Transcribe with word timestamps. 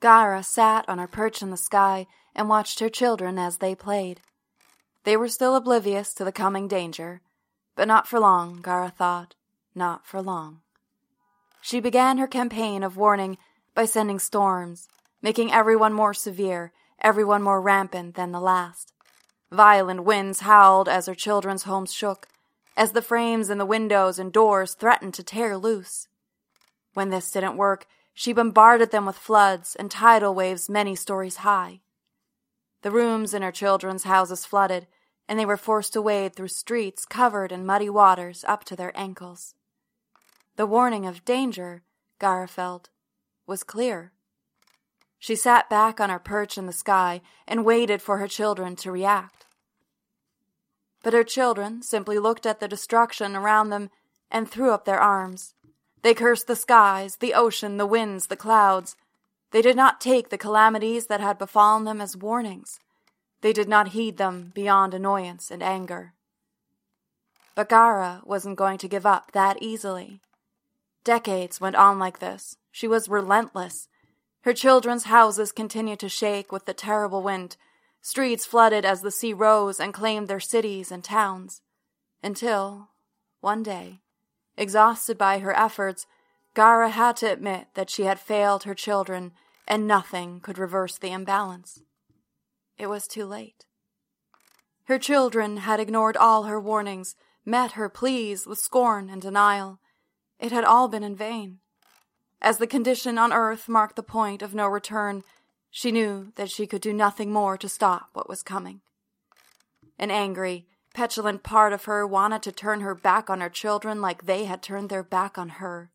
Gara 0.00 0.42
sat 0.42 0.88
on 0.88 0.98
her 0.98 1.06
perch 1.06 1.42
in 1.42 1.50
the 1.50 1.56
sky 1.56 2.06
and 2.34 2.48
watched 2.48 2.80
her 2.80 2.88
children 2.88 3.38
as 3.38 3.58
they 3.58 3.74
played. 3.74 4.20
They 5.04 5.16
were 5.16 5.28
still 5.28 5.56
oblivious 5.56 6.14
to 6.14 6.24
the 6.24 6.32
coming 6.32 6.68
danger, 6.68 7.20
but 7.76 7.88
not 7.88 8.08
for 8.08 8.18
long, 8.18 8.60
Gara 8.62 8.90
thought, 8.90 9.34
not 9.74 10.06
for 10.06 10.22
long. 10.22 10.60
She 11.60 11.80
began 11.80 12.18
her 12.18 12.26
campaign 12.26 12.82
of 12.82 12.96
warning 12.96 13.36
by 13.74 13.84
sending 13.84 14.18
storms, 14.18 14.88
making 15.22 15.52
everyone 15.52 15.92
more 15.92 16.14
severe, 16.14 16.72
everyone 17.00 17.42
more 17.42 17.60
rampant 17.60 18.14
than 18.14 18.32
the 18.32 18.40
last. 18.40 18.92
Violent 19.50 20.04
winds 20.04 20.40
howled 20.40 20.88
as 20.88 21.06
her 21.06 21.14
children's 21.14 21.64
homes 21.64 21.92
shook, 21.92 22.28
as 22.76 22.92
the 22.92 23.02
frames 23.02 23.50
in 23.50 23.58
the 23.58 23.66
windows 23.66 24.18
and 24.18 24.32
doors 24.32 24.74
threatened 24.74 25.12
to 25.14 25.22
tear 25.22 25.58
loose. 25.58 26.08
When 26.94 27.10
this 27.10 27.30
didn't 27.30 27.56
work, 27.56 27.86
she 28.20 28.34
bombarded 28.34 28.90
them 28.90 29.06
with 29.06 29.16
floods 29.16 29.74
and 29.74 29.90
tidal 29.90 30.34
waves 30.34 30.68
many 30.68 30.94
stories 30.94 31.36
high. 31.36 31.80
The 32.82 32.90
rooms 32.90 33.32
in 33.32 33.40
her 33.40 33.50
children's 33.50 34.04
houses 34.04 34.44
flooded, 34.44 34.86
and 35.26 35.38
they 35.38 35.46
were 35.46 35.56
forced 35.56 35.94
to 35.94 36.02
wade 36.02 36.36
through 36.36 36.48
streets 36.48 37.06
covered 37.06 37.50
in 37.50 37.64
muddy 37.64 37.88
waters 37.88 38.44
up 38.46 38.62
to 38.64 38.76
their 38.76 38.92
ankles. 38.94 39.54
The 40.56 40.66
warning 40.66 41.06
of 41.06 41.24
danger, 41.24 41.82
Gara 42.18 42.46
felt, 42.46 42.90
was 43.46 43.62
clear. 43.62 44.12
She 45.18 45.34
sat 45.34 45.70
back 45.70 45.98
on 45.98 46.10
her 46.10 46.18
perch 46.18 46.58
in 46.58 46.66
the 46.66 46.74
sky 46.74 47.22
and 47.48 47.64
waited 47.64 48.02
for 48.02 48.18
her 48.18 48.28
children 48.28 48.76
to 48.76 48.92
react. 48.92 49.46
But 51.02 51.14
her 51.14 51.24
children 51.24 51.80
simply 51.80 52.18
looked 52.18 52.44
at 52.44 52.60
the 52.60 52.68
destruction 52.68 53.34
around 53.34 53.70
them 53.70 53.88
and 54.30 54.46
threw 54.46 54.72
up 54.72 54.84
their 54.84 55.00
arms. 55.00 55.54
They 56.02 56.14
cursed 56.14 56.46
the 56.46 56.56
skies, 56.56 57.16
the 57.16 57.34
ocean, 57.34 57.76
the 57.76 57.86
winds, 57.86 58.26
the 58.28 58.36
clouds. 58.36 58.96
They 59.50 59.62
did 59.62 59.76
not 59.76 60.00
take 60.00 60.30
the 60.30 60.38
calamities 60.38 61.06
that 61.06 61.20
had 61.20 61.38
befallen 61.38 61.84
them 61.84 62.00
as 62.00 62.16
warnings. 62.16 62.80
They 63.42 63.52
did 63.52 63.68
not 63.68 63.88
heed 63.88 64.16
them 64.16 64.52
beyond 64.54 64.94
annoyance 64.94 65.50
and 65.50 65.62
anger. 65.62 66.14
But 67.54 67.68
Gara 67.68 68.22
wasn't 68.24 68.56
going 68.56 68.78
to 68.78 68.88
give 68.88 69.04
up 69.04 69.32
that 69.32 69.60
easily. 69.60 70.20
Decades 71.04 71.60
went 71.60 71.76
on 71.76 71.98
like 71.98 72.18
this. 72.18 72.56
She 72.70 72.86
was 72.86 73.08
relentless. 73.08 73.88
Her 74.42 74.52
children's 74.54 75.04
houses 75.04 75.52
continued 75.52 75.98
to 76.00 76.08
shake 76.08 76.52
with 76.52 76.64
the 76.64 76.74
terrible 76.74 77.22
wind. 77.22 77.56
Streets 78.00 78.46
flooded 78.46 78.84
as 78.84 79.02
the 79.02 79.10
sea 79.10 79.32
rose 79.32 79.80
and 79.80 79.92
claimed 79.92 80.28
their 80.28 80.40
cities 80.40 80.90
and 80.90 81.04
towns. 81.04 81.60
Until, 82.22 82.88
one 83.40 83.62
day, 83.62 84.00
exhausted 84.60 85.16
by 85.16 85.38
her 85.38 85.56
efforts, 85.58 86.06
Gara 86.54 86.90
had 86.90 87.16
to 87.16 87.32
admit 87.32 87.68
that 87.74 87.88
she 87.88 88.02
had 88.04 88.20
failed 88.20 88.64
her 88.64 88.74
children 88.74 89.32
and 89.66 89.86
nothing 89.86 90.40
could 90.40 90.58
reverse 90.58 90.98
the 90.98 91.10
imbalance. 91.12 91.82
It 92.76 92.88
was 92.88 93.06
too 93.06 93.24
late. 93.24 93.64
Her 94.84 94.98
children 94.98 95.58
had 95.58 95.80
ignored 95.80 96.16
all 96.16 96.42
her 96.42 96.60
warnings, 96.60 97.16
met 97.44 97.72
her 97.72 97.88
pleas 97.88 98.46
with 98.46 98.58
scorn 98.58 99.08
and 99.08 99.22
denial. 99.22 99.80
It 100.38 100.52
had 100.52 100.64
all 100.64 100.88
been 100.88 101.04
in 101.04 101.16
vain. 101.16 101.60
As 102.42 102.58
the 102.58 102.66
condition 102.66 103.16
on 103.16 103.32
earth 103.32 103.68
marked 103.68 103.96
the 103.96 104.02
point 104.02 104.42
of 104.42 104.54
no 104.54 104.66
return, 104.66 105.22
she 105.70 105.92
knew 105.92 106.32
that 106.36 106.50
she 106.50 106.66
could 106.66 106.82
do 106.82 106.92
nothing 106.92 107.32
more 107.32 107.56
to 107.56 107.68
stop 107.68 108.10
what 108.12 108.28
was 108.28 108.42
coming. 108.42 108.80
An 109.98 110.10
angry, 110.10 110.66
petulant 110.94 111.42
part 111.42 111.72
of 111.72 111.84
her 111.84 112.06
wanted 112.06 112.42
to 112.42 112.52
turn 112.52 112.80
her 112.80 112.94
back 112.94 113.30
on 113.30 113.40
her 113.40 113.48
children 113.48 114.00
like 114.00 114.26
they 114.26 114.44
had 114.44 114.62
turned 114.62 114.88
their 114.88 115.02
back 115.02 115.38
on 115.38 115.48
her. 115.60 115.90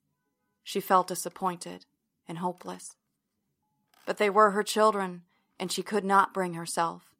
She 0.63 0.79
felt 0.79 1.07
disappointed 1.07 1.85
and 2.27 2.39
hopeless. 2.39 2.95
But 4.05 4.17
they 4.17 4.29
were 4.29 4.51
her 4.51 4.63
children, 4.63 5.23
and 5.59 5.71
she 5.71 5.83
could 5.83 6.05
not 6.05 6.33
bring 6.33 6.53
herself. 6.53 7.13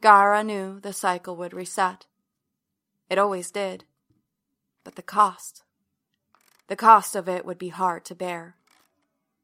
Gara 0.00 0.44
knew 0.44 0.80
the 0.80 0.92
cycle 0.92 1.36
would 1.36 1.52
reset. 1.52 2.06
It 3.10 3.18
always 3.18 3.50
did. 3.50 3.84
But 4.84 4.94
the 4.94 5.02
cost 5.02 5.64
the 6.68 6.76
cost 6.76 7.16
of 7.16 7.28
it 7.28 7.46
would 7.46 7.58
be 7.58 7.68
hard 7.68 8.04
to 8.04 8.14
bear. 8.14 8.54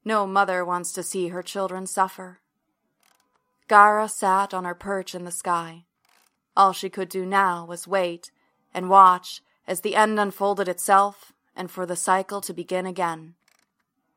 No 0.04 0.26
mother 0.26 0.62
wants 0.62 0.92
to 0.92 1.02
see 1.02 1.28
her 1.28 1.42
children 1.42 1.86
suffer. 1.86 2.40
Gara 3.66 4.08
sat 4.08 4.52
on 4.52 4.64
her 4.64 4.74
perch 4.74 5.14
in 5.14 5.24
the 5.24 5.30
sky. 5.30 5.86
All 6.56 6.72
she 6.72 6.88
could 6.88 7.08
do 7.08 7.26
now 7.26 7.64
was 7.64 7.88
wait 7.88 8.30
and 8.72 8.88
watch 8.88 9.42
as 9.66 9.80
the 9.80 9.96
end 9.96 10.20
unfolded 10.20 10.68
itself 10.68 11.32
and 11.56 11.70
for 11.70 11.86
the 11.86 11.96
cycle 11.96 12.40
to 12.42 12.52
begin 12.52 12.86
again 12.86 13.34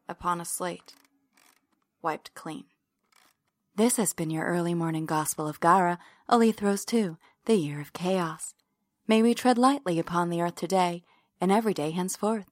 upon 0.08 0.40
a 0.40 0.46
slate 0.46 0.94
wiped 2.02 2.34
clean. 2.36 2.66
This 3.76 3.98
has 3.98 4.14
been 4.14 4.30
your 4.30 4.46
early 4.46 4.74
morning 4.74 5.06
gospel 5.06 5.48
of 5.48 5.60
Gara, 5.60 6.00
Alethros 6.30 6.86
2, 6.86 7.18
the 7.46 7.56
year 7.56 7.82
of 7.82 7.94
chaos. 7.94 8.54
May 9.08 9.22
we 9.22 9.34
tread 9.34 9.58
lightly 9.58 10.00
upon 10.00 10.30
the 10.30 10.42
earth 10.42 10.56
today 10.56 11.04
and 11.40 11.52
every 11.52 11.74
day 11.74 11.92
henceforth. 11.92 12.48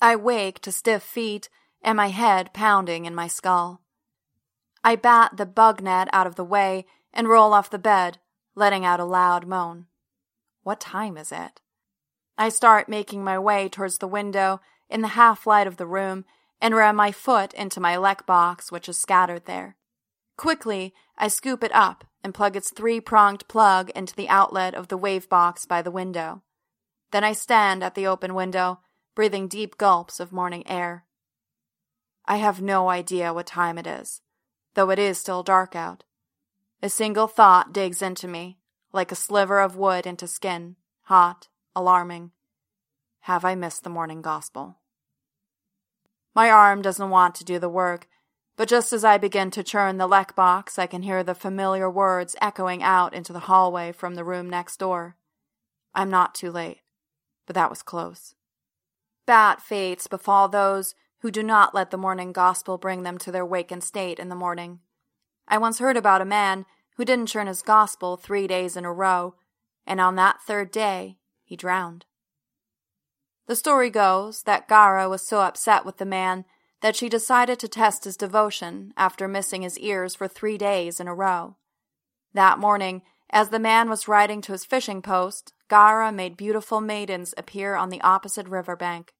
I 0.00 0.16
wake 0.16 0.60
to 0.60 0.72
stiff 0.72 1.02
feet 1.02 1.48
and 1.82 1.96
my 1.96 2.08
head 2.08 2.52
pounding 2.52 3.04
in 3.04 3.14
my 3.14 3.26
skull. 3.26 3.82
I 4.82 4.96
bat 4.96 5.36
the 5.36 5.46
bug 5.46 5.82
net 5.82 6.08
out 6.12 6.26
of 6.26 6.36
the 6.36 6.44
way 6.44 6.86
and 7.12 7.28
roll 7.28 7.52
off 7.52 7.70
the 7.70 7.78
bed, 7.78 8.18
letting 8.54 8.84
out 8.84 9.00
a 9.00 9.04
loud 9.04 9.46
moan. 9.46 9.86
What 10.62 10.80
time 10.80 11.16
is 11.16 11.32
it? 11.32 11.60
I 12.38 12.48
start 12.48 12.88
making 12.88 13.22
my 13.22 13.38
way 13.38 13.68
towards 13.68 13.98
the 13.98 14.08
window 14.08 14.60
in 14.88 15.02
the 15.02 15.08
half 15.08 15.46
light 15.46 15.66
of 15.66 15.76
the 15.76 15.86
room 15.86 16.24
and 16.60 16.74
ram 16.74 16.96
my 16.96 17.12
foot 17.12 17.52
into 17.54 17.80
my 17.80 17.96
lek 17.96 18.24
box, 18.26 18.72
which 18.72 18.88
is 18.88 18.98
scattered 18.98 19.44
there. 19.44 19.76
Quickly, 20.36 20.94
I 21.18 21.28
scoop 21.28 21.62
it 21.62 21.74
up 21.74 22.04
and 22.24 22.32
plug 22.32 22.56
its 22.56 22.70
three 22.70 23.00
pronged 23.00 23.46
plug 23.48 23.90
into 23.90 24.14
the 24.14 24.28
outlet 24.28 24.74
of 24.74 24.88
the 24.88 24.96
wave 24.96 25.28
box 25.28 25.66
by 25.66 25.82
the 25.82 25.90
window. 25.90 26.42
Then 27.10 27.24
I 27.24 27.32
stand 27.32 27.84
at 27.84 27.94
the 27.94 28.06
open 28.06 28.34
window 28.34 28.80
breathing 29.14 29.48
deep 29.48 29.76
gulps 29.76 30.20
of 30.20 30.32
morning 30.32 30.66
air. 30.66 31.04
I 32.26 32.36
have 32.36 32.62
no 32.62 32.88
idea 32.88 33.34
what 33.34 33.46
time 33.46 33.78
it 33.78 33.86
is, 33.86 34.22
though 34.74 34.90
it 34.90 34.98
is 34.98 35.18
still 35.18 35.42
dark 35.42 35.74
out. 35.74 36.04
A 36.82 36.88
single 36.88 37.26
thought 37.26 37.72
digs 37.72 38.02
into 38.02 38.28
me, 38.28 38.58
like 38.92 39.12
a 39.12 39.16
sliver 39.16 39.60
of 39.60 39.76
wood 39.76 40.06
into 40.06 40.26
skin, 40.26 40.76
hot, 41.02 41.48
alarming. 41.74 42.30
Have 43.20 43.44
I 43.44 43.54
missed 43.54 43.84
the 43.84 43.90
morning 43.90 44.22
gospel? 44.22 44.78
My 46.34 46.50
arm 46.50 46.80
doesn't 46.80 47.10
want 47.10 47.34
to 47.36 47.44
do 47.44 47.58
the 47.58 47.68
work, 47.68 48.08
but 48.56 48.68
just 48.68 48.92
as 48.92 49.04
I 49.04 49.18
begin 49.18 49.50
to 49.52 49.62
churn 49.62 49.98
the 49.98 50.06
lek 50.06 50.36
box, 50.36 50.78
I 50.78 50.86
can 50.86 51.02
hear 51.02 51.22
the 51.22 51.34
familiar 51.34 51.90
words 51.90 52.36
echoing 52.40 52.82
out 52.82 53.14
into 53.14 53.32
the 53.32 53.40
hallway 53.40 53.92
from 53.92 54.14
the 54.14 54.24
room 54.24 54.48
next 54.48 54.78
door. 54.78 55.16
I'm 55.94 56.10
not 56.10 56.34
too 56.34 56.50
late, 56.50 56.80
but 57.46 57.54
that 57.54 57.70
was 57.70 57.82
close. 57.82 58.34
Bad 59.30 59.62
fates 59.62 60.08
befall 60.08 60.48
those 60.48 60.96
who 61.20 61.30
do 61.30 61.44
not 61.44 61.72
let 61.72 61.92
the 61.92 61.96
morning 61.96 62.32
gospel 62.32 62.78
bring 62.78 63.04
them 63.04 63.16
to 63.18 63.30
their 63.30 63.46
wakened 63.46 63.84
state 63.84 64.18
in 64.18 64.28
the 64.28 64.34
morning. 64.34 64.80
I 65.46 65.56
once 65.56 65.78
heard 65.78 65.96
about 65.96 66.20
a 66.20 66.24
man 66.24 66.66
who 66.96 67.04
didn't 67.04 67.28
churn 67.28 67.46
his 67.46 67.62
gospel 67.62 68.16
three 68.16 68.48
days 68.48 68.76
in 68.76 68.84
a 68.84 68.92
row, 68.92 69.36
and 69.86 70.00
on 70.00 70.16
that 70.16 70.42
third 70.42 70.72
day 70.72 71.18
he 71.44 71.54
drowned. 71.54 72.06
The 73.46 73.54
story 73.54 73.88
goes 73.88 74.42
that 74.46 74.66
Gara 74.66 75.08
was 75.08 75.24
so 75.24 75.42
upset 75.42 75.86
with 75.86 75.98
the 75.98 76.04
man 76.04 76.44
that 76.80 76.96
she 76.96 77.08
decided 77.08 77.60
to 77.60 77.68
test 77.68 78.02
his 78.02 78.16
devotion 78.16 78.92
after 78.96 79.28
missing 79.28 79.62
his 79.62 79.78
ears 79.78 80.16
for 80.16 80.26
three 80.26 80.58
days 80.58 80.98
in 80.98 81.06
a 81.06 81.14
row. 81.14 81.54
That 82.34 82.58
morning, 82.58 83.02
as 83.30 83.50
the 83.50 83.60
man 83.60 83.88
was 83.88 84.08
riding 84.08 84.40
to 84.40 84.50
his 84.50 84.64
fishing 84.64 85.00
post, 85.02 85.52
Gara 85.68 86.10
made 86.10 86.36
beautiful 86.36 86.80
maidens 86.80 87.32
appear 87.36 87.76
on 87.76 87.90
the 87.90 88.00
opposite 88.00 88.48
river 88.48 88.74
bank. 88.74 89.14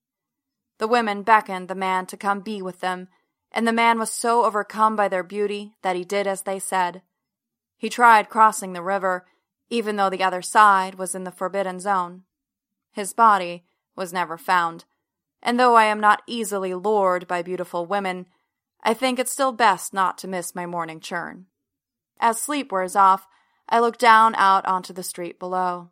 The 0.81 0.87
women 0.87 1.21
beckoned 1.21 1.67
the 1.67 1.75
man 1.75 2.07
to 2.07 2.17
come 2.17 2.39
be 2.39 2.59
with 2.59 2.79
them, 2.79 3.07
and 3.51 3.67
the 3.67 3.71
man 3.71 3.99
was 3.99 4.11
so 4.11 4.45
overcome 4.45 4.95
by 4.95 5.09
their 5.09 5.21
beauty 5.21 5.75
that 5.83 5.95
he 5.95 6.03
did 6.03 6.25
as 6.25 6.41
they 6.41 6.57
said. 6.57 7.03
He 7.77 7.87
tried 7.87 8.31
crossing 8.31 8.73
the 8.73 8.81
river, 8.81 9.27
even 9.69 9.95
though 9.95 10.09
the 10.09 10.23
other 10.23 10.41
side 10.41 10.95
was 10.95 11.13
in 11.13 11.23
the 11.23 11.29
forbidden 11.29 11.79
zone. 11.79 12.23
His 12.91 13.13
body 13.13 13.63
was 13.95 14.11
never 14.11 14.39
found, 14.39 14.85
and 15.43 15.59
though 15.59 15.75
I 15.75 15.85
am 15.85 15.99
not 15.99 16.23
easily 16.25 16.73
lured 16.73 17.27
by 17.27 17.43
beautiful 17.43 17.85
women, 17.85 18.25
I 18.81 18.95
think 18.95 19.19
it's 19.19 19.31
still 19.31 19.51
best 19.51 19.93
not 19.93 20.17
to 20.17 20.27
miss 20.27 20.55
my 20.55 20.65
morning 20.65 20.99
churn. 20.99 21.45
As 22.19 22.41
sleep 22.41 22.71
wears 22.71 22.95
off, 22.95 23.27
I 23.69 23.79
look 23.79 23.99
down 23.99 24.33
out 24.33 24.65
onto 24.65 24.93
the 24.93 25.03
street 25.03 25.37
below. 25.37 25.91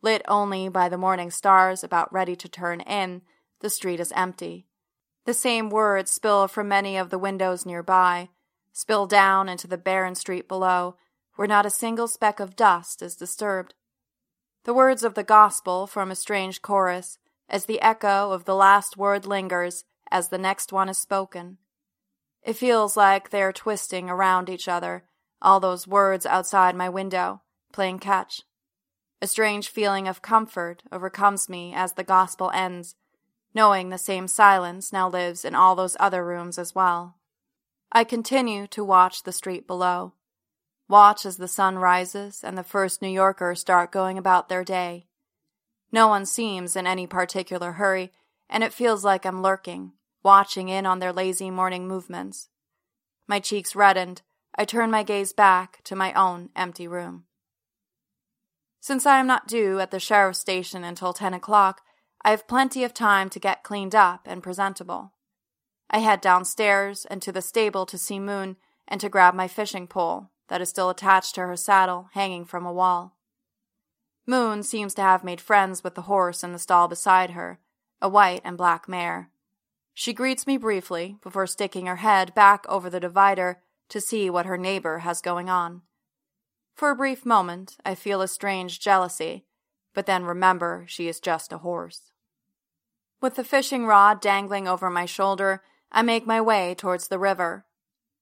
Lit 0.00 0.22
only 0.26 0.70
by 0.70 0.88
the 0.88 0.96
morning 0.96 1.30
stars 1.30 1.84
about 1.84 2.10
ready 2.10 2.34
to 2.36 2.48
turn 2.48 2.80
in, 2.80 3.20
the 3.64 3.70
street 3.70 3.98
is 3.98 4.12
empty. 4.14 4.66
The 5.24 5.32
same 5.32 5.70
words 5.70 6.10
spill 6.10 6.48
from 6.48 6.68
many 6.68 6.98
of 6.98 7.08
the 7.08 7.18
windows 7.18 7.64
nearby, 7.64 8.28
spill 8.74 9.06
down 9.06 9.48
into 9.48 9.66
the 9.66 9.78
barren 9.78 10.14
street 10.14 10.46
below, 10.46 10.96
where 11.36 11.48
not 11.48 11.64
a 11.64 11.70
single 11.70 12.06
speck 12.06 12.40
of 12.40 12.56
dust 12.56 13.00
is 13.00 13.16
disturbed. 13.16 13.72
The 14.64 14.74
words 14.74 15.02
of 15.02 15.14
the 15.14 15.24
gospel 15.24 15.86
form 15.86 16.10
a 16.10 16.14
strange 16.14 16.60
chorus 16.60 17.16
as 17.48 17.64
the 17.64 17.80
echo 17.80 18.32
of 18.32 18.44
the 18.44 18.54
last 18.54 18.98
word 18.98 19.24
lingers 19.24 19.84
as 20.10 20.28
the 20.28 20.36
next 20.36 20.70
one 20.70 20.90
is 20.90 20.98
spoken. 20.98 21.56
It 22.42 22.56
feels 22.56 22.98
like 22.98 23.30
they 23.30 23.40
are 23.42 23.50
twisting 23.50 24.10
around 24.10 24.50
each 24.50 24.68
other, 24.68 25.04
all 25.40 25.58
those 25.58 25.88
words 25.88 26.26
outside 26.26 26.76
my 26.76 26.90
window, 26.90 27.40
playing 27.72 28.00
catch. 28.00 28.42
A 29.22 29.26
strange 29.26 29.70
feeling 29.70 30.06
of 30.06 30.20
comfort 30.20 30.82
overcomes 30.92 31.48
me 31.48 31.72
as 31.74 31.94
the 31.94 32.04
gospel 32.04 32.50
ends, 32.52 32.94
knowing 33.54 33.88
the 33.88 33.98
same 33.98 34.26
silence 34.26 34.92
now 34.92 35.08
lives 35.08 35.44
in 35.44 35.54
all 35.54 35.76
those 35.76 35.96
other 36.00 36.24
rooms 36.24 36.58
as 36.58 36.74
well. 36.74 37.16
I 37.92 38.02
continue 38.02 38.66
to 38.68 38.84
watch 38.84 39.22
the 39.22 39.32
street 39.32 39.66
below. 39.66 40.14
Watch 40.88 41.24
as 41.24 41.36
the 41.36 41.48
sun 41.48 41.78
rises 41.78 42.42
and 42.42 42.58
the 42.58 42.64
first 42.64 43.00
New 43.00 43.08
Yorkers 43.08 43.60
start 43.60 43.92
going 43.92 44.18
about 44.18 44.48
their 44.48 44.64
day. 44.64 45.06
No 45.92 46.08
one 46.08 46.26
seems 46.26 46.74
in 46.74 46.86
any 46.86 47.06
particular 47.06 47.72
hurry, 47.72 48.10
and 48.50 48.64
it 48.64 48.72
feels 48.72 49.04
like 49.04 49.24
I'm 49.24 49.42
lurking, 49.42 49.92
watching 50.24 50.68
in 50.68 50.86
on 50.86 50.98
their 50.98 51.12
lazy 51.12 51.50
morning 51.50 51.86
movements. 51.86 52.48
My 53.28 53.38
cheeks 53.38 53.76
reddened, 53.76 54.22
I 54.56 54.64
turn 54.64 54.90
my 54.90 55.04
gaze 55.04 55.32
back 55.32 55.82
to 55.84 55.96
my 55.96 56.12
own 56.14 56.50
empty 56.56 56.88
room. 56.88 57.24
Since 58.80 59.06
I 59.06 59.18
am 59.18 59.26
not 59.26 59.48
due 59.48 59.80
at 59.80 59.90
the 59.90 60.00
sheriff's 60.00 60.40
station 60.40 60.84
until 60.84 61.12
10 61.12 61.32
o'clock, 61.32 61.82
I 62.26 62.30
have 62.30 62.48
plenty 62.48 62.84
of 62.84 62.94
time 62.94 63.28
to 63.30 63.38
get 63.38 63.62
cleaned 63.62 63.94
up 63.94 64.22
and 64.24 64.42
presentable. 64.42 65.12
I 65.90 65.98
head 65.98 66.22
downstairs 66.22 67.04
and 67.04 67.20
to 67.20 67.30
the 67.30 67.42
stable 67.42 67.84
to 67.84 67.98
see 67.98 68.18
Moon 68.18 68.56
and 68.88 68.98
to 69.02 69.10
grab 69.10 69.34
my 69.34 69.46
fishing 69.46 69.86
pole 69.86 70.30
that 70.48 70.62
is 70.62 70.70
still 70.70 70.88
attached 70.88 71.34
to 71.34 71.42
her 71.42 71.56
saddle 71.56 72.08
hanging 72.12 72.46
from 72.46 72.64
a 72.64 72.72
wall. 72.72 73.18
Moon 74.26 74.62
seems 74.62 74.94
to 74.94 75.02
have 75.02 75.22
made 75.22 75.40
friends 75.40 75.84
with 75.84 75.94
the 75.94 76.02
horse 76.02 76.42
in 76.42 76.52
the 76.52 76.58
stall 76.58 76.88
beside 76.88 77.30
her, 77.32 77.58
a 78.00 78.08
white 78.08 78.40
and 78.42 78.56
black 78.56 78.88
mare. 78.88 79.30
She 79.92 80.14
greets 80.14 80.46
me 80.46 80.56
briefly 80.56 81.18
before 81.22 81.46
sticking 81.46 81.86
her 81.86 81.96
head 81.96 82.34
back 82.34 82.64
over 82.70 82.88
the 82.88 83.00
divider 83.00 83.60
to 83.90 84.00
see 84.00 84.30
what 84.30 84.46
her 84.46 84.56
neighbor 84.56 85.00
has 85.00 85.20
going 85.20 85.50
on. 85.50 85.82
For 86.74 86.90
a 86.90 86.96
brief 86.96 87.26
moment, 87.26 87.76
I 87.84 87.94
feel 87.94 88.22
a 88.22 88.28
strange 88.28 88.80
jealousy, 88.80 89.44
but 89.92 90.06
then 90.06 90.24
remember 90.24 90.86
she 90.88 91.06
is 91.06 91.20
just 91.20 91.52
a 91.52 91.58
horse. 91.58 92.13
With 93.24 93.36
the 93.36 93.42
fishing 93.42 93.86
rod 93.86 94.20
dangling 94.20 94.68
over 94.68 94.90
my 94.90 95.06
shoulder, 95.06 95.62
I 95.90 96.02
make 96.02 96.26
my 96.26 96.42
way 96.42 96.74
towards 96.74 97.08
the 97.08 97.18
river. 97.18 97.64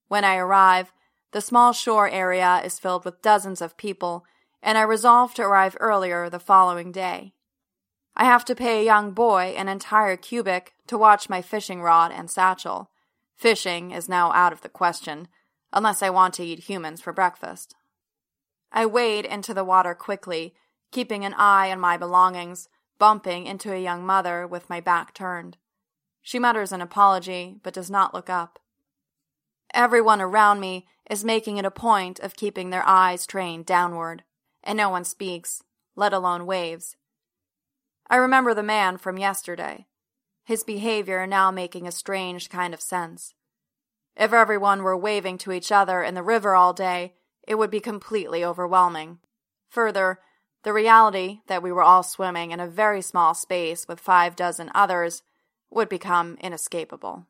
When 0.06 0.22
I 0.22 0.36
arrive, 0.36 0.92
the 1.32 1.40
small 1.40 1.72
shore 1.72 2.08
area 2.08 2.62
is 2.64 2.78
filled 2.78 3.04
with 3.04 3.20
dozens 3.20 3.60
of 3.60 3.76
people, 3.76 4.24
and 4.62 4.78
I 4.78 4.82
resolve 4.82 5.34
to 5.34 5.42
arrive 5.42 5.76
earlier 5.80 6.30
the 6.30 6.38
following 6.38 6.92
day. 6.92 7.32
I 8.14 8.26
have 8.26 8.44
to 8.44 8.54
pay 8.54 8.80
a 8.80 8.84
young 8.84 9.10
boy 9.10 9.54
an 9.56 9.66
entire 9.66 10.16
cubic 10.16 10.74
to 10.86 10.96
watch 10.96 11.28
my 11.28 11.42
fishing 11.42 11.82
rod 11.82 12.12
and 12.12 12.30
satchel. 12.30 12.88
Fishing 13.34 13.90
is 13.90 14.08
now 14.08 14.30
out 14.30 14.52
of 14.52 14.60
the 14.60 14.68
question, 14.68 15.26
unless 15.72 16.00
I 16.00 16.10
want 16.10 16.32
to 16.34 16.44
eat 16.44 16.68
humans 16.70 17.00
for 17.00 17.12
breakfast. 17.12 17.74
I 18.70 18.86
wade 18.86 19.24
into 19.24 19.52
the 19.52 19.64
water 19.64 19.96
quickly, 19.96 20.54
keeping 20.92 21.24
an 21.24 21.34
eye 21.34 21.72
on 21.72 21.80
my 21.80 21.96
belongings, 21.96 22.68
bumping 23.02 23.48
into 23.48 23.72
a 23.72 23.82
young 23.82 24.06
mother 24.06 24.46
with 24.46 24.70
my 24.70 24.78
back 24.78 25.12
turned. 25.12 25.56
She 26.22 26.38
mutters 26.38 26.70
an 26.70 26.80
apology, 26.80 27.56
but 27.64 27.74
does 27.74 27.90
not 27.90 28.14
look 28.14 28.30
up. 28.30 28.60
Everyone 29.74 30.20
around 30.20 30.60
me 30.60 30.86
is 31.10 31.24
making 31.24 31.56
it 31.56 31.64
a 31.64 31.70
point 31.72 32.20
of 32.20 32.36
keeping 32.36 32.70
their 32.70 32.86
eyes 32.86 33.26
trained 33.26 33.66
downward, 33.66 34.22
and 34.62 34.76
no 34.76 34.88
one 34.88 35.02
speaks, 35.02 35.64
let 35.96 36.12
alone 36.12 36.46
waves. 36.46 36.94
I 38.08 38.14
remember 38.18 38.54
the 38.54 38.62
man 38.62 38.98
from 38.98 39.18
yesterday, 39.18 39.86
his 40.44 40.62
behavior 40.62 41.26
now 41.26 41.50
making 41.50 41.88
a 41.88 41.90
strange 41.90 42.50
kind 42.50 42.72
of 42.72 42.80
sense. 42.80 43.34
If 44.16 44.32
everyone 44.32 44.84
were 44.84 44.96
waving 44.96 45.38
to 45.38 45.50
each 45.50 45.72
other 45.72 46.04
in 46.04 46.14
the 46.14 46.22
river 46.22 46.54
all 46.54 46.72
day, 46.72 47.14
it 47.48 47.56
would 47.56 47.72
be 47.72 47.80
completely 47.80 48.44
overwhelming. 48.44 49.18
Further, 49.70 50.20
the 50.62 50.72
reality 50.72 51.40
that 51.46 51.62
we 51.62 51.72
were 51.72 51.82
all 51.82 52.02
swimming 52.02 52.50
in 52.50 52.60
a 52.60 52.66
very 52.66 53.02
small 53.02 53.34
space 53.34 53.86
with 53.88 54.00
five 54.00 54.36
dozen 54.36 54.70
others 54.74 55.22
would 55.70 55.88
become 55.88 56.36
inescapable. 56.40 57.26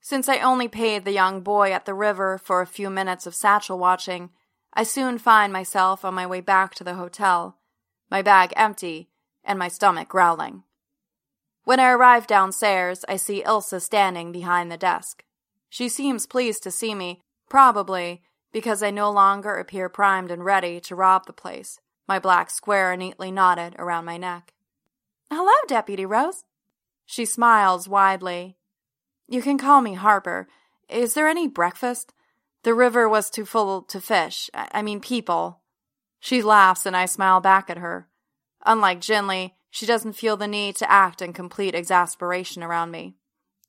Since 0.00 0.28
I 0.28 0.38
only 0.38 0.68
paid 0.68 1.04
the 1.04 1.12
young 1.12 1.40
boy 1.40 1.72
at 1.72 1.84
the 1.84 1.94
river 1.94 2.38
for 2.38 2.60
a 2.60 2.66
few 2.66 2.90
minutes 2.90 3.26
of 3.26 3.34
satchel 3.34 3.78
watching, 3.78 4.30
I 4.72 4.84
soon 4.84 5.18
find 5.18 5.52
myself 5.52 6.04
on 6.04 6.14
my 6.14 6.26
way 6.26 6.40
back 6.40 6.74
to 6.76 6.84
the 6.84 6.94
hotel, 6.94 7.58
my 8.10 8.22
bag 8.22 8.52
empty 8.56 9.08
and 9.42 9.58
my 9.58 9.68
stomach 9.68 10.08
growling. 10.08 10.62
When 11.64 11.80
I 11.80 11.90
arrive 11.90 12.28
downstairs, 12.28 13.04
I 13.08 13.16
see 13.16 13.42
Ilsa 13.42 13.82
standing 13.82 14.30
behind 14.30 14.70
the 14.70 14.76
desk. 14.76 15.24
She 15.68 15.88
seems 15.88 16.26
pleased 16.26 16.62
to 16.62 16.70
see 16.70 16.94
me, 16.94 17.20
probably 17.48 18.22
because 18.52 18.82
I 18.82 18.90
no 18.90 19.10
longer 19.10 19.56
appear 19.56 19.88
primed 19.88 20.30
and 20.30 20.44
ready 20.44 20.78
to 20.80 20.94
rob 20.94 21.26
the 21.26 21.32
place, 21.32 21.80
my 22.08 22.18
black 22.18 22.50
square 22.50 22.96
neatly 22.96 23.30
knotted 23.30 23.74
around 23.78 24.04
my 24.04 24.16
neck. 24.16 24.52
Hello, 25.30 25.52
Deputy 25.66 26.06
Rose. 26.06 26.44
She 27.04 27.24
smiles 27.24 27.88
widely. 27.88 28.56
You 29.28 29.42
can 29.42 29.58
call 29.58 29.80
me 29.80 29.94
Harper. 29.94 30.48
Is 30.88 31.14
there 31.14 31.28
any 31.28 31.48
breakfast? 31.48 32.12
The 32.62 32.74
river 32.74 33.08
was 33.08 33.30
too 33.30 33.44
full 33.44 33.82
to 33.82 34.00
fish. 34.00 34.50
I 34.54 34.82
mean, 34.82 35.00
people. 35.00 35.60
She 36.20 36.42
laughs 36.42 36.86
and 36.86 36.96
I 36.96 37.06
smile 37.06 37.40
back 37.40 37.70
at 37.70 37.78
her. 37.78 38.08
Unlike 38.64 39.00
Jinley, 39.00 39.54
she 39.70 39.86
doesn't 39.86 40.14
feel 40.14 40.36
the 40.36 40.48
need 40.48 40.76
to 40.76 40.90
act 40.90 41.22
in 41.22 41.32
complete 41.32 41.74
exasperation 41.74 42.62
around 42.62 42.90
me. 42.90 43.16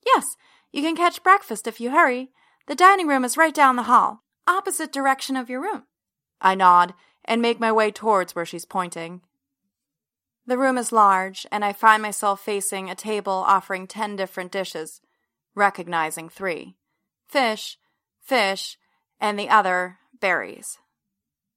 Yes, 0.06 0.38
you 0.72 0.82
can 0.82 0.96
catch 0.96 1.24
breakfast 1.24 1.68
if 1.68 1.80
you 1.80 1.92
hurry. 1.92 2.32
The 2.68 2.76
dining 2.76 3.08
room 3.08 3.26
is 3.26 3.38
right 3.38 3.54
down 3.54 3.76
the 3.76 3.84
hall 3.84 4.24
opposite 4.48 4.92
direction 4.92 5.36
of 5.36 5.50
your 5.50 5.62
room. 5.62 5.84
I 6.40 6.56
nod 6.56 6.94
and 7.28 7.42
make 7.42 7.60
my 7.60 7.72
way 7.72 7.92
towards 7.92 8.34
where 8.34 8.46
she's 8.46 8.66
pointing. 8.66 9.22
The 10.46 10.58
room 10.58 10.78
is 10.78 10.94
large, 10.94 11.46
and 11.52 11.66
I 11.66 11.74
find 11.74 12.02
myself 12.02 12.42
facing 12.42 12.90
a 12.90 12.96
table 12.96 13.44
offering 13.46 13.86
ten 13.86 14.16
different 14.16 14.52
dishes, 14.52 15.02
recognizing 15.54 16.30
three 16.30 16.76
fish, 17.28 17.78
fish, 18.22 18.78
and 19.20 19.38
the 19.38 19.50
other 19.50 19.98
berries. 20.22 20.78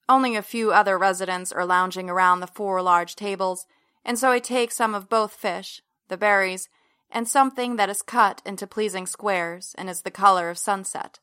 Only 0.08 0.34
a 0.34 0.42
few 0.42 0.72
other 0.72 0.98
residents 0.98 1.52
are 1.52 1.64
lounging 1.64 2.10
around 2.10 2.40
the 2.40 2.48
four 2.48 2.82
large 2.82 3.14
tables, 3.14 3.66
and 4.04 4.18
so 4.18 4.32
I 4.32 4.40
take 4.40 4.72
some 4.72 4.92
of 4.92 5.08
both 5.08 5.32
fish, 5.32 5.82
the 6.08 6.16
berries, 6.16 6.68
and 7.12 7.28
something 7.28 7.76
that 7.76 7.88
is 7.88 8.02
cut 8.02 8.42
into 8.44 8.66
pleasing 8.66 9.06
squares 9.06 9.74
and 9.78 9.88
is 9.88 10.02
the 10.02 10.10
color 10.10 10.50
of 10.50 10.58
sunset. 10.58 11.20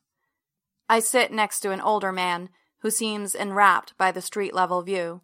I 0.88 1.00
sit 1.00 1.30
next 1.30 1.60
to 1.60 1.70
an 1.70 1.82
older 1.82 2.12
man 2.12 2.48
who 2.80 2.90
seems 2.90 3.34
enwrapped 3.34 3.96
by 3.98 4.12
the 4.12 4.22
street 4.22 4.54
level 4.54 4.82
view. 4.82 5.20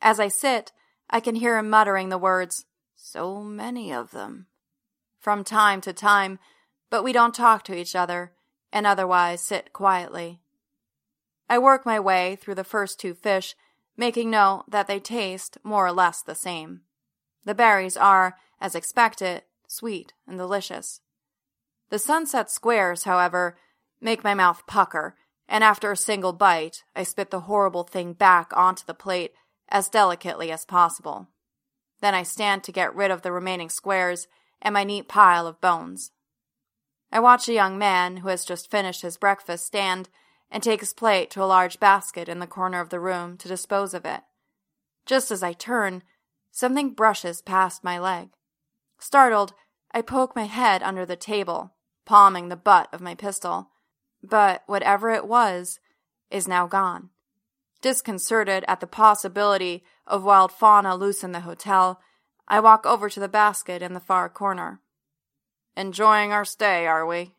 As 0.00 0.18
I 0.18 0.28
sit, 0.28 0.72
I 1.08 1.20
can 1.20 1.36
hear 1.36 1.58
him 1.58 1.70
muttering 1.70 2.08
the 2.08 2.18
words, 2.18 2.66
So 2.94 3.40
many 3.40 3.92
of 3.92 4.10
them, 4.10 4.46
from 5.20 5.44
time 5.44 5.80
to 5.82 5.92
time, 5.92 6.38
but 6.90 7.04
we 7.04 7.12
don't 7.12 7.34
talk 7.34 7.64
to 7.64 7.76
each 7.76 7.94
other 7.94 8.32
and 8.72 8.86
otherwise 8.86 9.40
sit 9.40 9.72
quietly. 9.72 10.40
I 11.48 11.58
work 11.58 11.86
my 11.86 12.00
way 12.00 12.36
through 12.36 12.56
the 12.56 12.64
first 12.64 12.98
two 12.98 13.14
fish, 13.14 13.54
making 13.96 14.30
note 14.30 14.64
that 14.68 14.88
they 14.88 14.98
taste 14.98 15.58
more 15.62 15.86
or 15.86 15.92
less 15.92 16.22
the 16.22 16.34
same. 16.34 16.82
The 17.44 17.54
berries 17.54 17.96
are, 17.96 18.36
as 18.60 18.74
expected, 18.74 19.42
sweet 19.68 20.12
and 20.26 20.36
delicious. 20.36 21.00
The 21.90 21.98
sunset 21.98 22.50
squares, 22.50 23.04
however, 23.04 23.56
make 24.00 24.24
my 24.24 24.34
mouth 24.34 24.66
pucker, 24.66 25.16
and 25.48 25.62
after 25.62 25.92
a 25.92 25.96
single 25.96 26.32
bite, 26.32 26.82
I 26.94 27.02
spit 27.02 27.30
the 27.30 27.40
horrible 27.40 27.84
thing 27.84 28.12
back 28.12 28.50
onto 28.56 28.84
the 28.84 28.94
plate 28.94 29.32
as 29.68 29.88
delicately 29.88 30.50
as 30.50 30.64
possible. 30.64 31.28
Then 32.00 32.14
I 32.14 32.22
stand 32.22 32.64
to 32.64 32.72
get 32.72 32.94
rid 32.94 33.10
of 33.10 33.22
the 33.22 33.32
remaining 33.32 33.70
squares 33.70 34.26
and 34.60 34.72
my 34.72 34.84
neat 34.84 35.08
pile 35.08 35.46
of 35.46 35.60
bones. 35.60 36.10
I 37.12 37.20
watch 37.20 37.48
a 37.48 37.54
young 37.54 37.78
man 37.78 38.18
who 38.18 38.28
has 38.28 38.44
just 38.44 38.70
finished 38.70 39.02
his 39.02 39.16
breakfast 39.16 39.66
stand 39.66 40.08
and 40.50 40.62
take 40.62 40.80
his 40.80 40.92
plate 40.92 41.30
to 41.30 41.42
a 41.42 41.46
large 41.46 41.80
basket 41.80 42.28
in 42.28 42.38
the 42.38 42.46
corner 42.46 42.80
of 42.80 42.90
the 42.90 43.00
room 43.00 43.36
to 43.38 43.48
dispose 43.48 43.94
of 43.94 44.04
it. 44.04 44.22
Just 45.04 45.30
as 45.30 45.42
I 45.42 45.52
turn, 45.52 46.02
something 46.50 46.90
brushes 46.90 47.42
past 47.42 47.84
my 47.84 47.98
leg. 47.98 48.30
Startled, 48.98 49.54
I 49.92 50.02
poke 50.02 50.34
my 50.34 50.44
head 50.44 50.82
under 50.82 51.06
the 51.06 51.16
table, 51.16 51.74
palming 52.04 52.48
the 52.48 52.56
butt 52.56 52.88
of 52.92 53.00
my 53.00 53.14
pistol 53.14 53.70
but 54.28 54.62
whatever 54.66 55.10
it 55.10 55.26
was 55.26 55.80
is 56.30 56.48
now 56.48 56.66
gone. 56.66 57.10
Disconcerted 57.82 58.64
at 58.66 58.80
the 58.80 58.86
possibility 58.86 59.84
of 60.06 60.24
wild 60.24 60.52
fauna 60.52 60.96
loose 60.96 61.22
in 61.22 61.32
the 61.32 61.40
hotel, 61.40 62.00
I 62.48 62.60
walk 62.60 62.86
over 62.86 63.08
to 63.08 63.20
the 63.20 63.28
basket 63.28 63.82
in 63.82 63.92
the 63.92 64.00
far 64.00 64.28
corner. 64.28 64.80
Enjoying 65.76 66.32
our 66.32 66.44
stay, 66.44 66.86
are 66.86 67.06
we? 67.06 67.34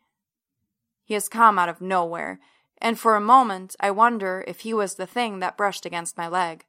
He 1.04 1.14
has 1.14 1.28
come 1.28 1.58
out 1.58 1.68
of 1.68 1.80
nowhere, 1.80 2.38
and 2.80 2.98
for 2.98 3.16
a 3.16 3.20
moment 3.20 3.74
I 3.80 3.90
wonder 3.90 4.44
if 4.46 4.60
he 4.60 4.72
was 4.72 4.94
the 4.94 5.06
thing 5.06 5.40
that 5.40 5.56
brushed 5.56 5.86
against 5.86 6.18
my 6.18 6.28
leg. 6.28 6.64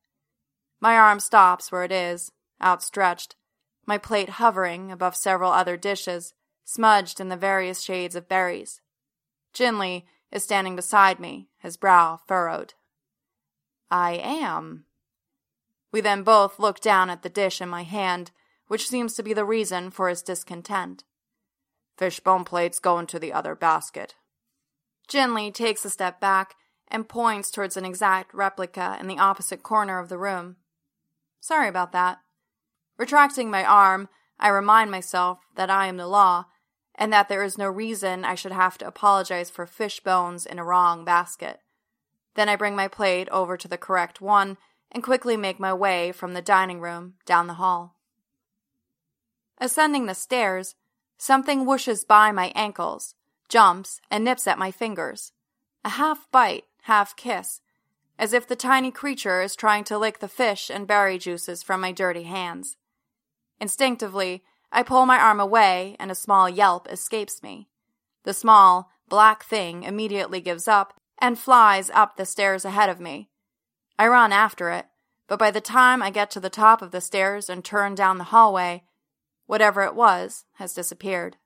My 0.79 0.97
arm 0.97 1.19
stops 1.19 1.71
where 1.71 1.83
it 1.83 1.91
is, 1.91 2.31
outstretched, 2.63 3.35
my 3.85 3.97
plate 3.97 4.29
hovering 4.29 4.91
above 4.91 5.15
several 5.15 5.51
other 5.51 5.77
dishes, 5.77 6.33
smudged 6.63 7.19
in 7.19 7.29
the 7.29 7.35
various 7.35 7.81
shades 7.81 8.15
of 8.15 8.29
berries. 8.29 8.81
Jinli 9.53 10.05
is 10.31 10.43
standing 10.43 10.75
beside 10.75 11.19
me, 11.19 11.49
his 11.57 11.77
brow 11.77 12.19
furrowed. 12.27 12.73
I 13.89 14.13
am. 14.13 14.85
We 15.91 16.01
then 16.01 16.23
both 16.23 16.59
look 16.59 16.79
down 16.79 17.09
at 17.09 17.23
the 17.23 17.29
dish 17.29 17.61
in 17.61 17.69
my 17.69 17.83
hand, 17.83 18.31
which 18.67 18.87
seems 18.87 19.15
to 19.15 19.23
be 19.23 19.33
the 19.33 19.45
reason 19.45 19.89
for 19.89 20.09
his 20.09 20.21
discontent. 20.21 21.03
Fishbone 21.97 22.45
plates 22.45 22.79
go 22.79 22.99
into 22.99 23.19
the 23.19 23.33
other 23.33 23.55
basket. 23.55 24.15
Jinli 25.09 25.53
takes 25.53 25.83
a 25.83 25.89
step 25.89 26.21
back 26.21 26.55
and 26.87 27.09
points 27.09 27.49
towards 27.49 27.75
an 27.77 27.85
exact 27.85 28.33
replica 28.33 28.97
in 28.99 29.07
the 29.07 29.17
opposite 29.17 29.63
corner 29.63 29.99
of 29.99 30.09
the 30.09 30.17
room. 30.17 30.57
Sorry 31.39 31.67
about 31.67 31.91
that. 31.93 32.19
Retracting 32.97 33.49
my 33.49 33.63
arm, 33.63 34.09
I 34.39 34.49
remind 34.49 34.91
myself 34.91 35.39
that 35.55 35.69
I 35.69 35.87
am 35.87 35.97
the 35.97 36.07
law 36.07 36.45
and 36.99 37.13
that 37.13 37.29
there 37.29 37.41
is 37.41 37.57
no 37.57 37.69
reason 37.69 38.25
I 38.25 38.35
should 38.35 38.51
have 38.51 38.77
to 38.79 38.87
apologize 38.87 39.49
for 39.49 39.65
fish 39.65 40.01
bones 40.01 40.45
in 40.45 40.59
a 40.59 40.65
wrong 40.65 41.05
basket. 41.05 41.61
Then 42.35 42.49
I 42.49 42.57
bring 42.57 42.75
my 42.75 42.89
plate 42.89 43.29
over 43.29 43.55
to 43.55 43.69
the 43.69 43.77
correct 43.77 44.19
one 44.19 44.57
and 44.91 45.01
quickly 45.01 45.37
make 45.37 45.61
my 45.61 45.73
way 45.73 46.11
from 46.11 46.33
the 46.33 46.41
dining 46.41 46.81
room 46.81 47.13
down 47.25 47.47
the 47.47 47.53
hall. 47.53 47.95
Ascending 49.59 50.07
the 50.07 50.13
stairs, 50.13 50.75
something 51.17 51.65
whooshes 51.65 52.05
by 52.05 52.33
my 52.33 52.51
ankles, 52.53 53.15
jumps, 53.47 54.01
and 54.11 54.25
nips 54.25 54.45
at 54.45 54.59
my 54.59 54.69
fingers. 54.69 55.31
A 55.85 55.89
half 55.89 56.29
bite, 56.31 56.65
half 56.83 57.15
kiss, 57.15 57.61
as 58.17 58.33
if 58.33 58.45
the 58.45 58.57
tiny 58.57 58.91
creature 58.91 59.41
is 59.41 59.55
trying 59.55 59.85
to 59.85 59.97
lick 59.97 60.19
the 60.19 60.27
fish 60.27 60.69
and 60.69 60.85
berry 60.85 61.17
juices 61.17 61.63
from 61.63 61.79
my 61.79 61.93
dirty 61.93 62.23
hands. 62.23 62.75
Instinctively, 63.61 64.43
I 64.71 64.83
pull 64.83 65.05
my 65.05 65.17
arm 65.17 65.39
away, 65.39 65.95
and 65.99 66.11
a 66.11 66.15
small 66.15 66.49
yelp 66.49 66.87
escapes 66.91 67.41
me. 67.41 67.69
The 68.23 68.33
small, 68.33 68.91
black 69.07 69.43
thing 69.43 69.83
immediately 69.83 70.41
gives 70.41 70.67
up 70.67 70.99
and 71.17 71.37
flies 71.37 71.89
up 71.89 72.15
the 72.15 72.25
stairs 72.25 72.65
ahead 72.65 72.89
of 72.89 72.99
me. 72.99 73.29
I 73.97 74.07
run 74.07 74.31
after 74.31 74.69
it, 74.69 74.85
but 75.27 75.39
by 75.39 75.51
the 75.51 75.61
time 75.61 76.01
I 76.01 76.09
get 76.09 76.31
to 76.31 76.39
the 76.39 76.49
top 76.49 76.81
of 76.81 76.91
the 76.91 77.01
stairs 77.01 77.49
and 77.49 77.63
turn 77.63 77.95
down 77.95 78.17
the 78.17 78.25
hallway, 78.25 78.83
whatever 79.45 79.83
it 79.83 79.95
was 79.95 80.45
has 80.55 80.73
disappeared. 80.73 81.37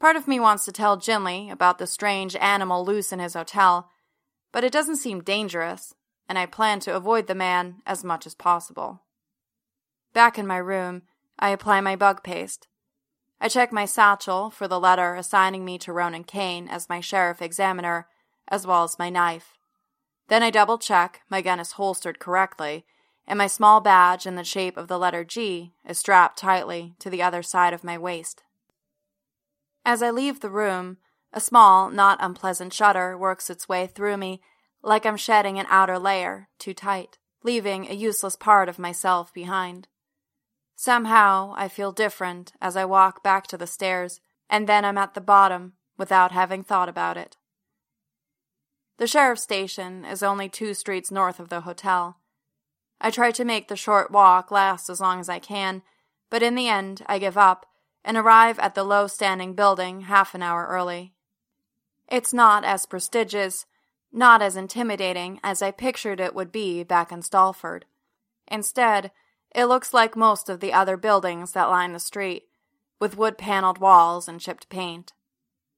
Part 0.00 0.16
of 0.16 0.28
me 0.28 0.40
wants 0.40 0.64
to 0.64 0.72
tell 0.72 0.98
Jinli 0.98 1.50
about 1.50 1.78
the 1.78 1.86
strange 1.86 2.36
animal 2.36 2.84
loose 2.84 3.12
in 3.12 3.18
his 3.18 3.34
hotel, 3.34 3.90
but 4.52 4.64
it 4.64 4.72
doesn't 4.72 4.96
seem 4.96 5.22
dangerous, 5.22 5.94
and 6.28 6.38
I 6.38 6.46
plan 6.46 6.80
to 6.80 6.94
avoid 6.94 7.26
the 7.26 7.34
man 7.34 7.82
as 7.86 8.04
much 8.04 8.26
as 8.26 8.34
possible. 8.34 9.02
Back 10.12 10.38
in 10.38 10.46
my 10.46 10.58
room, 10.58 11.02
I 11.38 11.50
apply 11.50 11.80
my 11.80 11.96
bug 11.96 12.22
paste. 12.22 12.68
I 13.40 13.48
check 13.48 13.72
my 13.72 13.84
satchel 13.84 14.50
for 14.50 14.66
the 14.66 14.80
letter 14.80 15.14
assigning 15.14 15.64
me 15.64 15.78
to 15.78 15.92
Ronan 15.92 16.24
Kane 16.24 16.68
as 16.68 16.88
my 16.88 17.00
sheriff 17.00 17.42
examiner, 17.42 18.08
as 18.48 18.66
well 18.66 18.84
as 18.84 18.98
my 18.98 19.10
knife. 19.10 19.58
Then 20.28 20.42
I 20.42 20.50
double 20.50 20.78
check 20.78 21.20
my 21.28 21.42
gun 21.42 21.60
is 21.60 21.72
holstered 21.72 22.18
correctly, 22.18 22.86
and 23.26 23.38
my 23.38 23.46
small 23.46 23.80
badge 23.80 24.26
in 24.26 24.36
the 24.36 24.44
shape 24.44 24.76
of 24.76 24.88
the 24.88 24.98
letter 24.98 25.24
G 25.24 25.74
is 25.86 25.98
strapped 25.98 26.38
tightly 26.38 26.94
to 27.00 27.10
the 27.10 27.22
other 27.22 27.42
side 27.42 27.74
of 27.74 27.84
my 27.84 27.98
waist. 27.98 28.42
As 29.84 30.02
I 30.02 30.10
leave 30.10 30.40
the 30.40 30.50
room, 30.50 30.98
a 31.32 31.40
small, 31.40 31.90
not 31.90 32.18
unpleasant 32.20 32.72
shudder 32.72 33.16
works 33.16 33.50
its 33.50 33.68
way 33.68 33.86
through 33.86 34.16
me, 34.16 34.40
like 34.82 35.04
I'm 35.04 35.16
shedding 35.16 35.58
an 35.58 35.66
outer 35.68 35.98
layer, 35.98 36.48
too 36.58 36.72
tight, 36.72 37.18
leaving 37.42 37.88
a 37.88 37.94
useless 37.94 38.36
part 38.36 38.68
of 38.68 38.78
myself 38.78 39.34
behind. 39.34 39.88
Somehow 40.76 41.54
I 41.56 41.68
feel 41.68 41.90
different 41.90 42.52
as 42.60 42.76
I 42.76 42.84
walk 42.84 43.22
back 43.22 43.46
to 43.48 43.56
the 43.56 43.66
stairs, 43.66 44.20
and 44.48 44.68
then 44.68 44.84
I'm 44.84 44.98
at 44.98 45.14
the 45.14 45.20
bottom 45.22 45.72
without 45.96 46.32
having 46.32 46.62
thought 46.62 46.88
about 46.88 47.16
it. 47.16 47.38
The 48.98 49.06
sheriff's 49.06 49.42
station 49.42 50.04
is 50.04 50.22
only 50.22 50.48
two 50.48 50.74
streets 50.74 51.10
north 51.10 51.40
of 51.40 51.48
the 51.48 51.62
hotel. 51.62 52.18
I 53.00 53.10
try 53.10 53.30
to 53.32 53.44
make 53.44 53.68
the 53.68 53.76
short 53.76 54.10
walk 54.10 54.50
last 54.50 54.88
as 54.90 55.00
long 55.00 55.18
as 55.18 55.28
I 55.28 55.38
can, 55.38 55.82
but 56.30 56.42
in 56.42 56.54
the 56.54 56.68
end 56.68 57.02
I 57.06 57.18
give 57.18 57.38
up 57.38 57.66
and 58.04 58.16
arrive 58.16 58.58
at 58.58 58.74
the 58.74 58.84
low 58.84 59.06
standing 59.06 59.54
building 59.54 60.02
half 60.02 60.34
an 60.34 60.42
hour 60.42 60.66
early. 60.66 61.14
It's 62.08 62.32
not 62.32 62.64
as 62.64 62.86
prestigious, 62.86 63.66
not 64.12 64.40
as 64.40 64.56
intimidating 64.56 65.40
as 65.42 65.60
I 65.60 65.70
pictured 65.70 66.20
it 66.20 66.34
would 66.34 66.52
be 66.52 66.84
back 66.84 67.10
in 67.10 67.20
Stalford. 67.20 67.82
Instead, 68.46 69.10
it 69.54 69.66
looks 69.66 69.94
like 69.94 70.16
most 70.16 70.48
of 70.48 70.60
the 70.60 70.72
other 70.72 70.96
buildings 70.96 71.52
that 71.52 71.70
line 71.70 71.92
the 71.92 72.00
street, 72.00 72.44
with 72.98 73.16
wood 73.16 73.38
paneled 73.38 73.78
walls 73.78 74.28
and 74.28 74.40
chipped 74.40 74.68
paint. 74.68 75.12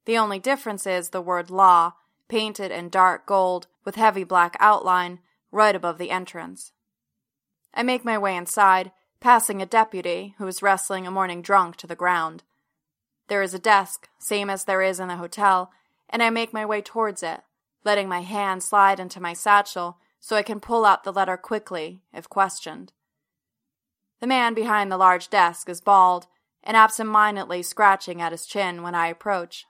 The 0.05 0.19
only 0.19 0.39
difference 0.39 0.87
is 0.87 1.11
the 1.11 1.21
word 1.21 1.51
law, 1.51 1.95
painted 2.29 2.71
in 2.71 2.89
dark 2.89 3.27
gold 3.27 3.67
with 3.85 3.97
heavy 3.97 4.25
black 4.25 4.57
outline, 4.61 5.21
right 5.51 5.75
above 5.75 5.99
the 5.99 6.11
entrance. 6.11 6.73
I 7.75 7.83
make 7.83 8.05
my 8.05 8.19
way 8.19 8.37
inside, 8.37 8.93
passing 9.21 9.61
a 9.61 9.67
deputy 9.67 10.35
who 10.39 10.47
is 10.47 10.63
wrestling 10.63 11.07
a 11.07 11.11
morning 11.11 11.43
drunk 11.43 11.77
to 11.77 11.87
the 11.87 11.97
ground. 11.97 12.43
There 13.29 13.43
is 13.43 13.55
a 13.55 13.59
desk, 13.59 14.09
same 14.19 14.49
as 14.51 14.65
there 14.65 14.83
is 14.83 15.01
in 15.01 15.09
the 15.09 15.17
hotel, 15.17 15.71
and 16.09 16.23
I 16.23 16.31
make 16.31 16.53
my 16.53 16.65
way 16.65 16.81
towards 16.81 17.23
it, 17.23 17.41
letting 17.85 18.09
my 18.09 18.21
hand 18.21 18.63
slide 18.63 18.99
into 18.99 19.21
my 19.21 19.33
satchel 19.33 19.99
so 20.21 20.37
I 20.37 20.43
can 20.43 20.61
pull 20.61 20.85
out 20.85 21.05
the 21.05 21.13
letter 21.13 21.37
quickly 21.37 22.01
if 22.13 22.29
questioned. 22.29 22.93
The 24.21 24.27
man 24.27 24.55
behind 24.55 24.91
the 24.91 24.97
large 24.97 25.29
desk 25.29 25.69
is 25.69 25.81
bald 25.81 26.27
and 26.65 26.77
absent-mindedly 26.77 27.63
scratching 27.63 28.21
at 28.21 28.33
his 28.33 28.47
chin 28.47 28.83
when 28.83 28.95
I 28.95 29.07
approach. 29.07 29.65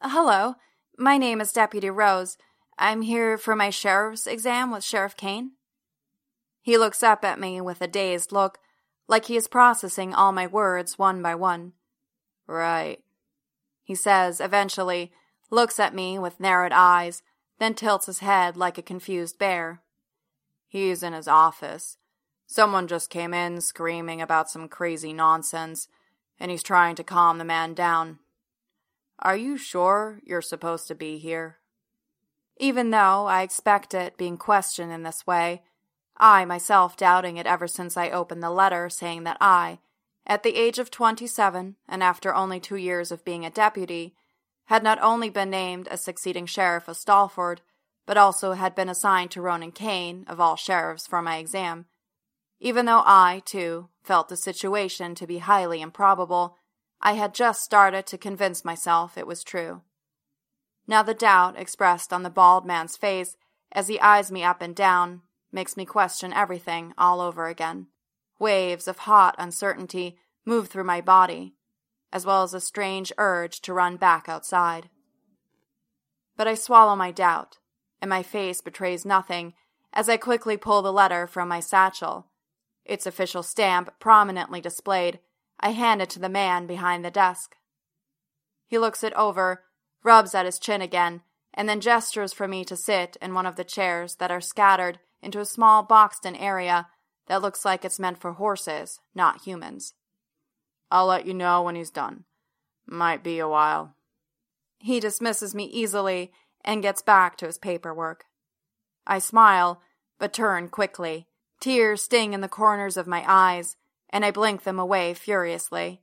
Hello, 0.00 0.54
my 0.96 1.18
name 1.18 1.40
is 1.40 1.52
Deputy 1.52 1.90
Rose. 1.90 2.38
I'm 2.78 3.02
here 3.02 3.36
for 3.36 3.54
my 3.54 3.70
sheriff's 3.70 4.26
exam 4.26 4.70
with 4.70 4.84
Sheriff 4.84 5.16
Kane. 5.16 5.52
He 6.62 6.78
looks 6.78 7.02
up 7.02 7.24
at 7.24 7.40
me 7.40 7.60
with 7.60 7.82
a 7.82 7.86
dazed 7.86 8.32
look, 8.32 8.58
like 9.08 9.26
he 9.26 9.36
is 9.36 9.48
processing 9.48 10.14
all 10.14 10.32
my 10.32 10.46
words 10.46 10.98
one 10.98 11.22
by 11.22 11.34
one. 11.34 11.72
Right, 12.46 13.02
he 13.82 13.94
says 13.94 14.40
eventually, 14.40 15.12
looks 15.50 15.78
at 15.78 15.94
me 15.94 16.18
with 16.18 16.40
narrowed 16.40 16.72
eyes, 16.72 17.22
then 17.58 17.74
tilts 17.74 18.06
his 18.06 18.20
head 18.20 18.56
like 18.56 18.78
a 18.78 18.82
confused 18.82 19.38
bear. 19.38 19.82
He's 20.66 21.02
in 21.02 21.12
his 21.12 21.28
office. 21.28 21.98
Someone 22.50 22.88
just 22.88 23.10
came 23.10 23.34
in 23.34 23.60
screaming 23.60 24.22
about 24.22 24.48
some 24.48 24.68
crazy 24.68 25.12
nonsense, 25.12 25.86
and 26.40 26.50
he's 26.50 26.62
trying 26.62 26.96
to 26.96 27.04
calm 27.04 27.36
the 27.36 27.44
man 27.44 27.74
down. 27.74 28.20
Are 29.18 29.36
you 29.36 29.58
sure 29.58 30.20
you're 30.24 30.40
supposed 30.40 30.88
to 30.88 30.94
be 30.94 31.18
here? 31.18 31.58
Even 32.56 32.90
though 32.90 33.26
I 33.26 33.42
expect 33.42 33.92
it 33.92 34.16
being 34.16 34.38
questioned 34.38 34.90
in 34.90 35.02
this 35.02 35.26
way, 35.26 35.62
I 36.16 36.46
myself 36.46 36.96
doubting 36.96 37.36
it 37.36 37.46
ever 37.46 37.68
since 37.68 37.98
I 37.98 38.08
opened 38.08 38.42
the 38.42 38.50
letter 38.50 38.88
saying 38.88 39.24
that 39.24 39.36
I, 39.42 39.80
at 40.26 40.42
the 40.42 40.56
age 40.56 40.78
of 40.78 40.90
27 40.90 41.76
and 41.86 42.02
after 42.02 42.34
only 42.34 42.60
two 42.60 42.76
years 42.76 43.12
of 43.12 43.26
being 43.26 43.44
a 43.44 43.50
deputy, 43.50 44.14
had 44.66 44.82
not 44.82 44.98
only 45.02 45.28
been 45.28 45.50
named 45.50 45.86
as 45.88 46.02
succeeding 46.02 46.46
sheriff 46.46 46.88
of 46.88 46.96
Stalford, 46.96 47.58
but 48.06 48.16
also 48.16 48.52
had 48.52 48.74
been 48.74 48.88
assigned 48.88 49.30
to 49.32 49.42
Ronan 49.42 49.72
Kane, 49.72 50.24
of 50.26 50.40
all 50.40 50.56
sheriffs, 50.56 51.06
for 51.06 51.20
my 51.20 51.36
exam, 51.36 51.84
even 52.60 52.86
though 52.86 53.02
I, 53.04 53.42
too, 53.44 53.88
felt 54.02 54.28
the 54.28 54.36
situation 54.36 55.14
to 55.14 55.26
be 55.26 55.38
highly 55.38 55.80
improbable, 55.80 56.56
I 57.00 57.12
had 57.12 57.34
just 57.34 57.62
started 57.62 58.06
to 58.06 58.18
convince 58.18 58.64
myself 58.64 59.16
it 59.16 59.26
was 59.26 59.44
true. 59.44 59.82
Now 60.86 61.02
the 61.02 61.14
doubt 61.14 61.58
expressed 61.58 62.12
on 62.12 62.22
the 62.22 62.30
bald 62.30 62.66
man's 62.66 62.96
face 62.96 63.36
as 63.70 63.88
he 63.88 64.00
eyes 64.00 64.32
me 64.32 64.42
up 64.42 64.60
and 64.60 64.74
down 64.74 65.22
makes 65.52 65.76
me 65.76 65.84
question 65.84 66.32
everything 66.32 66.94
all 66.98 67.20
over 67.20 67.46
again. 67.46 67.86
Waves 68.38 68.88
of 68.88 68.98
hot 68.98 69.34
uncertainty 69.38 70.18
move 70.44 70.68
through 70.68 70.84
my 70.84 71.00
body, 71.00 71.54
as 72.12 72.26
well 72.26 72.42
as 72.42 72.54
a 72.54 72.60
strange 72.60 73.12
urge 73.18 73.60
to 73.60 73.74
run 73.74 73.96
back 73.96 74.28
outside. 74.28 74.88
But 76.36 76.48
I 76.48 76.54
swallow 76.54 76.96
my 76.96 77.10
doubt, 77.10 77.58
and 78.00 78.08
my 78.08 78.22
face 78.22 78.60
betrays 78.60 79.04
nothing 79.04 79.54
as 79.92 80.08
I 80.08 80.16
quickly 80.16 80.56
pull 80.56 80.82
the 80.82 80.92
letter 80.92 81.26
from 81.26 81.48
my 81.48 81.60
satchel 81.60 82.26
its 82.88 83.06
official 83.06 83.42
stamp 83.42 83.92
prominently 84.00 84.60
displayed, 84.60 85.20
I 85.60 85.70
hand 85.70 86.02
it 86.02 86.10
to 86.10 86.18
the 86.18 86.28
man 86.28 86.66
behind 86.66 87.04
the 87.04 87.10
desk. 87.10 87.54
He 88.66 88.78
looks 88.78 89.04
it 89.04 89.12
over, 89.14 89.64
rubs 90.02 90.34
at 90.34 90.46
his 90.46 90.58
chin 90.58 90.80
again, 90.80 91.22
and 91.54 91.68
then 91.68 91.80
gestures 91.80 92.32
for 92.32 92.48
me 92.48 92.64
to 92.64 92.76
sit 92.76 93.16
in 93.20 93.34
one 93.34 93.46
of 93.46 93.56
the 93.56 93.64
chairs 93.64 94.16
that 94.16 94.30
are 94.30 94.40
scattered 94.40 94.98
into 95.22 95.40
a 95.40 95.44
small 95.44 95.82
boxed 95.82 96.24
in 96.24 96.34
area 96.36 96.88
that 97.26 97.42
looks 97.42 97.64
like 97.64 97.84
it's 97.84 97.98
meant 97.98 98.18
for 98.18 98.32
horses, 98.32 99.00
not 99.14 99.42
humans. 99.42 99.94
I'll 100.90 101.06
let 101.06 101.26
you 101.26 101.34
know 101.34 101.62
when 101.62 101.74
he's 101.74 101.90
done. 101.90 102.24
Might 102.86 103.22
be 103.22 103.38
a 103.38 103.48
while. 103.48 103.94
He 104.78 105.00
dismisses 105.00 105.54
me 105.54 105.64
easily 105.64 106.32
and 106.64 106.82
gets 106.82 107.02
back 107.02 107.36
to 107.38 107.46
his 107.46 107.58
paperwork. 107.58 108.24
I 109.06 109.18
smile, 109.18 109.82
but 110.18 110.32
turn 110.32 110.68
quickly 110.68 111.27
Tears 111.60 112.02
sting 112.02 112.34
in 112.34 112.40
the 112.40 112.48
corners 112.48 112.96
of 112.96 113.06
my 113.06 113.24
eyes, 113.26 113.76
and 114.10 114.24
I 114.24 114.30
blink 114.30 114.62
them 114.62 114.78
away 114.78 115.14
furiously. 115.14 116.02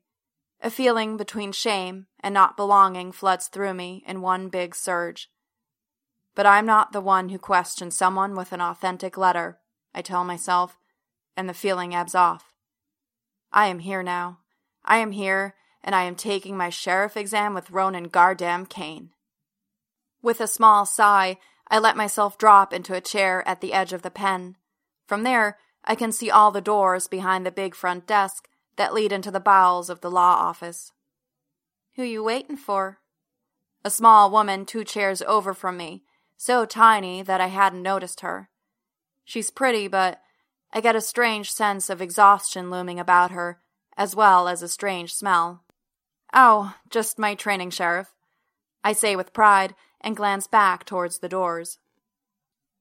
A 0.62 0.70
feeling 0.70 1.18
between 1.18 1.52
shame 1.52 2.08
and 2.20 2.34
not 2.34 2.58
belonging 2.58 3.12
floods 3.12 3.48
through 3.48 3.74
me 3.74 4.04
in 4.08 4.22
one 4.22 4.50
big 4.50 4.76
surge. 4.76 5.30
But 6.34 6.46
I'm 6.46 6.66
not 6.66 6.92
the 6.92 7.02
one 7.02 7.30
who 7.30 7.40
questions 7.40 7.96
someone 7.96 8.36
with 8.36 8.52
an 8.52 8.62
authentic 8.62 9.18
letter, 9.18 9.60
I 9.94 10.02
tell 10.02 10.26
myself, 10.26 10.78
and 11.38 11.48
the 11.48 11.54
feeling 11.54 11.96
ebbs 11.96 12.16
off. 12.16 12.54
I 13.52 13.68
am 13.68 13.80
here 13.80 14.04
now. 14.04 14.40
I 14.84 14.98
am 14.98 15.12
here, 15.12 15.56
and 15.84 15.96
I 15.96 16.04
am 16.04 16.16
taking 16.16 16.58
my 16.58 16.70
sheriff 16.70 17.16
exam 17.16 17.54
with 17.54 17.72
Ronan 17.72 18.10
Gardam 18.10 18.68
Kane. 18.68 19.12
With 20.22 20.42
a 20.42 20.48
small 20.48 20.86
sigh, 20.86 21.38
I 21.70 21.80
let 21.80 21.96
myself 21.96 22.38
drop 22.38 22.74
into 22.74 22.94
a 22.94 23.02
chair 23.02 23.48
at 23.48 23.62
the 23.62 23.72
edge 23.72 23.94
of 23.94 24.02
the 24.02 24.12
pen. 24.12 24.58
From 25.06 25.24
there, 25.24 25.58
I 25.84 25.96
can 25.96 26.12
see 26.12 26.32
all 26.32 26.52
the 26.52 26.62
doors 26.62 27.08
behind 27.08 27.46
the 27.46 27.52
big 27.52 27.76
front 27.76 28.08
desk 28.08 28.48
that 28.76 28.94
lead 28.94 29.12
into 29.12 29.32
the 29.32 29.40
bowels 29.40 29.90
of 29.90 30.02
the 30.02 30.12
law 30.12 30.36
office. 30.36 30.92
Who 31.96 32.04
you 32.04 32.24
waiting 32.24 32.58
for? 32.58 33.00
A 33.84 33.90
small 33.90 34.32
woman 34.32 34.66
two 34.66 34.84
chairs 34.84 35.22
over 35.22 35.54
from 35.54 35.78
me, 35.78 36.04
so 36.38 36.66
tiny 36.66 37.22
that 37.22 37.40
I 37.40 37.48
hadn't 37.48 37.84
noticed 37.84 38.22
her. 38.22 38.50
She's 39.24 39.52
pretty, 39.52 39.88
but 39.88 40.20
I 40.74 40.82
get 40.82 40.96
a 40.96 41.02
strange 41.02 41.52
sense 41.52 41.90
of 41.90 42.02
exhaustion 42.02 42.70
looming 42.70 43.00
about 43.00 43.32
her, 43.32 43.62
as 43.96 44.16
well 44.16 44.48
as 44.48 44.62
a 44.62 44.68
strange 44.68 45.14
smell. 45.14 45.64
Oh, 46.34 46.76
just 46.90 47.18
my 47.18 47.36
training 47.36 47.70
sheriff. 47.70 48.14
I 48.84 48.94
say 48.94 49.16
with 49.16 49.34
pride 49.34 49.74
and 50.02 50.18
glance 50.18 50.48
back 50.48 50.86
towards 50.86 51.20
the 51.20 51.30
doors. 51.30 51.80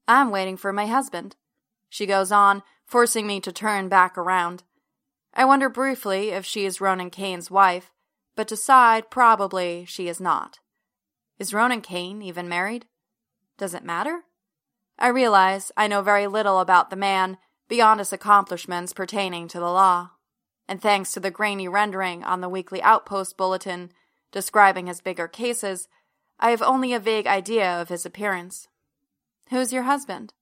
I'm 0.08 0.30
waiting 0.30 0.56
for 0.56 0.72
my 0.72 0.86
husband. 0.86 1.36
She 1.94 2.06
goes 2.06 2.32
on, 2.32 2.64
forcing 2.84 3.24
me 3.24 3.38
to 3.38 3.52
turn 3.52 3.88
back 3.88 4.18
around. 4.18 4.64
I 5.32 5.44
wonder 5.44 5.68
briefly 5.68 6.30
if 6.30 6.44
she 6.44 6.64
is 6.64 6.80
Ronan 6.80 7.08
Kane's 7.08 7.52
wife, 7.52 7.92
but 8.34 8.48
decide 8.48 9.12
probably 9.12 9.84
she 9.84 10.08
is 10.08 10.20
not. 10.20 10.58
Is 11.38 11.54
Ronan 11.54 11.82
Kane 11.82 12.20
even 12.20 12.48
married? 12.48 12.86
Does 13.58 13.74
it 13.74 13.84
matter? 13.84 14.24
I 14.98 15.06
realize 15.06 15.70
I 15.76 15.86
know 15.86 16.02
very 16.02 16.26
little 16.26 16.58
about 16.58 16.90
the 16.90 16.96
man 16.96 17.38
beyond 17.68 18.00
his 18.00 18.12
accomplishments 18.12 18.92
pertaining 18.92 19.46
to 19.46 19.60
the 19.60 19.70
law. 19.70 20.10
And 20.66 20.82
thanks 20.82 21.12
to 21.12 21.20
the 21.20 21.30
grainy 21.30 21.68
rendering 21.68 22.24
on 22.24 22.40
the 22.40 22.48
weekly 22.48 22.82
outpost 22.82 23.36
bulletin 23.36 23.92
describing 24.32 24.88
his 24.88 25.00
bigger 25.00 25.28
cases, 25.28 25.86
I 26.40 26.50
have 26.50 26.60
only 26.60 26.92
a 26.92 26.98
vague 26.98 27.28
idea 27.28 27.80
of 27.80 27.88
his 27.88 28.04
appearance. 28.04 28.66
Who's 29.50 29.72
your 29.72 29.84
husband? 29.84 30.34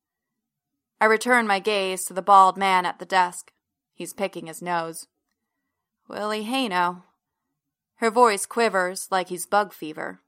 I 1.03 1.07
return 1.07 1.49
my 1.49 1.59
gaze 1.59 2.05
to 2.05 2.15
the 2.15 2.23
bald 2.23 2.57
man 2.57 2.87
at 2.87 3.01
the 3.01 3.05
desk. 3.05 3.51
He's 3.93 4.13
picking 4.13 4.47
his 4.47 4.63
nose. 4.63 5.09
Willie 6.09 6.45
Hayno. 6.45 7.03
Her 7.97 8.09
voice 8.09 8.47
quivers 8.47 9.09
like 9.11 9.29
he's 9.29 9.45
bug 9.45 9.73
fever. 9.73 10.21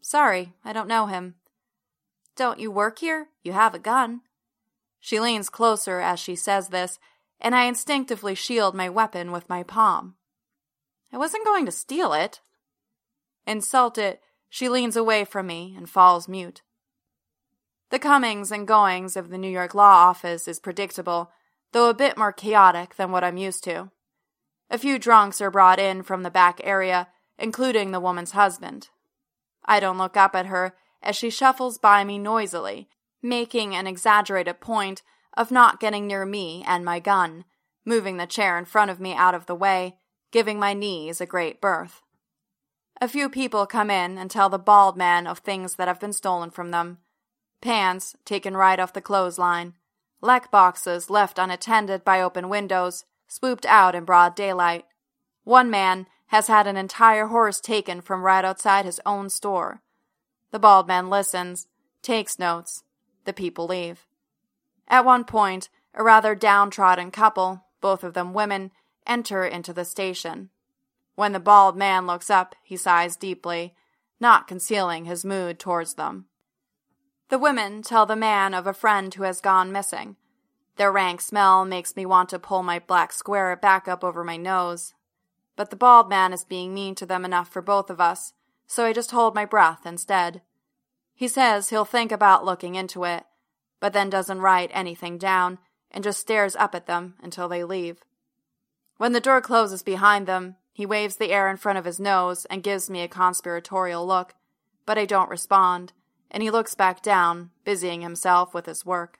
Sorry, 0.00 0.52
I 0.64 0.72
don't 0.72 0.86
know 0.86 1.06
him. 1.06 1.34
Don't 2.36 2.60
you 2.60 2.70
work 2.70 3.00
here? 3.00 3.26
You 3.42 3.54
have 3.54 3.74
a 3.74 3.80
gun. 3.80 4.20
She 5.00 5.18
leans 5.18 5.48
closer 5.50 5.98
as 5.98 6.20
she 6.20 6.36
says 6.36 6.68
this, 6.68 7.00
and 7.40 7.52
I 7.52 7.64
instinctively 7.64 8.36
shield 8.36 8.72
my 8.72 8.88
weapon 8.88 9.32
with 9.32 9.48
my 9.48 9.64
palm. 9.64 10.14
I 11.12 11.18
wasn't 11.18 11.44
going 11.44 11.66
to 11.66 11.72
steal 11.72 12.12
it. 12.12 12.40
Insulted, 13.48 14.20
she 14.48 14.68
leans 14.68 14.94
away 14.94 15.24
from 15.24 15.48
me 15.48 15.74
and 15.76 15.90
falls 15.90 16.28
mute. 16.28 16.62
The 17.90 17.98
comings 17.98 18.52
and 18.52 18.68
goings 18.68 19.16
of 19.16 19.30
the 19.30 19.38
New 19.38 19.50
York 19.50 19.74
law 19.74 20.08
office 20.08 20.46
is 20.46 20.60
predictable, 20.60 21.32
though 21.72 21.90
a 21.90 21.94
bit 21.94 22.16
more 22.16 22.32
chaotic 22.32 22.94
than 22.94 23.10
what 23.10 23.24
I'm 23.24 23.36
used 23.36 23.64
to. 23.64 23.90
A 24.70 24.78
few 24.78 24.98
drunks 24.98 25.40
are 25.40 25.50
brought 25.50 25.80
in 25.80 26.04
from 26.04 26.22
the 26.22 26.30
back 26.30 26.60
area, 26.62 27.08
including 27.36 27.90
the 27.90 27.98
woman's 27.98 28.30
husband. 28.30 28.90
I 29.64 29.80
don't 29.80 29.98
look 29.98 30.16
up 30.16 30.36
at 30.36 30.46
her 30.46 30.76
as 31.02 31.16
she 31.16 31.30
shuffles 31.30 31.78
by 31.78 32.04
me 32.04 32.18
noisily, 32.18 32.88
making 33.20 33.74
an 33.74 33.88
exaggerated 33.88 34.60
point 34.60 35.02
of 35.36 35.50
not 35.50 35.80
getting 35.80 36.06
near 36.06 36.24
me 36.24 36.64
and 36.66 36.84
my 36.84 37.00
gun, 37.00 37.44
moving 37.84 38.18
the 38.18 38.26
chair 38.26 38.56
in 38.56 38.66
front 38.66 38.92
of 38.92 39.00
me 39.00 39.14
out 39.14 39.34
of 39.34 39.46
the 39.46 39.54
way, 39.54 39.96
giving 40.30 40.60
my 40.60 40.74
knees 40.74 41.20
a 41.20 41.26
great 41.26 41.60
berth. 41.60 42.02
A 43.00 43.08
few 43.08 43.28
people 43.28 43.66
come 43.66 43.90
in 43.90 44.16
and 44.16 44.30
tell 44.30 44.48
the 44.48 44.58
bald 44.58 44.96
man 44.96 45.26
of 45.26 45.38
things 45.38 45.74
that 45.74 45.88
have 45.88 45.98
been 45.98 46.12
stolen 46.12 46.50
from 46.50 46.70
them. 46.70 46.98
Pants 47.60 48.16
taken 48.24 48.56
right 48.56 48.80
off 48.80 48.92
the 48.92 49.00
clothesline, 49.02 49.74
leck 50.20 50.50
boxes 50.50 51.10
left 51.10 51.38
unattended 51.38 52.04
by 52.04 52.20
open 52.20 52.48
windows, 52.48 53.04
swooped 53.26 53.66
out 53.66 53.94
in 53.94 54.04
broad 54.04 54.34
daylight. 54.34 54.86
One 55.44 55.70
man 55.70 56.06
has 56.28 56.46
had 56.46 56.66
an 56.66 56.76
entire 56.76 57.26
horse 57.26 57.60
taken 57.60 58.00
from 58.00 58.22
right 58.22 58.44
outside 58.44 58.84
his 58.84 59.00
own 59.04 59.28
store. 59.28 59.82
The 60.52 60.58
bald 60.58 60.88
man 60.88 61.10
listens, 61.10 61.66
takes 62.02 62.38
notes. 62.38 62.82
The 63.24 63.32
people 63.32 63.66
leave. 63.66 64.06
At 64.88 65.04
one 65.04 65.24
point, 65.24 65.68
a 65.94 66.02
rather 66.02 66.34
downtrodden 66.34 67.10
couple, 67.10 67.64
both 67.80 68.02
of 68.02 68.14
them 68.14 68.32
women, 68.32 68.70
enter 69.06 69.44
into 69.44 69.72
the 69.72 69.84
station. 69.84 70.50
When 71.14 71.32
the 71.32 71.40
bald 71.40 71.76
man 71.76 72.06
looks 72.06 72.30
up, 72.30 72.54
he 72.62 72.76
sighs 72.76 73.16
deeply, 73.16 73.74
not 74.18 74.48
concealing 74.48 75.04
his 75.04 75.24
mood 75.24 75.58
towards 75.58 75.94
them. 75.94 76.26
The 77.30 77.38
women 77.38 77.82
tell 77.82 78.06
the 78.06 78.16
man 78.16 78.54
of 78.54 78.66
a 78.66 78.74
friend 78.74 79.14
who 79.14 79.22
has 79.22 79.40
gone 79.40 79.70
missing. 79.70 80.16
Their 80.76 80.90
rank 80.90 81.20
smell 81.20 81.64
makes 81.64 81.94
me 81.94 82.04
want 82.04 82.28
to 82.30 82.40
pull 82.40 82.64
my 82.64 82.80
black 82.80 83.12
square 83.12 83.54
back 83.54 83.86
up 83.86 84.02
over 84.02 84.24
my 84.24 84.36
nose. 84.36 84.94
But 85.54 85.70
the 85.70 85.76
bald 85.76 86.08
man 86.08 86.32
is 86.32 86.44
being 86.44 86.74
mean 86.74 86.96
to 86.96 87.06
them 87.06 87.24
enough 87.24 87.48
for 87.48 87.62
both 87.62 87.88
of 87.88 88.00
us, 88.00 88.32
so 88.66 88.84
I 88.84 88.92
just 88.92 89.12
hold 89.12 89.36
my 89.36 89.44
breath 89.44 89.86
instead. 89.86 90.42
He 91.14 91.28
says 91.28 91.68
he'll 91.70 91.84
think 91.84 92.10
about 92.10 92.44
looking 92.44 92.74
into 92.74 93.04
it, 93.04 93.24
but 93.78 93.92
then 93.92 94.10
doesn't 94.10 94.40
write 94.40 94.70
anything 94.72 95.16
down 95.16 95.58
and 95.92 96.02
just 96.02 96.18
stares 96.18 96.56
up 96.56 96.74
at 96.74 96.86
them 96.86 97.14
until 97.22 97.48
they 97.48 97.62
leave. 97.62 97.98
When 98.96 99.12
the 99.12 99.20
door 99.20 99.40
closes 99.40 99.84
behind 99.84 100.26
them, 100.26 100.56
he 100.72 100.84
waves 100.84 101.16
the 101.16 101.30
air 101.30 101.48
in 101.48 101.58
front 101.58 101.78
of 101.78 101.84
his 101.84 102.00
nose 102.00 102.44
and 102.46 102.64
gives 102.64 102.90
me 102.90 103.02
a 103.02 103.08
conspiratorial 103.08 104.04
look, 104.04 104.34
but 104.84 104.98
I 104.98 105.04
don't 105.04 105.30
respond, 105.30 105.92
and 106.30 106.42
he 106.42 106.50
looks 106.50 106.74
back 106.74 107.02
down, 107.02 107.50
busying 107.64 108.02
himself 108.02 108.54
with 108.54 108.66
his 108.66 108.86
work. 108.86 109.18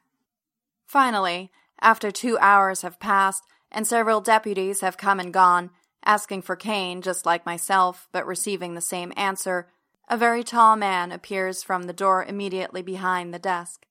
Finally, 0.87 1.51
after 1.81 2.11
two 2.11 2.38
hours 2.38 2.83
have 2.83 3.01
passed 3.01 3.44
and 3.70 3.87
several 3.87 4.20
deputies 4.20 4.81
have 4.81 4.96
come 4.96 5.20
and 5.20 5.33
gone, 5.33 5.70
asking 6.05 6.42
for 6.42 6.57
Kane 6.57 7.03
just 7.03 7.27
like 7.27 7.46
myself, 7.46 8.09
but 8.12 8.27
receiving 8.27 8.75
the 8.75 8.81
same 8.81 9.12
answer, 9.16 9.68
a 10.09 10.16
very 10.16 10.42
tall 10.42 10.77
man 10.77 11.12
appears 11.12 11.62
from 11.62 11.85
the 11.85 11.92
door 11.92 12.25
immediately 12.25 12.83
behind 12.83 13.33
the 13.33 13.38
desk. 13.38 13.87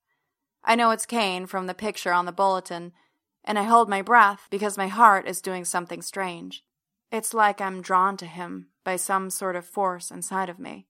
I 0.63 0.75
know 0.75 0.91
it's 0.91 1.05
Kane 1.05 1.45
from 1.45 1.67
the 1.67 1.73
picture 1.73 2.11
on 2.11 2.25
the 2.25 2.31
bulletin, 2.31 2.91
and 3.45 3.57
I 3.57 3.63
hold 3.63 3.89
my 3.89 4.01
breath 4.01 4.47
because 4.49 4.77
my 4.77 4.87
heart 4.87 5.27
is 5.27 5.41
doing 5.41 5.63
something 5.63 6.01
strange. 6.01 6.63
It's 7.11 7.33
like 7.33 7.61
I'm 7.61 7.81
drawn 7.81 8.17
to 8.17 8.25
him 8.25 8.67
by 8.83 8.97
some 8.97 9.29
sort 9.29 9.55
of 9.55 9.65
force 9.65 10.11
inside 10.11 10.49
of 10.49 10.59
me. 10.59 10.87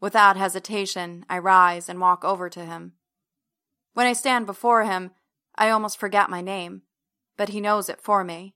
Without 0.00 0.36
hesitation, 0.36 1.24
I 1.28 1.38
rise 1.38 1.88
and 1.88 2.00
walk 2.00 2.24
over 2.24 2.48
to 2.50 2.64
him. 2.64 2.92
When 3.94 4.06
I 4.06 4.12
stand 4.12 4.46
before 4.46 4.84
him, 4.84 5.10
I 5.56 5.70
almost 5.70 5.98
forget 5.98 6.30
my 6.30 6.40
name, 6.40 6.82
but 7.36 7.48
he 7.48 7.60
knows 7.60 7.88
it 7.88 8.00
for 8.00 8.22
me. 8.22 8.54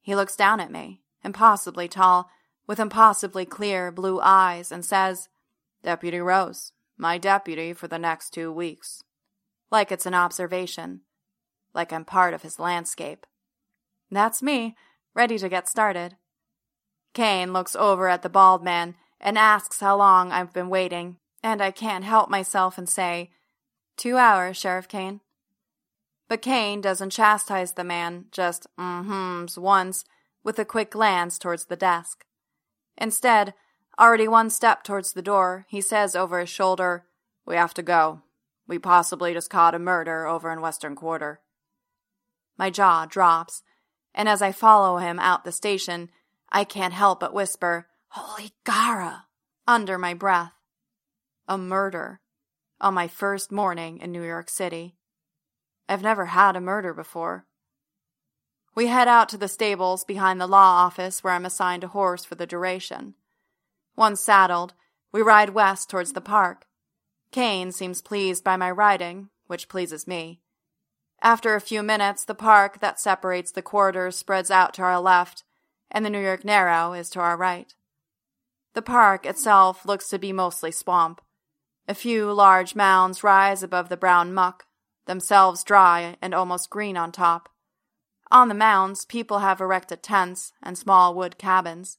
He 0.00 0.16
looks 0.16 0.34
down 0.34 0.58
at 0.58 0.72
me, 0.72 1.02
impossibly 1.22 1.86
tall, 1.86 2.28
with 2.66 2.80
impossibly 2.80 3.44
clear 3.44 3.92
blue 3.92 4.20
eyes, 4.20 4.72
and 4.72 4.84
says, 4.84 5.28
Deputy 5.82 6.18
Rose, 6.18 6.72
my 6.96 7.18
deputy 7.18 7.72
for 7.72 7.86
the 7.86 7.98
next 7.98 8.30
two 8.30 8.50
weeks. 8.50 9.02
Like 9.70 9.92
it's 9.92 10.06
an 10.06 10.14
observation. 10.14 11.02
Like 11.72 11.92
I'm 11.92 12.04
part 12.04 12.34
of 12.34 12.42
his 12.42 12.58
landscape. 12.58 13.26
That's 14.10 14.42
me, 14.42 14.76
ready 15.14 15.38
to 15.38 15.48
get 15.48 15.68
started. 15.68 16.16
Kane 17.12 17.52
looks 17.52 17.76
over 17.76 18.08
at 18.08 18.22
the 18.22 18.28
bald 18.28 18.64
man 18.64 18.96
and 19.24 19.38
asks 19.38 19.80
how 19.80 19.96
long 19.96 20.30
I've 20.30 20.52
been 20.52 20.68
waiting, 20.68 21.16
and 21.42 21.62
I 21.62 21.70
can't 21.70 22.04
help 22.04 22.28
myself 22.28 22.76
and 22.76 22.88
say, 22.88 23.30
Two 23.96 24.18
hours, 24.18 24.58
Sheriff 24.58 24.86
Kane. 24.86 25.20
But 26.28 26.42
Kane 26.42 26.82
doesn't 26.82 27.10
chastise 27.10 27.72
the 27.72 27.84
man, 27.84 28.26
just 28.30 28.66
mm-hms 28.78 29.56
once, 29.56 30.04
with 30.42 30.58
a 30.58 30.64
quick 30.64 30.90
glance 30.90 31.38
towards 31.38 31.66
the 31.66 31.76
desk. 31.76 32.26
Instead, 32.98 33.54
already 33.98 34.28
one 34.28 34.50
step 34.50 34.84
towards 34.84 35.12
the 35.12 35.22
door, 35.22 35.64
he 35.68 35.80
says 35.80 36.14
over 36.14 36.40
his 36.40 36.50
shoulder, 36.50 37.06
We 37.46 37.56
have 37.56 37.72
to 37.74 37.82
go. 37.82 38.22
We 38.66 38.78
possibly 38.78 39.32
just 39.32 39.50
caught 39.50 39.74
a 39.74 39.78
murder 39.78 40.26
over 40.26 40.52
in 40.52 40.60
Western 40.60 40.94
Quarter. 40.94 41.40
My 42.58 42.68
jaw 42.68 43.06
drops, 43.06 43.62
and 44.14 44.28
as 44.28 44.42
I 44.42 44.52
follow 44.52 44.98
him 44.98 45.18
out 45.18 45.44
the 45.44 45.52
station, 45.52 46.10
I 46.50 46.64
can't 46.64 46.94
help 46.94 47.20
but 47.20 47.34
whisper, 47.34 47.88
Holy 48.16 48.52
Gara! 48.62 49.26
under 49.66 49.98
my 49.98 50.14
breath. 50.14 50.52
A 51.48 51.58
murder 51.58 52.20
on 52.80 52.94
my 52.94 53.08
first 53.08 53.50
morning 53.50 53.98
in 53.98 54.12
New 54.12 54.22
York 54.22 54.48
City. 54.48 54.94
I've 55.88 56.04
never 56.04 56.26
had 56.26 56.54
a 56.54 56.60
murder 56.60 56.94
before. 56.94 57.44
We 58.72 58.86
head 58.86 59.08
out 59.08 59.28
to 59.30 59.36
the 59.36 59.48
stables 59.48 60.04
behind 60.04 60.40
the 60.40 60.46
law 60.46 60.84
office 60.84 61.24
where 61.24 61.32
I'm 61.32 61.44
assigned 61.44 61.82
a 61.82 61.88
horse 61.88 62.24
for 62.24 62.36
the 62.36 62.46
duration. 62.46 63.14
Once 63.96 64.20
saddled, 64.20 64.74
we 65.10 65.20
ride 65.20 65.50
west 65.50 65.90
towards 65.90 66.12
the 66.12 66.20
park. 66.20 66.66
Kane 67.32 67.72
seems 67.72 68.00
pleased 68.00 68.44
by 68.44 68.56
my 68.56 68.70
riding, 68.70 69.30
which 69.48 69.68
pleases 69.68 70.06
me. 70.06 70.40
After 71.20 71.56
a 71.56 71.60
few 71.60 71.82
minutes, 71.82 72.24
the 72.24 72.36
park 72.36 72.78
that 72.78 73.00
separates 73.00 73.50
the 73.50 73.60
quarters 73.60 74.14
spreads 74.14 74.52
out 74.52 74.72
to 74.74 74.82
our 74.82 75.00
left, 75.00 75.42
and 75.90 76.06
the 76.06 76.10
New 76.10 76.22
York 76.22 76.44
Narrow 76.44 76.92
is 76.92 77.10
to 77.10 77.18
our 77.18 77.36
right. 77.36 77.74
The 78.74 78.82
park 78.82 79.24
itself 79.24 79.86
looks 79.86 80.08
to 80.08 80.18
be 80.18 80.32
mostly 80.32 80.72
swamp. 80.72 81.20
A 81.86 81.94
few 81.94 82.32
large 82.32 82.74
mounds 82.74 83.22
rise 83.22 83.62
above 83.62 83.88
the 83.88 83.96
brown 83.96 84.34
muck, 84.34 84.66
themselves 85.06 85.62
dry 85.62 86.16
and 86.20 86.34
almost 86.34 86.70
green 86.70 86.96
on 86.96 87.12
top. 87.12 87.48
On 88.30 88.48
the 88.48 88.54
mounds, 88.54 89.04
people 89.04 89.38
have 89.38 89.60
erected 89.60 90.02
tents 90.02 90.52
and 90.62 90.76
small 90.76 91.14
wood 91.14 91.38
cabins. 91.38 91.98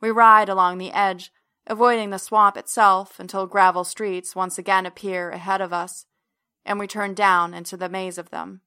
We 0.00 0.10
ride 0.10 0.48
along 0.48 0.78
the 0.78 0.90
edge, 0.90 1.30
avoiding 1.66 2.10
the 2.10 2.18
swamp 2.18 2.56
itself 2.56 3.20
until 3.20 3.46
gravel 3.46 3.84
streets 3.84 4.34
once 4.34 4.58
again 4.58 4.86
appear 4.86 5.30
ahead 5.30 5.60
of 5.60 5.72
us, 5.72 6.06
and 6.64 6.78
we 6.78 6.88
turn 6.88 7.14
down 7.14 7.54
into 7.54 7.76
the 7.76 7.88
maze 7.88 8.18
of 8.18 8.30
them. 8.30 8.62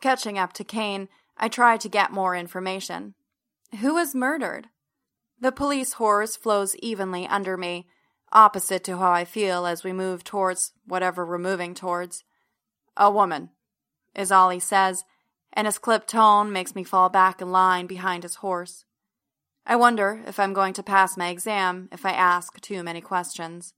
Catching 0.00 0.38
up 0.38 0.52
to 0.54 0.64
Kane, 0.64 1.08
I 1.36 1.48
try 1.48 1.76
to 1.76 1.88
get 1.88 2.12
more 2.12 2.34
information. 2.34 3.14
Who 3.80 3.94
was 3.94 4.14
murdered? 4.14 4.68
The 5.38 5.52
police 5.52 5.94
horse 5.94 6.36
flows 6.36 6.74
evenly 6.76 7.26
under 7.26 7.56
me, 7.56 7.86
opposite 8.32 8.84
to 8.84 8.98
how 8.98 9.12
I 9.12 9.24
feel 9.24 9.66
as 9.66 9.84
we 9.84 9.92
move 9.92 10.24
towards 10.24 10.72
whatever 10.86 11.26
we're 11.26 11.38
moving 11.38 11.74
towards. 11.74 12.24
A 12.96 13.10
woman, 13.10 13.50
is 14.14 14.32
all 14.32 14.50
he 14.50 14.58
says, 14.58 15.04
and 15.52 15.66
his 15.66 15.78
clipped 15.78 16.08
tone 16.08 16.52
makes 16.52 16.74
me 16.74 16.84
fall 16.84 17.08
back 17.08 17.40
in 17.40 17.52
line 17.52 17.86
behind 17.86 18.22
his 18.22 18.36
horse. 18.36 18.84
I 19.66 19.76
wonder 19.76 20.22
if 20.26 20.38
I'm 20.38 20.52
going 20.52 20.72
to 20.74 20.82
pass 20.82 21.16
my 21.16 21.28
exam 21.28 21.88
if 21.92 22.06
I 22.06 22.12
ask 22.12 22.60
too 22.60 22.82
many 22.82 23.00
questions. 23.00 23.74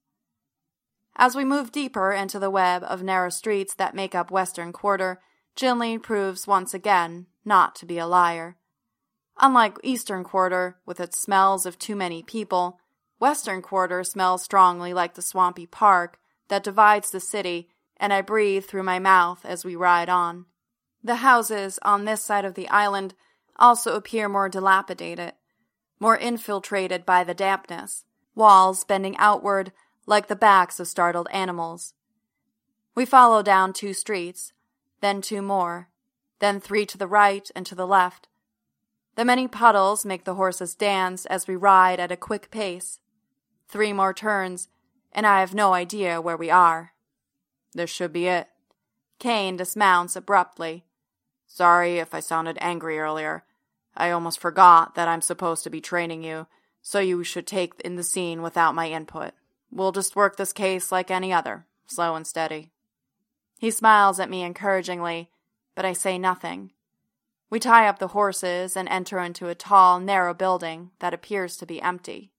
As 1.16 1.34
we 1.34 1.44
move 1.44 1.72
deeper 1.72 2.12
into 2.12 2.38
the 2.38 2.50
web 2.50 2.84
of 2.84 3.02
narrow 3.02 3.30
streets 3.30 3.74
that 3.74 3.94
make 3.94 4.14
up 4.14 4.30
Western 4.30 4.72
Quarter, 4.72 5.20
Ginley 5.56 6.00
proves 6.00 6.46
once 6.46 6.72
again 6.72 7.26
not 7.44 7.74
to 7.76 7.86
be 7.86 7.98
a 7.98 8.06
liar. 8.06 8.56
Unlike 9.40 9.78
Eastern 9.82 10.24
Quarter, 10.24 10.78
with 10.84 10.98
its 10.98 11.18
smells 11.18 11.64
of 11.64 11.78
too 11.78 11.94
many 11.94 12.22
people, 12.22 12.80
Western 13.20 13.62
Quarter 13.62 14.02
smells 14.04 14.42
strongly 14.42 14.92
like 14.92 15.14
the 15.14 15.22
swampy 15.22 15.66
park 15.66 16.18
that 16.48 16.64
divides 16.64 17.10
the 17.10 17.20
city, 17.20 17.68
and 17.96 18.12
I 18.12 18.20
breathe 18.20 18.64
through 18.64 18.82
my 18.82 18.98
mouth 18.98 19.44
as 19.44 19.64
we 19.64 19.76
ride 19.76 20.08
on. 20.08 20.46
The 21.04 21.16
houses 21.16 21.78
on 21.82 22.04
this 22.04 22.22
side 22.22 22.44
of 22.44 22.54
the 22.54 22.68
island 22.68 23.14
also 23.56 23.94
appear 23.94 24.28
more 24.28 24.48
dilapidated, 24.48 25.34
more 26.00 26.16
infiltrated 26.16 27.06
by 27.06 27.22
the 27.22 27.34
dampness, 27.34 28.04
walls 28.34 28.84
bending 28.84 29.16
outward 29.18 29.72
like 30.06 30.26
the 30.26 30.36
backs 30.36 30.80
of 30.80 30.88
startled 30.88 31.28
animals. 31.30 31.94
We 32.94 33.04
follow 33.04 33.42
down 33.42 33.72
two 33.72 33.92
streets, 33.92 34.52
then 35.00 35.20
two 35.20 35.42
more, 35.42 35.90
then 36.40 36.60
three 36.60 36.86
to 36.86 36.98
the 36.98 37.06
right 37.06 37.48
and 37.54 37.64
to 37.66 37.74
the 37.74 37.86
left. 37.86 38.28
The 39.18 39.24
many 39.24 39.48
puddles 39.48 40.04
make 40.04 40.22
the 40.22 40.36
horses 40.36 40.76
dance 40.76 41.26
as 41.26 41.48
we 41.48 41.56
ride 41.56 41.98
at 41.98 42.12
a 42.12 42.16
quick 42.16 42.52
pace. 42.52 43.00
Three 43.66 43.92
more 43.92 44.14
turns, 44.14 44.68
and 45.10 45.26
I 45.26 45.40
have 45.40 45.52
no 45.52 45.74
idea 45.74 46.20
where 46.20 46.36
we 46.36 46.50
are. 46.50 46.92
This 47.74 47.90
should 47.90 48.12
be 48.12 48.28
it. 48.28 48.46
Kane 49.18 49.56
dismounts 49.56 50.14
abruptly. 50.14 50.84
Sorry 51.48 51.98
if 51.98 52.14
I 52.14 52.20
sounded 52.20 52.58
angry 52.60 53.00
earlier. 53.00 53.42
I 53.96 54.12
almost 54.12 54.38
forgot 54.38 54.94
that 54.94 55.08
I'm 55.08 55.20
supposed 55.20 55.64
to 55.64 55.70
be 55.70 55.80
training 55.80 56.22
you, 56.22 56.46
so 56.80 57.00
you 57.00 57.24
should 57.24 57.48
take 57.48 57.72
in 57.80 57.96
the 57.96 58.04
scene 58.04 58.40
without 58.40 58.76
my 58.76 58.88
input. 58.88 59.32
We'll 59.72 59.90
just 59.90 60.14
work 60.14 60.36
this 60.36 60.52
case 60.52 60.92
like 60.92 61.10
any 61.10 61.32
other, 61.32 61.66
slow 61.88 62.14
and 62.14 62.24
steady. 62.24 62.70
He 63.58 63.72
smiles 63.72 64.20
at 64.20 64.30
me 64.30 64.44
encouragingly, 64.44 65.32
but 65.74 65.84
I 65.84 65.92
say 65.92 66.18
nothing. 66.18 66.70
We 67.50 67.58
tie 67.58 67.88
up 67.88 67.98
the 67.98 68.08
horses 68.08 68.76
and 68.76 68.88
enter 68.88 69.18
into 69.18 69.48
a 69.48 69.54
tall, 69.54 70.00
narrow 70.00 70.34
building 70.34 70.90
that 70.98 71.14
appears 71.14 71.56
to 71.56 71.66
be 71.66 71.80
empty. 71.80 72.30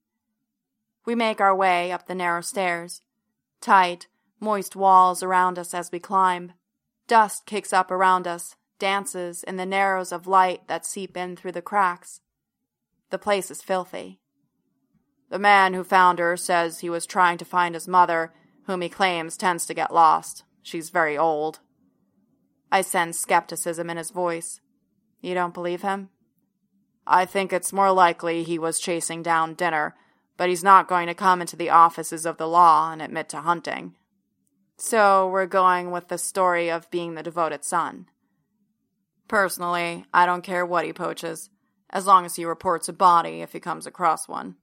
We 1.06 1.16
make 1.16 1.42
our 1.42 1.56
way 1.56 1.92
up 1.92 2.06
the 2.06 2.14
narrow 2.14 2.42
stairs. 2.42 3.02
Tight, 3.62 4.08
moist 4.40 4.76
walls 4.76 5.24
around 5.24 5.58
us 5.58 5.74
as 5.74 5.92
we 5.92 6.00
climb. 6.00 6.54
Dust 7.08 7.48
kicks 7.48 7.74
up 7.74 7.90
around 7.90 8.28
us, 8.28 8.56
dances 8.78 9.44
in 9.44 9.58
the 9.58 9.66
narrows 9.66 10.12
of 10.12 10.28
light 10.28 10.68
that 10.68 10.86
seep 10.86 11.18
in 11.18 11.36
through 11.36 11.54
the 11.54 11.62
cracks. 11.62 12.22
The 13.10 13.18
place 13.18 13.50
is 13.50 13.64
filthy. 13.64 14.20
The 15.30 15.40
man 15.40 15.74
who 15.74 15.84
found 15.84 16.20
her 16.20 16.38
says 16.38 16.80
he 16.80 16.90
was 16.90 17.06
trying 17.06 17.40
to 17.40 17.46
find 17.46 17.74
his 17.74 17.88
mother, 17.88 18.32
whom 18.66 18.82
he 18.82 18.90
claims 18.90 19.38
tends 19.38 19.66
to 19.66 19.74
get 19.74 19.94
lost. 19.94 20.44
She's 20.62 20.92
very 20.92 21.18
old. 21.18 21.60
I 22.72 22.82
sense 22.82 23.18
skepticism 23.18 23.90
in 23.90 23.98
his 23.98 24.12
voice. 24.12 24.62
You 25.22 25.34
don't 25.34 25.54
believe 25.54 25.82
him? 25.82 26.10
I 27.06 27.26
think 27.26 27.52
it's 27.52 27.74
more 27.74 27.92
likely 27.92 28.44
he 28.44 28.60
was 28.60 28.80
chasing 28.80 29.24
down 29.24 29.56
dinner, 29.56 29.96
but 30.38 30.50
he's 30.50 30.64
not 30.64 30.88
going 30.88 31.08
to 31.08 31.14
come 31.14 31.42
into 31.42 31.56
the 31.56 31.70
offices 31.70 32.26
of 32.26 32.38
the 32.38 32.48
law 32.48 32.92
and 32.92 33.02
admit 33.02 33.30
to 33.30 33.42
hunting. 33.42 33.96
So 34.78 35.28
we're 35.28 35.46
going 35.46 35.92
with 35.92 36.08
the 36.08 36.18
story 36.18 36.72
of 36.72 36.90
being 36.92 37.16
the 37.16 37.24
devoted 37.24 37.66
son. 37.66 38.06
Personally, 39.28 40.06
I 40.14 40.26
don't 40.26 40.44
care 40.44 40.66
what 40.66 40.86
he 40.86 40.94
poaches, 40.94 41.50
as 41.90 42.06
long 42.06 42.26
as 42.26 42.36
he 42.36 42.46
reports 42.46 42.88
a 42.88 42.94
body 42.94 43.42
if 43.42 43.52
he 43.52 43.60
comes 43.60 43.86
across 43.86 44.28
one. 44.28 44.56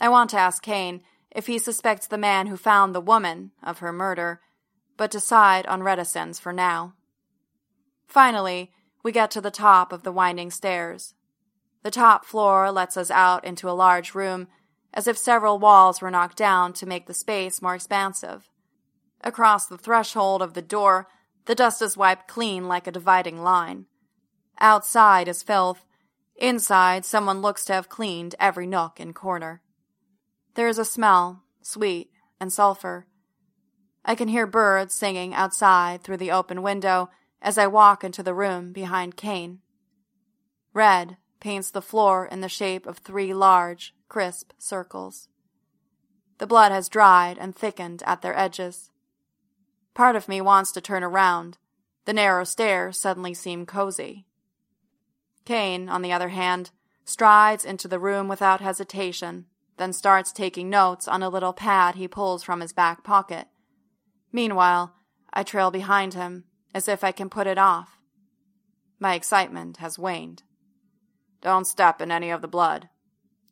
I 0.00 0.08
want 0.08 0.30
to 0.30 0.38
ask 0.38 0.62
Kane 0.62 1.02
if 1.30 1.46
he 1.46 1.58
suspects 1.58 2.06
the 2.06 2.16
man 2.16 2.46
who 2.46 2.56
found 2.56 2.94
the 2.94 3.00
woman 3.00 3.52
of 3.62 3.80
her 3.80 3.92
murder, 3.92 4.40
but 4.96 5.10
decide 5.10 5.66
on 5.66 5.82
reticence 5.82 6.38
for 6.38 6.52
now. 6.52 6.94
Finally, 8.06 8.72
we 9.02 9.12
get 9.12 9.30
to 9.32 9.40
the 9.40 9.50
top 9.50 9.92
of 9.92 10.02
the 10.02 10.12
winding 10.12 10.50
stairs. 10.50 11.14
The 11.82 11.90
top 11.90 12.24
floor 12.24 12.70
lets 12.70 12.96
us 12.96 13.10
out 13.10 13.44
into 13.44 13.70
a 13.70 13.72
large 13.72 14.14
room, 14.14 14.48
as 14.92 15.06
if 15.06 15.16
several 15.16 15.58
walls 15.58 16.00
were 16.00 16.10
knocked 16.10 16.36
down 16.36 16.72
to 16.74 16.86
make 16.86 17.06
the 17.06 17.14
space 17.14 17.62
more 17.62 17.74
expansive. 17.74 18.50
Across 19.22 19.66
the 19.66 19.78
threshold 19.78 20.42
of 20.42 20.54
the 20.54 20.62
door 20.62 21.08
the 21.46 21.54
dust 21.54 21.82
is 21.82 21.96
wiped 21.96 22.28
clean 22.28 22.68
like 22.68 22.86
a 22.86 22.92
dividing 22.92 23.42
line. 23.42 23.86
Outside 24.60 25.26
is 25.26 25.42
filth. 25.42 25.84
Inside, 26.36 27.04
someone 27.04 27.42
looks 27.42 27.64
to 27.64 27.72
have 27.72 27.88
cleaned 27.88 28.34
every 28.38 28.66
nook 28.66 29.00
and 29.00 29.14
corner. 29.14 29.62
There 30.54 30.68
is 30.68 30.78
a 30.78 30.84
smell, 30.84 31.42
sweet 31.62 32.10
and 32.38 32.52
sulfur. 32.52 33.06
I 34.04 34.14
can 34.14 34.28
hear 34.28 34.46
birds 34.46 34.94
singing 34.94 35.34
outside 35.34 36.02
through 36.02 36.18
the 36.18 36.30
open 36.30 36.62
window 36.62 37.10
as 37.42 37.58
I 37.58 37.66
walk 37.66 38.04
into 38.04 38.22
the 38.22 38.34
room 38.34 38.72
behind 38.72 39.16
Kane. 39.16 39.60
Red 40.72 41.16
paints 41.40 41.70
the 41.70 41.82
floor 41.82 42.26
in 42.26 42.40
the 42.40 42.48
shape 42.48 42.86
of 42.86 42.98
three 42.98 43.32
large, 43.32 43.94
crisp 44.08 44.52
circles. 44.58 45.28
The 46.38 46.46
blood 46.46 46.72
has 46.72 46.88
dried 46.88 47.38
and 47.38 47.54
thickened 47.54 48.02
at 48.06 48.22
their 48.22 48.38
edges. 48.38 48.90
Part 49.94 50.16
of 50.16 50.28
me 50.28 50.40
wants 50.40 50.72
to 50.72 50.80
turn 50.80 51.02
around. 51.02 51.58
The 52.04 52.12
narrow 52.12 52.44
stairs 52.44 52.98
suddenly 52.98 53.34
seem 53.34 53.66
cozy. 53.66 54.26
Kane, 55.44 55.88
on 55.88 56.02
the 56.02 56.12
other 56.12 56.28
hand, 56.28 56.70
strides 57.04 57.64
into 57.64 57.88
the 57.88 57.98
room 57.98 58.28
without 58.28 58.60
hesitation, 58.60 59.46
then 59.78 59.92
starts 59.92 60.32
taking 60.32 60.70
notes 60.70 61.08
on 61.08 61.22
a 61.22 61.28
little 61.28 61.52
pad 61.52 61.96
he 61.96 62.06
pulls 62.06 62.42
from 62.42 62.60
his 62.60 62.72
back 62.72 63.02
pocket. 63.02 63.48
Meanwhile, 64.32 64.94
I 65.32 65.42
trail 65.42 65.70
behind 65.70 66.14
him, 66.14 66.44
as 66.74 66.88
if 66.88 67.02
I 67.02 67.12
can 67.12 67.28
put 67.28 67.46
it 67.46 67.58
off. 67.58 67.98
My 68.98 69.14
excitement 69.14 69.78
has 69.78 69.98
waned. 69.98 70.42
Don't 71.40 71.66
step 71.66 72.00
in 72.00 72.10
any 72.10 72.30
of 72.30 72.42
the 72.42 72.48
blood, 72.48 72.88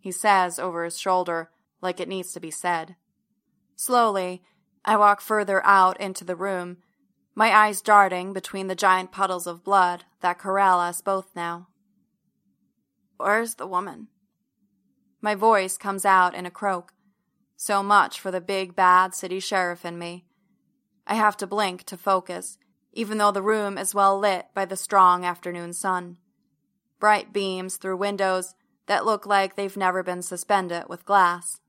he 0.00 0.12
says 0.12 0.58
over 0.58 0.84
his 0.84 0.98
shoulder, 0.98 1.50
like 1.80 2.00
it 2.00 2.08
needs 2.08 2.32
to 2.32 2.40
be 2.40 2.50
said. 2.50 2.96
Slowly, 3.76 4.42
I 4.84 4.96
walk 4.96 5.20
further 5.20 5.64
out 5.64 6.00
into 6.00 6.24
the 6.24 6.36
room, 6.36 6.78
my 7.34 7.54
eyes 7.54 7.80
darting 7.80 8.32
between 8.32 8.66
the 8.66 8.74
giant 8.74 9.12
puddles 9.12 9.46
of 9.46 9.64
blood 9.64 10.04
that 10.20 10.38
corral 10.38 10.80
us 10.80 11.00
both 11.00 11.30
now. 11.34 11.68
Where's 13.16 13.54
the 13.54 13.66
woman? 13.66 14.08
My 15.20 15.34
voice 15.34 15.76
comes 15.76 16.04
out 16.04 16.34
in 16.34 16.46
a 16.46 16.50
croak. 16.50 16.92
So 17.56 17.82
much 17.82 18.20
for 18.20 18.30
the 18.30 18.40
big 18.40 18.76
bad 18.76 19.14
city 19.14 19.40
sheriff 19.40 19.84
in 19.84 19.98
me. 19.98 20.26
I 21.06 21.14
have 21.14 21.36
to 21.38 21.46
blink 21.46 21.84
to 21.84 21.96
focus, 21.96 22.58
even 22.98 23.18
though 23.18 23.30
the 23.30 23.40
room 23.40 23.78
is 23.78 23.94
well 23.94 24.18
lit 24.18 24.46
by 24.54 24.64
the 24.64 24.74
strong 24.74 25.24
afternoon 25.24 25.72
sun. 25.72 26.16
Bright 26.98 27.32
beams 27.32 27.76
through 27.76 27.96
windows 27.96 28.56
that 28.88 29.06
look 29.06 29.24
like 29.24 29.54
they've 29.54 29.76
never 29.76 30.02
been 30.02 30.20
suspended 30.20 30.82
with 30.88 31.04
glass. 31.04 31.60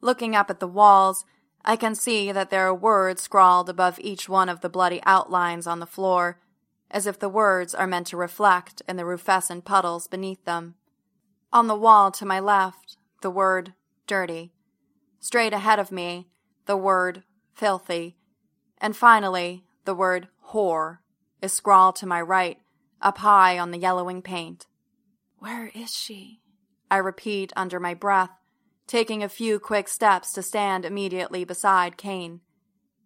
Looking 0.00 0.34
up 0.34 0.50
at 0.50 0.58
the 0.58 0.66
walls, 0.66 1.24
I 1.64 1.76
can 1.76 1.94
see 1.94 2.32
that 2.32 2.50
there 2.50 2.66
are 2.66 2.74
words 2.74 3.22
scrawled 3.22 3.68
above 3.70 4.00
each 4.00 4.28
one 4.28 4.48
of 4.48 4.60
the 4.60 4.68
bloody 4.68 5.00
outlines 5.06 5.68
on 5.68 5.78
the 5.78 5.86
floor, 5.86 6.40
as 6.90 7.06
if 7.06 7.20
the 7.20 7.28
words 7.28 7.72
are 7.72 7.86
meant 7.86 8.08
to 8.08 8.16
reflect 8.16 8.82
in 8.88 8.96
the 8.96 9.06
rufescent 9.06 9.64
puddles 9.64 10.08
beneath 10.08 10.44
them. 10.44 10.74
On 11.52 11.68
the 11.68 11.76
wall 11.76 12.10
to 12.10 12.26
my 12.26 12.40
left, 12.40 12.96
the 13.22 13.30
word 13.30 13.72
dirty. 14.08 14.52
Straight 15.20 15.52
ahead 15.52 15.78
of 15.78 15.92
me, 15.92 16.26
the 16.66 16.76
word 16.76 17.22
filthy. 17.54 18.16
And 18.78 18.96
finally, 18.96 19.64
the 19.84 19.94
word 19.94 20.28
whore 20.50 20.98
is 21.40 21.52
scrawled 21.52 21.96
to 21.96 22.06
my 22.06 22.20
right, 22.20 22.58
up 23.00 23.18
high 23.18 23.58
on 23.58 23.70
the 23.70 23.78
yellowing 23.78 24.22
paint. 24.22 24.66
Where 25.38 25.70
is 25.74 25.94
she? 25.94 26.40
I 26.90 26.96
repeat 26.96 27.52
under 27.56 27.78
my 27.78 27.94
breath, 27.94 28.30
taking 28.86 29.22
a 29.22 29.28
few 29.28 29.58
quick 29.58 29.88
steps 29.88 30.32
to 30.32 30.42
stand 30.42 30.84
immediately 30.84 31.44
beside 31.44 31.96
Kane. 31.96 32.40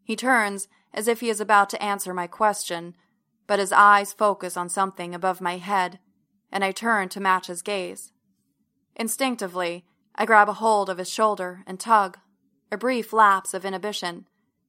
He 0.04 0.16
turns 0.16 0.68
as 0.94 1.08
if 1.08 1.20
he 1.20 1.28
is 1.28 1.40
about 1.40 1.70
to 1.70 1.82
answer 1.82 2.14
my 2.14 2.26
question, 2.26 2.94
but 3.46 3.58
his 3.58 3.72
eyes 3.72 4.12
focus 4.12 4.56
on 4.56 4.68
something 4.68 5.14
above 5.14 5.40
my 5.40 5.58
head, 5.58 5.98
and 6.50 6.64
I 6.64 6.72
turn 6.72 7.08
to 7.10 7.20
match 7.20 7.48
his 7.48 7.62
gaze. 7.62 8.12
Instinctively, 8.94 9.84
I 10.14 10.26
grab 10.26 10.48
a 10.48 10.54
hold 10.54 10.90
of 10.90 10.98
his 10.98 11.10
shoulder 11.10 11.62
and 11.66 11.80
tug. 11.80 12.18
A 12.70 12.76
brief 12.76 13.12
lapse 13.12 13.54
of 13.54 13.64
inhibition. 13.64 14.26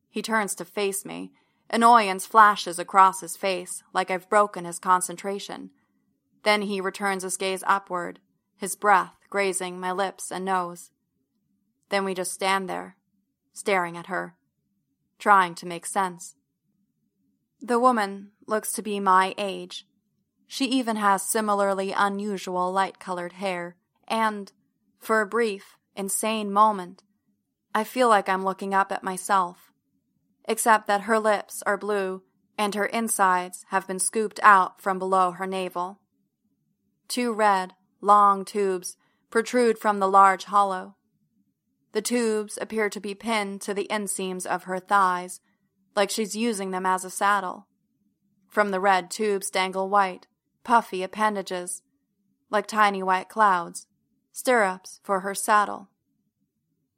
He 0.09 0.21
turns 0.21 0.55
to 0.55 0.65
face 0.65 1.05
me. 1.05 1.33
Annoyance 1.73 2.27
flashes 2.27 2.77
across 2.77 3.21
his 3.21 3.35
face, 3.35 3.81
like 3.93 4.11
I've 4.11 4.29
broken 4.29 4.63
his 4.63 4.77
concentration. 4.77 5.71
Then 6.43 6.61
he 6.61 6.79
returns 6.79 7.23
his 7.23 7.35
gaze 7.35 7.63
upward, 7.65 8.19
his 8.55 8.75
breath 8.75 9.15
grazing 9.31 9.79
my 9.79 9.91
lips 9.91 10.31
and 10.31 10.45
nose. 10.45 10.91
Then 11.89 12.05
we 12.05 12.13
just 12.13 12.31
stand 12.31 12.69
there, 12.69 12.97
staring 13.53 13.97
at 13.97 14.05
her, 14.05 14.35
trying 15.17 15.55
to 15.55 15.65
make 15.65 15.87
sense. 15.87 16.35
The 17.59 17.79
woman 17.79 18.33
looks 18.45 18.71
to 18.73 18.83
be 18.83 18.99
my 18.99 19.33
age. 19.39 19.87
She 20.45 20.65
even 20.65 20.97
has 20.97 21.23
similarly 21.23 21.91
unusual 21.91 22.71
light 22.71 22.99
colored 22.99 23.33
hair, 23.33 23.77
and, 24.07 24.51
for 24.99 25.21
a 25.21 25.25
brief, 25.25 25.77
insane 25.95 26.53
moment, 26.53 27.01
I 27.73 27.83
feel 27.83 28.09
like 28.09 28.29
I'm 28.29 28.45
looking 28.45 28.75
up 28.75 28.91
at 28.91 29.03
myself. 29.03 29.72
Except 30.45 30.87
that 30.87 31.01
her 31.01 31.19
lips 31.19 31.63
are 31.65 31.77
blue 31.77 32.23
and 32.57 32.75
her 32.75 32.85
insides 32.85 33.65
have 33.69 33.87
been 33.87 33.99
scooped 33.99 34.39
out 34.43 34.81
from 34.81 34.99
below 34.99 35.31
her 35.31 35.47
navel. 35.47 35.99
Two 37.07 37.33
red, 37.33 37.73
long 38.01 38.45
tubes 38.45 38.97
protrude 39.29 39.79
from 39.79 39.99
the 39.99 40.07
large 40.07 40.45
hollow. 40.45 40.95
The 41.93 42.01
tubes 42.01 42.57
appear 42.61 42.89
to 42.89 42.99
be 42.99 43.15
pinned 43.15 43.61
to 43.61 43.73
the 43.73 43.87
inseams 43.89 44.45
of 44.45 44.63
her 44.63 44.79
thighs, 44.79 45.39
like 45.95 46.09
she's 46.09 46.35
using 46.35 46.71
them 46.71 46.85
as 46.85 47.03
a 47.03 47.09
saddle. 47.09 47.67
From 48.47 48.71
the 48.71 48.79
red 48.79 49.09
tubes 49.09 49.49
dangle 49.49 49.89
white, 49.89 50.27
puffy 50.63 51.03
appendages, 51.03 51.81
like 52.49 52.67
tiny 52.67 53.01
white 53.01 53.29
clouds, 53.29 53.87
stirrups 54.31 54.99
for 55.03 55.21
her 55.21 55.33
saddle. 55.33 55.89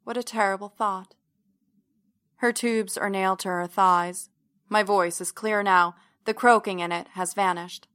What 0.04 0.16
a 0.16 0.22
terrible 0.22 0.68
thought. 0.68 1.14
Her 2.36 2.52
tubes 2.52 2.96
are 2.98 3.10
nailed 3.10 3.38
to 3.40 3.48
her 3.48 3.66
thighs. 3.66 4.28
My 4.68 4.82
voice 4.82 5.20
is 5.20 5.32
clear 5.32 5.62
now. 5.62 5.94
The 6.24 6.34
croaking 6.34 6.80
in 6.80 6.92
it 6.92 7.08
has 7.12 7.34
vanished. 7.34 7.88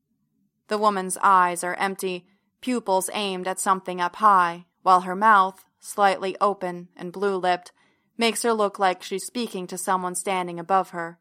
The 0.67 0.77
woman's 0.77 1.17
eyes 1.21 1.63
are 1.63 1.75
empty, 1.75 2.25
pupils 2.61 3.09
aimed 3.13 3.47
at 3.47 3.59
something 3.59 3.99
up 3.99 4.17
high, 4.17 4.65
while 4.83 5.01
her 5.01 5.15
mouth, 5.15 5.65
slightly 5.79 6.37
open 6.39 6.87
and 6.95 7.11
blue 7.11 7.35
lipped, 7.35 7.71
makes 8.17 8.43
her 8.43 8.53
look 8.53 8.79
like 8.79 9.03
she's 9.03 9.25
speaking 9.25 9.67
to 9.67 9.77
someone 9.77 10.15
standing 10.15 10.59
above 10.59 10.91
her. 10.91 11.19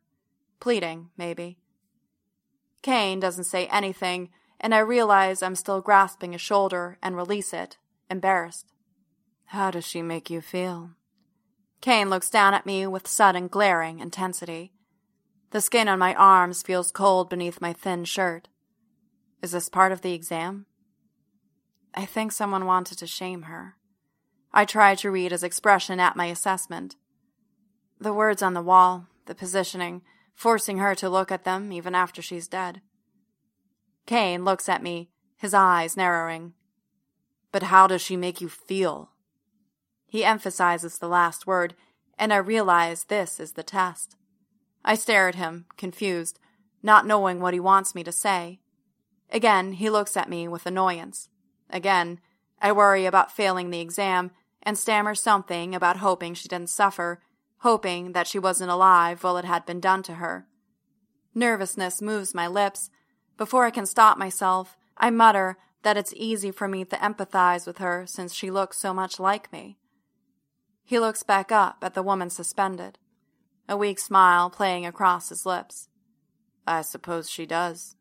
Pleading, 0.60 1.10
maybe. 1.16 1.58
Kane 2.82 3.20
doesn't 3.20 3.44
say 3.44 3.66
anything, 3.66 4.30
and 4.60 4.74
I 4.74 4.78
realize 4.78 5.42
I'm 5.42 5.54
still 5.54 5.80
grasping 5.80 6.34
a 6.34 6.38
shoulder 6.38 6.98
and 7.02 7.16
release 7.16 7.52
it, 7.52 7.78
embarrassed. 8.08 8.72
How 9.46 9.70
does 9.70 9.86
she 9.86 10.02
make 10.02 10.30
you 10.30 10.40
feel? 10.40 10.90
Kane 11.80 12.10
looks 12.10 12.28
down 12.28 12.52
at 12.52 12.66
me 12.66 12.86
with 12.86 13.08
sudden 13.08 13.48
glaring 13.48 14.00
intensity. 14.00 14.72
The 15.50 15.60
skin 15.60 15.88
on 15.88 15.98
my 15.98 16.14
arms 16.14 16.62
feels 16.62 16.92
cold 16.92 17.30
beneath 17.30 17.60
my 17.60 17.72
thin 17.72 18.04
shirt. 18.04 18.48
Is 19.42 19.52
this 19.52 19.68
part 19.68 19.90
of 19.90 20.02
the 20.02 20.12
exam? 20.12 20.66
I 21.94 22.04
think 22.04 22.32
someone 22.32 22.66
wanted 22.66 22.98
to 22.98 23.06
shame 23.06 23.42
her. 23.42 23.76
I 24.52 24.64
try 24.64 24.94
to 24.96 25.10
read 25.10 25.32
his 25.32 25.42
expression 25.42 25.98
at 25.98 26.16
my 26.16 26.26
assessment. 26.26 26.96
The 27.98 28.12
words 28.12 28.42
on 28.42 28.54
the 28.54 28.62
wall, 28.62 29.06
the 29.26 29.34
positioning, 29.34 30.02
forcing 30.34 30.78
her 30.78 30.94
to 30.96 31.08
look 31.08 31.32
at 31.32 31.44
them 31.44 31.72
even 31.72 31.94
after 31.94 32.20
she's 32.20 32.48
dead. 32.48 32.80
Kane 34.06 34.44
looks 34.44 34.68
at 34.68 34.82
me, 34.82 35.10
his 35.36 35.54
eyes 35.54 35.96
narrowing. 35.96 36.52
But 37.52 37.64
how 37.64 37.86
does 37.86 38.02
she 38.02 38.16
make 38.16 38.40
you 38.40 38.48
feel? 38.48 39.09
He 40.10 40.24
emphasizes 40.24 40.98
the 40.98 41.08
last 41.08 41.46
word, 41.46 41.76
and 42.18 42.32
I 42.32 42.38
realize 42.38 43.04
this 43.04 43.38
is 43.38 43.52
the 43.52 43.62
test. 43.62 44.16
I 44.84 44.96
stare 44.96 45.28
at 45.28 45.36
him, 45.36 45.66
confused, 45.76 46.40
not 46.82 47.06
knowing 47.06 47.38
what 47.38 47.54
he 47.54 47.60
wants 47.60 47.94
me 47.94 48.02
to 48.02 48.10
say. 48.10 48.58
Again, 49.30 49.74
he 49.74 49.88
looks 49.88 50.16
at 50.16 50.28
me 50.28 50.48
with 50.48 50.66
annoyance. 50.66 51.28
Again, 51.70 52.18
I 52.60 52.72
worry 52.72 53.06
about 53.06 53.30
failing 53.30 53.70
the 53.70 53.78
exam 53.78 54.32
and 54.64 54.76
stammer 54.76 55.14
something 55.14 55.76
about 55.76 55.98
hoping 55.98 56.34
she 56.34 56.48
didn't 56.48 56.70
suffer, 56.70 57.22
hoping 57.58 58.10
that 58.10 58.26
she 58.26 58.40
wasn't 58.40 58.72
alive 58.72 59.22
while 59.22 59.36
it 59.36 59.44
had 59.44 59.64
been 59.64 59.78
done 59.78 60.02
to 60.02 60.14
her. 60.14 60.48
Nervousness 61.36 62.02
moves 62.02 62.34
my 62.34 62.48
lips. 62.48 62.90
Before 63.36 63.64
I 63.64 63.70
can 63.70 63.86
stop 63.86 64.18
myself, 64.18 64.76
I 64.96 65.10
mutter 65.10 65.56
that 65.82 65.96
it's 65.96 66.12
easy 66.16 66.50
for 66.50 66.66
me 66.66 66.84
to 66.84 66.96
empathize 66.96 67.64
with 67.64 67.78
her 67.78 68.06
since 68.08 68.34
she 68.34 68.50
looks 68.50 68.76
so 68.76 68.92
much 68.92 69.20
like 69.20 69.52
me. 69.52 69.78
He 70.90 70.98
looks 70.98 71.22
back 71.22 71.52
up 71.52 71.76
at 71.82 71.94
the 71.94 72.02
woman 72.02 72.30
suspended, 72.30 72.98
a 73.68 73.76
weak 73.76 74.00
smile 74.00 74.50
playing 74.50 74.84
across 74.84 75.28
his 75.28 75.46
lips. 75.46 75.88
I 76.66 76.82
suppose 76.82 77.30
she 77.30 77.46
does. 77.46 77.94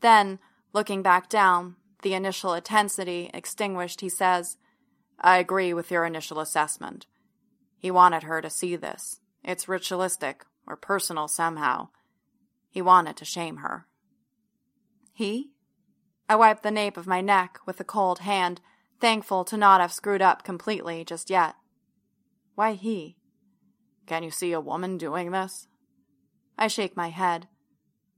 Then, 0.00 0.40
looking 0.72 1.02
back 1.02 1.28
down, 1.28 1.76
the 2.02 2.14
initial 2.14 2.52
intensity 2.52 3.30
extinguished, 3.32 4.00
he 4.00 4.08
says, 4.08 4.56
I 5.20 5.38
agree 5.38 5.72
with 5.72 5.92
your 5.92 6.04
initial 6.04 6.40
assessment. 6.40 7.06
He 7.78 7.92
wanted 7.92 8.24
her 8.24 8.42
to 8.42 8.50
see 8.50 8.74
this. 8.74 9.20
It's 9.44 9.68
ritualistic, 9.68 10.44
or 10.66 10.74
personal 10.74 11.28
somehow. 11.28 11.90
He 12.72 12.82
wanted 12.82 13.18
to 13.18 13.24
shame 13.24 13.58
her. 13.58 13.86
He? 15.12 15.52
I 16.28 16.34
wiped 16.34 16.64
the 16.64 16.72
nape 16.72 16.96
of 16.96 17.06
my 17.06 17.20
neck 17.20 17.60
with 17.66 17.78
a 17.78 17.84
cold 17.84 18.18
hand, 18.18 18.60
thankful 19.00 19.44
to 19.44 19.56
not 19.56 19.80
have 19.80 19.92
screwed 19.92 20.20
up 20.20 20.42
completely 20.42 21.04
just 21.04 21.30
yet. 21.30 21.54
Why 22.60 22.74
he? 22.74 23.16
Can 24.04 24.22
you 24.22 24.30
see 24.30 24.52
a 24.52 24.60
woman 24.60 24.98
doing 24.98 25.30
this? 25.30 25.66
I 26.58 26.68
shake 26.68 26.94
my 26.94 27.08
head, 27.08 27.48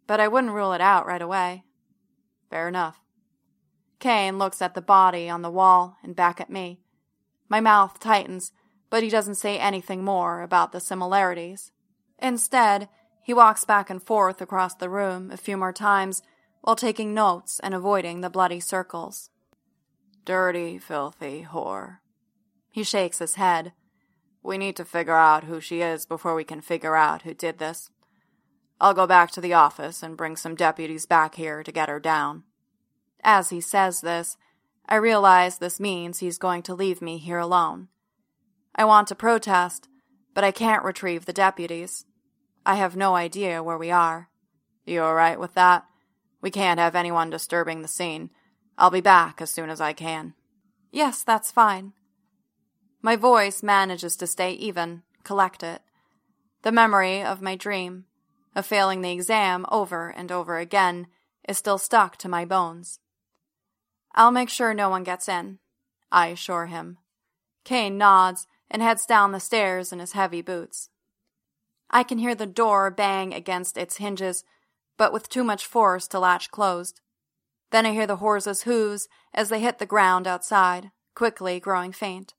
but 0.08 0.18
I 0.18 0.26
wouldn't 0.26 0.52
rule 0.52 0.72
it 0.72 0.80
out 0.80 1.06
right 1.06 1.22
away. 1.22 1.62
Fair 2.50 2.66
enough. 2.66 2.98
Kane 4.00 4.38
looks 4.38 4.60
at 4.60 4.74
the 4.74 4.82
body 4.82 5.30
on 5.30 5.42
the 5.42 5.50
wall 5.50 5.96
and 6.02 6.16
back 6.16 6.40
at 6.40 6.50
me. 6.50 6.80
My 7.48 7.60
mouth 7.60 8.00
tightens, 8.00 8.50
but 8.90 9.04
he 9.04 9.08
doesn't 9.08 9.36
say 9.36 9.60
anything 9.60 10.02
more 10.02 10.42
about 10.42 10.72
the 10.72 10.80
similarities. 10.80 11.70
Instead, 12.18 12.88
he 13.22 13.32
walks 13.32 13.64
back 13.64 13.90
and 13.90 14.02
forth 14.02 14.42
across 14.42 14.74
the 14.74 14.90
room 14.90 15.30
a 15.30 15.36
few 15.36 15.56
more 15.56 15.72
times 15.72 16.20
while 16.62 16.74
taking 16.74 17.14
notes 17.14 17.60
and 17.60 17.74
avoiding 17.74 18.22
the 18.22 18.28
bloody 18.28 18.58
circles. 18.58 19.30
Dirty, 20.24 20.80
filthy 20.80 21.46
whore. 21.48 21.98
He 22.72 22.82
shakes 22.82 23.20
his 23.20 23.36
head. 23.36 23.72
We 24.42 24.58
need 24.58 24.76
to 24.76 24.84
figure 24.84 25.14
out 25.14 25.44
who 25.44 25.60
she 25.60 25.80
is 25.80 26.04
before 26.04 26.34
we 26.34 26.44
can 26.44 26.60
figure 26.60 26.96
out 26.96 27.22
who 27.22 27.34
did 27.34 27.58
this. 27.58 27.90
I'll 28.80 28.94
go 28.94 29.06
back 29.06 29.30
to 29.32 29.40
the 29.40 29.54
office 29.54 30.02
and 30.02 30.16
bring 30.16 30.36
some 30.36 30.56
deputies 30.56 31.06
back 31.06 31.36
here 31.36 31.62
to 31.62 31.70
get 31.70 31.88
her 31.88 32.00
down. 32.00 32.42
As 33.22 33.50
he 33.50 33.60
says 33.60 34.00
this, 34.00 34.36
I 34.88 34.96
realize 34.96 35.58
this 35.58 35.78
means 35.78 36.18
he's 36.18 36.38
going 36.38 36.62
to 36.64 36.74
leave 36.74 37.00
me 37.00 37.18
here 37.18 37.38
alone. 37.38 37.88
I 38.74 38.84
want 38.84 39.06
to 39.08 39.14
protest, 39.14 39.88
but 40.34 40.42
I 40.42 40.50
can't 40.50 40.84
retrieve 40.84 41.26
the 41.26 41.32
deputies. 41.32 42.04
I 42.66 42.74
have 42.74 42.96
no 42.96 43.14
idea 43.14 43.62
where 43.62 43.78
we 43.78 43.90
are. 43.90 44.28
You 44.84 45.02
all 45.02 45.14
right 45.14 45.38
with 45.38 45.54
that? 45.54 45.84
We 46.40 46.50
can't 46.50 46.80
have 46.80 46.96
anyone 46.96 47.30
disturbing 47.30 47.82
the 47.82 47.88
scene. 47.88 48.30
I'll 48.76 48.90
be 48.90 49.00
back 49.00 49.40
as 49.40 49.50
soon 49.50 49.70
as 49.70 49.80
I 49.80 49.92
can. 49.92 50.34
Yes, 50.90 51.22
that's 51.22 51.52
fine. 51.52 51.92
My 53.04 53.16
voice 53.16 53.64
manages 53.64 54.16
to 54.18 54.28
stay 54.28 54.52
even, 54.52 55.02
collected. 55.24 55.80
The 56.62 56.70
memory 56.70 57.20
of 57.20 57.42
my 57.42 57.56
dream, 57.56 58.04
of 58.54 58.64
failing 58.64 59.00
the 59.00 59.10
exam 59.10 59.66
over 59.72 60.08
and 60.08 60.30
over 60.30 60.58
again, 60.58 61.08
is 61.48 61.58
still 61.58 61.78
stuck 61.78 62.16
to 62.18 62.28
my 62.28 62.44
bones. 62.44 63.00
I'll 64.14 64.30
make 64.30 64.48
sure 64.48 64.72
no 64.72 64.88
one 64.88 65.02
gets 65.02 65.28
in, 65.28 65.58
I 66.12 66.28
assure 66.28 66.66
him. 66.66 66.98
Kane 67.64 67.98
nods 67.98 68.46
and 68.70 68.80
heads 68.80 69.04
down 69.04 69.32
the 69.32 69.40
stairs 69.40 69.92
in 69.92 69.98
his 69.98 70.12
heavy 70.12 70.40
boots. 70.40 70.88
I 71.90 72.04
can 72.04 72.18
hear 72.18 72.36
the 72.36 72.46
door 72.46 72.88
bang 72.92 73.34
against 73.34 73.76
its 73.76 73.96
hinges, 73.96 74.44
but 74.96 75.12
with 75.12 75.28
too 75.28 75.42
much 75.42 75.66
force 75.66 76.06
to 76.08 76.20
latch 76.20 76.52
closed. 76.52 77.00
Then 77.72 77.84
I 77.84 77.92
hear 77.92 78.06
the 78.06 78.16
horses' 78.16 78.62
hooves 78.62 79.08
as 79.34 79.48
they 79.48 79.58
hit 79.58 79.80
the 79.80 79.86
ground 79.86 80.28
outside, 80.28 80.92
quickly 81.16 81.58
growing 81.58 81.90
faint. 81.90 82.34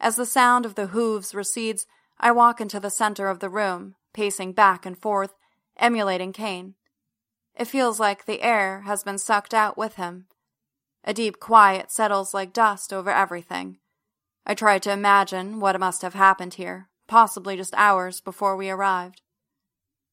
As 0.00 0.16
the 0.16 0.24
sound 0.24 0.64
of 0.64 0.76
the 0.76 0.88
hooves 0.88 1.34
recedes, 1.34 1.86
I 2.18 2.32
walk 2.32 2.60
into 2.60 2.80
the 2.80 2.90
center 2.90 3.28
of 3.28 3.40
the 3.40 3.50
room, 3.50 3.96
pacing 4.14 4.54
back 4.54 4.86
and 4.86 4.96
forth, 4.96 5.34
emulating 5.76 6.32
Kane. 6.32 6.74
It 7.54 7.66
feels 7.66 8.00
like 8.00 8.24
the 8.24 8.40
air 8.40 8.82
has 8.82 9.04
been 9.04 9.18
sucked 9.18 9.52
out 9.52 9.76
with 9.76 9.96
him. 9.96 10.26
A 11.04 11.12
deep 11.12 11.38
quiet 11.38 11.90
settles 11.90 12.32
like 12.32 12.54
dust 12.54 12.92
over 12.92 13.10
everything. 13.10 13.78
I 14.46 14.54
try 14.54 14.78
to 14.78 14.92
imagine 14.92 15.60
what 15.60 15.78
must 15.78 16.00
have 16.00 16.14
happened 16.14 16.54
here, 16.54 16.88
possibly 17.06 17.56
just 17.56 17.74
hours 17.76 18.22
before 18.22 18.56
we 18.56 18.70
arrived. 18.70 19.20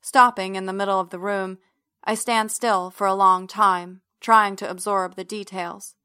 Stopping 0.01 0.55
in 0.55 0.65
the 0.65 0.73
middle 0.73 0.99
of 0.99 1.11
the 1.11 1.19
room, 1.19 1.59
I 2.03 2.15
stand 2.15 2.51
still 2.51 2.89
for 2.89 3.07
a 3.07 3.13
long 3.13 3.47
time, 3.47 4.01
trying 4.19 4.55
to 4.57 4.69
absorb 4.69 5.15
the 5.15 5.23
details. 5.23 5.95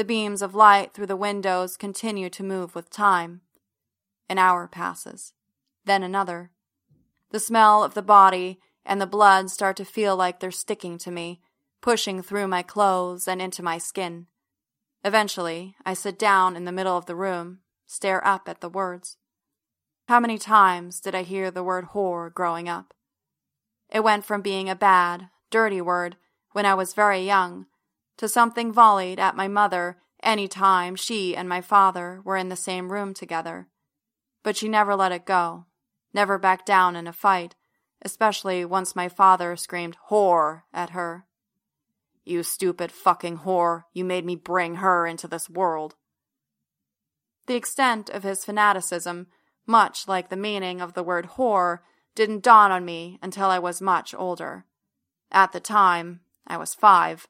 The 0.00 0.04
beams 0.04 0.40
of 0.40 0.54
light 0.54 0.94
through 0.94 1.08
the 1.08 1.14
windows 1.14 1.76
continue 1.76 2.30
to 2.30 2.42
move 2.42 2.74
with 2.74 2.88
time. 2.88 3.42
An 4.30 4.38
hour 4.38 4.66
passes, 4.66 5.34
then 5.84 6.02
another. 6.02 6.52
The 7.32 7.38
smell 7.38 7.84
of 7.84 7.92
the 7.92 8.00
body 8.00 8.60
and 8.82 8.98
the 8.98 9.06
blood 9.06 9.50
start 9.50 9.76
to 9.76 9.84
feel 9.84 10.16
like 10.16 10.40
they're 10.40 10.50
sticking 10.50 10.96
to 10.96 11.10
me, 11.10 11.42
pushing 11.82 12.22
through 12.22 12.48
my 12.48 12.62
clothes 12.62 13.28
and 13.28 13.42
into 13.42 13.62
my 13.62 13.76
skin. 13.76 14.26
Eventually, 15.04 15.76
I 15.84 15.92
sit 15.92 16.18
down 16.18 16.56
in 16.56 16.64
the 16.64 16.72
middle 16.72 16.96
of 16.96 17.04
the 17.04 17.14
room, 17.14 17.58
stare 17.86 18.26
up 18.26 18.48
at 18.48 18.62
the 18.62 18.70
words. 18.70 19.18
How 20.08 20.18
many 20.18 20.38
times 20.38 20.98
did 21.00 21.14
I 21.14 21.24
hear 21.24 21.50
the 21.50 21.62
word 21.62 21.88
whore 21.92 22.32
growing 22.32 22.70
up? 22.70 22.94
It 23.90 24.02
went 24.02 24.24
from 24.24 24.40
being 24.40 24.70
a 24.70 24.74
bad, 24.74 25.28
dirty 25.50 25.82
word 25.82 26.16
when 26.52 26.64
I 26.64 26.72
was 26.72 26.94
very 26.94 27.26
young 27.26 27.66
to 28.20 28.28
something 28.28 28.70
volleyed 28.70 29.18
at 29.18 29.34
my 29.34 29.48
mother 29.48 29.96
any 30.22 30.46
time 30.46 30.94
she 30.94 31.34
and 31.34 31.48
my 31.48 31.62
father 31.62 32.20
were 32.22 32.36
in 32.36 32.50
the 32.50 32.54
same 32.54 32.92
room 32.92 33.14
together. 33.14 33.66
But 34.42 34.58
she 34.58 34.68
never 34.68 34.94
let 34.94 35.10
it 35.10 35.24
go, 35.24 35.64
never 36.12 36.36
backed 36.36 36.66
down 36.66 36.96
in 36.96 37.06
a 37.06 37.14
fight, 37.14 37.54
especially 38.02 38.62
once 38.62 38.94
my 38.94 39.08
father 39.08 39.56
screamed 39.56 39.96
whore 40.10 40.64
at 40.70 40.90
her. 40.90 41.24
You 42.22 42.42
stupid 42.42 42.92
fucking 42.92 43.38
whore, 43.38 43.84
you 43.94 44.04
made 44.04 44.26
me 44.26 44.36
bring 44.36 44.74
her 44.76 45.06
into 45.06 45.26
this 45.26 45.48
world. 45.48 45.94
The 47.46 47.54
extent 47.54 48.10
of 48.10 48.22
his 48.22 48.44
fanaticism, 48.44 49.28
much 49.66 50.06
like 50.06 50.28
the 50.28 50.36
meaning 50.36 50.82
of 50.82 50.92
the 50.92 51.02
word 51.02 51.26
whore, 51.38 51.78
didn't 52.14 52.42
dawn 52.42 52.70
on 52.70 52.84
me 52.84 53.18
until 53.22 53.46
I 53.46 53.58
was 53.58 53.80
much 53.80 54.14
older. 54.14 54.66
At 55.32 55.52
the 55.52 55.60
time, 55.60 56.20
I 56.46 56.58
was 56.58 56.74
five, 56.74 57.26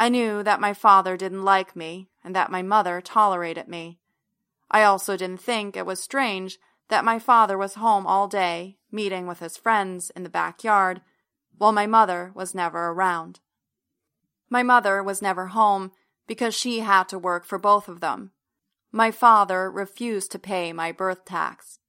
I 0.00 0.08
knew 0.08 0.44
that 0.44 0.60
my 0.60 0.74
father 0.74 1.16
didn't 1.16 1.44
like 1.44 1.74
me 1.74 2.08
and 2.22 2.34
that 2.36 2.52
my 2.52 2.62
mother 2.62 3.00
tolerated 3.00 3.66
me. 3.66 3.98
I 4.70 4.84
also 4.84 5.16
didn't 5.16 5.40
think 5.40 5.76
it 5.76 5.86
was 5.86 5.98
strange 5.98 6.58
that 6.88 7.04
my 7.04 7.18
father 7.18 7.58
was 7.58 7.74
home 7.74 8.06
all 8.06 8.28
day, 8.28 8.76
meeting 8.92 9.26
with 9.26 9.40
his 9.40 9.56
friends 9.56 10.10
in 10.14 10.22
the 10.22 10.28
backyard, 10.28 11.00
while 11.56 11.72
my 11.72 11.88
mother 11.88 12.30
was 12.32 12.54
never 12.54 12.90
around. 12.90 13.40
My 14.48 14.62
mother 14.62 15.02
was 15.02 15.20
never 15.20 15.48
home 15.48 15.90
because 16.28 16.54
she 16.54 16.78
had 16.78 17.08
to 17.08 17.18
work 17.18 17.44
for 17.44 17.58
both 17.58 17.88
of 17.88 17.98
them. 17.98 18.30
My 18.92 19.10
father 19.10 19.68
refused 19.68 20.30
to 20.30 20.38
pay 20.38 20.72
my 20.72 20.92
birth 20.92 21.24
tax. 21.24 21.80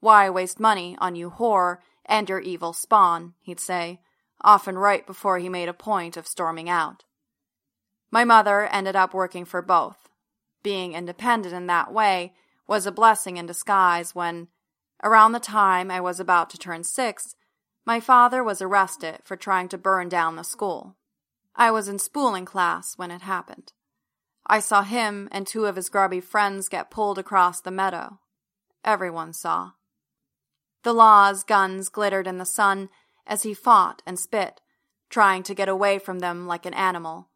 Why 0.00 0.28
waste 0.28 0.60
money 0.60 0.98
on 1.00 1.16
you 1.16 1.30
whore 1.30 1.78
and 2.04 2.28
your 2.28 2.40
evil 2.40 2.74
spawn, 2.74 3.32
he'd 3.40 3.58
say, 3.58 4.00
often 4.42 4.76
right 4.76 5.06
before 5.06 5.38
he 5.38 5.48
made 5.48 5.68
a 5.70 5.72
point 5.72 6.16
of 6.18 6.26
storming 6.26 6.68
out. 6.68 7.04
My 8.10 8.24
mother 8.24 8.66
ended 8.66 8.96
up 8.96 9.12
working 9.12 9.44
for 9.44 9.62
both. 9.62 10.08
Being 10.62 10.94
independent 10.94 11.54
in 11.54 11.66
that 11.66 11.92
way 11.92 12.32
was 12.66 12.86
a 12.86 12.92
blessing 12.92 13.36
in 13.36 13.46
disguise 13.46 14.14
when, 14.14 14.48
around 15.02 15.32
the 15.32 15.40
time 15.40 15.90
I 15.90 16.00
was 16.00 16.18
about 16.20 16.50
to 16.50 16.58
turn 16.58 16.84
six, 16.84 17.34
my 17.84 18.00
father 18.00 18.42
was 18.44 18.60
arrested 18.60 19.20
for 19.24 19.36
trying 19.36 19.68
to 19.68 19.78
burn 19.78 20.08
down 20.08 20.36
the 20.36 20.42
school. 20.42 20.96
I 21.56 21.70
was 21.70 21.88
in 21.88 21.98
spooling 21.98 22.44
class 22.44 22.96
when 22.96 23.10
it 23.10 23.22
happened. 23.22 23.72
I 24.46 24.60
saw 24.60 24.82
him 24.82 25.28
and 25.32 25.46
two 25.46 25.66
of 25.66 25.76
his 25.76 25.88
grubby 25.88 26.20
friends 26.20 26.68
get 26.68 26.90
pulled 26.90 27.18
across 27.18 27.60
the 27.60 27.70
meadow. 27.70 28.20
Everyone 28.84 29.32
saw. 29.32 29.72
The 30.82 30.94
law's 30.94 31.44
guns 31.44 31.88
glittered 31.88 32.26
in 32.26 32.38
the 32.38 32.46
sun 32.46 32.88
as 33.26 33.42
he 33.42 33.52
fought 33.52 34.02
and 34.06 34.18
spit, 34.18 34.60
trying 35.10 35.42
to 35.42 35.54
get 35.54 35.68
away 35.68 35.98
from 35.98 36.20
them 36.20 36.46
like 36.46 36.64
an 36.64 36.74
animal. 36.74 37.27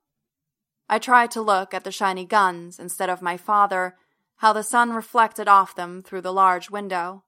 I 0.88 0.98
tried 0.98 1.30
to 1.32 1.42
look 1.42 1.72
at 1.72 1.84
the 1.84 1.92
shiny 1.92 2.24
guns 2.24 2.78
instead 2.78 3.08
of 3.08 3.22
my 3.22 3.36
father, 3.36 3.96
how 4.36 4.52
the 4.52 4.62
sun 4.62 4.92
reflected 4.92 5.48
off 5.48 5.74
them 5.74 6.02
through 6.02 6.20
the 6.22 6.32
large 6.32 6.70
window. 6.70 7.24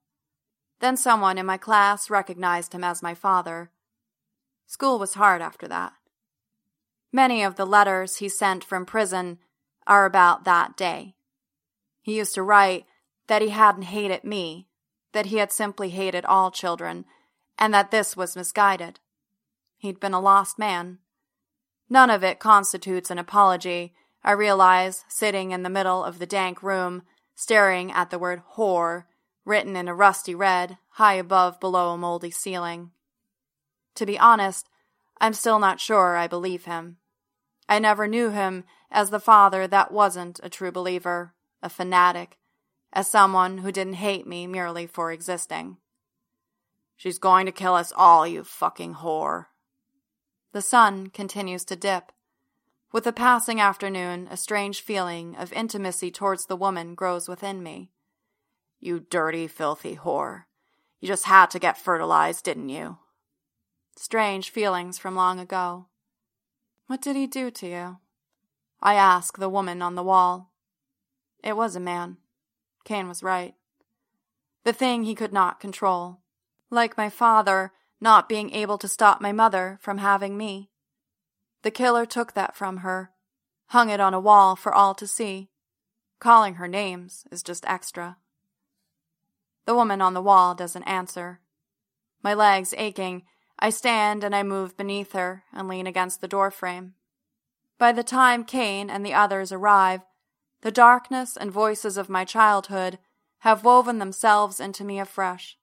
Then 0.81 0.97
someone 0.97 1.39
in 1.39 1.47
my 1.47 1.57
class 1.57 2.11
recognized 2.11 2.75
him 2.75 2.85
as 2.85 3.03
my 3.03 3.15
father. 3.15 3.71
School 4.67 4.99
was 4.99 5.15
hard 5.15 5.41
after 5.41 5.69
that. 5.69 5.93
Many 7.13 7.43
of 7.45 7.55
the 7.55 7.65
letters 7.65 8.17
he 8.17 8.29
sent 8.29 8.65
from 8.65 8.85
prison 8.85 9.39
are 9.87 10.05
about 10.05 10.45
that 10.45 10.77
day. 10.77 11.15
He 12.03 12.17
used 12.17 12.35
to 12.35 12.43
write 12.43 12.87
that 13.29 13.41
he 13.41 13.51
hadn't 13.51 13.85
hated 13.85 14.25
me, 14.25 14.67
that 15.13 15.27
he 15.27 15.37
had 15.37 15.53
simply 15.53 15.91
hated 15.91 16.25
all 16.25 16.51
children, 16.51 17.05
and 17.57 17.73
that 17.73 17.91
this 17.91 18.17
was 18.17 18.37
misguided. 18.37 19.01
He'd 19.79 20.01
been 20.01 20.13
a 20.13 20.21
lost 20.21 20.59
man. 20.59 20.99
None 21.89 22.11
of 22.11 22.25
it 22.25 22.39
constitutes 22.39 23.11
an 23.11 23.19
apology, 23.19 23.95
I 24.23 24.33
realize, 24.33 25.05
sitting 25.09 25.51
in 25.51 25.63
the 25.63 25.71
middle 25.71 26.03
of 26.03 26.19
the 26.19 26.27
dank 26.27 26.63
room, 26.63 27.03
staring 27.35 27.93
at 27.93 28.11
the 28.11 28.19
word 28.19 28.43
whore, 28.57 29.05
written 29.45 29.77
in 29.77 29.89
a 29.89 29.95
rusty 29.95 30.35
red, 30.35 30.79
high 30.91 31.15
above 31.15 31.61
below 31.61 31.91
a 31.91 31.99
moldy 31.99 32.31
ceiling. 32.31 32.91
To 33.97 34.07
be 34.07 34.19
honest, 34.19 34.69
I'm 35.21 35.35
still 35.35 35.59
not 35.59 35.81
sure 35.81 36.17
I 36.17 36.27
believe 36.27 36.65
him. 36.65 36.97
I 37.69 37.79
never 37.79 38.07
knew 38.07 38.31
him 38.31 38.65
as 38.91 39.11
the 39.11 39.21
father 39.21 39.67
that 39.67 39.93
wasn't 39.93 40.41
a 40.43 40.49
true 40.49 40.73
believer, 40.73 41.35
a 41.63 41.69
fanatic, 41.69 42.39
as 42.93 43.11
someone 43.11 43.59
who 43.59 43.73
didn't 43.73 43.95
hate 43.95 44.27
me 44.27 44.47
merely 44.47 44.87
for 44.87 45.13
existing. 45.13 45.79
She's 46.97 47.19
going 47.19 47.47
to 47.47 47.53
kill 47.53 47.75
us 47.75 47.93
all, 47.95 48.27
you 48.27 48.45
fucking 48.45 48.95
whore, 48.97 49.47
the 50.55 50.63
sun 50.63 51.09
continues 51.09 51.65
to 51.65 51.75
dip. 51.75 52.13
With 52.93 53.03
the 53.03 53.13
passing 53.13 53.61
afternoon, 53.61 54.29
a 54.31 54.37
strange 54.37 54.83
feeling 54.83 55.35
of 55.35 55.53
intimacy 55.53 56.13
towards 56.13 56.47
the 56.47 56.55
woman 56.55 56.95
grows 56.95 57.29
within 57.29 57.61
me. 57.61 57.91
You 58.79 59.01
dirty, 59.01 59.49
filthy 59.49 59.97
whore. 59.97 60.45
You 61.01 61.09
just 61.09 61.25
had 61.25 61.51
to 61.51 61.59
get 61.59 61.77
fertilized, 61.77 62.45
didn't 62.45 62.69
you? 62.69 62.99
Strange 63.97 64.51
feelings 64.51 64.97
from 64.97 65.17
long 65.17 65.41
ago. 65.41 65.89
What 66.87 67.03
did 67.03 67.17
he 67.17 67.27
do 67.27 67.51
to 67.51 67.67
you? 67.67 67.97
I 68.81 68.95
ask 68.95 69.37
the 69.37 69.49
woman 69.49 69.83
on 69.83 69.97
the 69.97 70.05
wall. 70.05 70.53
It 71.43 71.57
was 71.57 71.75
a 71.75 71.81
man. 71.81 72.19
Kane 72.85 73.09
was 73.09 73.25
right. 73.25 73.57
The 74.63 74.73
thing 74.73 75.03
he 75.03 75.17
could 75.17 75.33
not 75.33 75.59
control. 75.59 76.21
Like 76.71 76.97
my 76.97 77.11
father, 77.11 77.73
not 78.05 78.29
being 78.29 78.53
able 78.53 78.77
to 78.77 78.87
stop 78.87 79.21
my 79.23 79.33
mother 79.33 79.79
from 79.81 79.99
having 79.99 80.37
me. 80.37 80.69
The 81.63 81.71
killer 81.71 82.05
took 82.05 82.35
that 82.35 82.55
from 82.55 82.79
her, 82.79 83.11
hung 83.69 83.89
it 83.89 83.99
on 83.99 84.13
a 84.13 84.21
wall 84.21 84.55
for 84.55 84.75
all 84.75 84.95
to 84.95 85.07
see. 85.07 85.49
Calling 86.21 86.57
her 86.57 86.69
names 86.69 87.25
is 87.33 87.43
just 87.43 87.65
extra. 87.67 88.19
The 89.65 89.75
woman 89.75 90.03
on 90.03 90.13
the 90.13 90.23
wall 90.23 90.55
doesn't 90.55 90.83
answer. 90.85 91.41
My 92.23 92.35
legs 92.35 92.75
aching, 92.77 93.23
I 93.59 93.71
stand 93.71 94.23
and 94.23 94.37
I 94.37 94.43
move 94.43 94.77
beneath 94.77 95.13
her 95.13 95.45
and 95.51 95.67
lean 95.67 95.87
against 95.87 96.21
the 96.21 96.29
doorframe. 96.29 96.93
By 97.79 97.93
the 97.93 98.05
time 98.05 98.45
Kane 98.45 98.91
and 98.91 99.05
the 99.05 99.15
others 99.15 99.51
arrive, 99.51 100.03
the 100.61 100.71
darkness 100.71 101.39
and 101.39 101.51
voices 101.51 101.97
of 101.97 102.11
my 102.11 102.27
childhood 102.27 102.99
have 103.39 103.65
woven 103.65 103.99
themselves 103.99 104.61
into 104.61 104.85
me 104.85 105.01
afresh. 105.01 105.57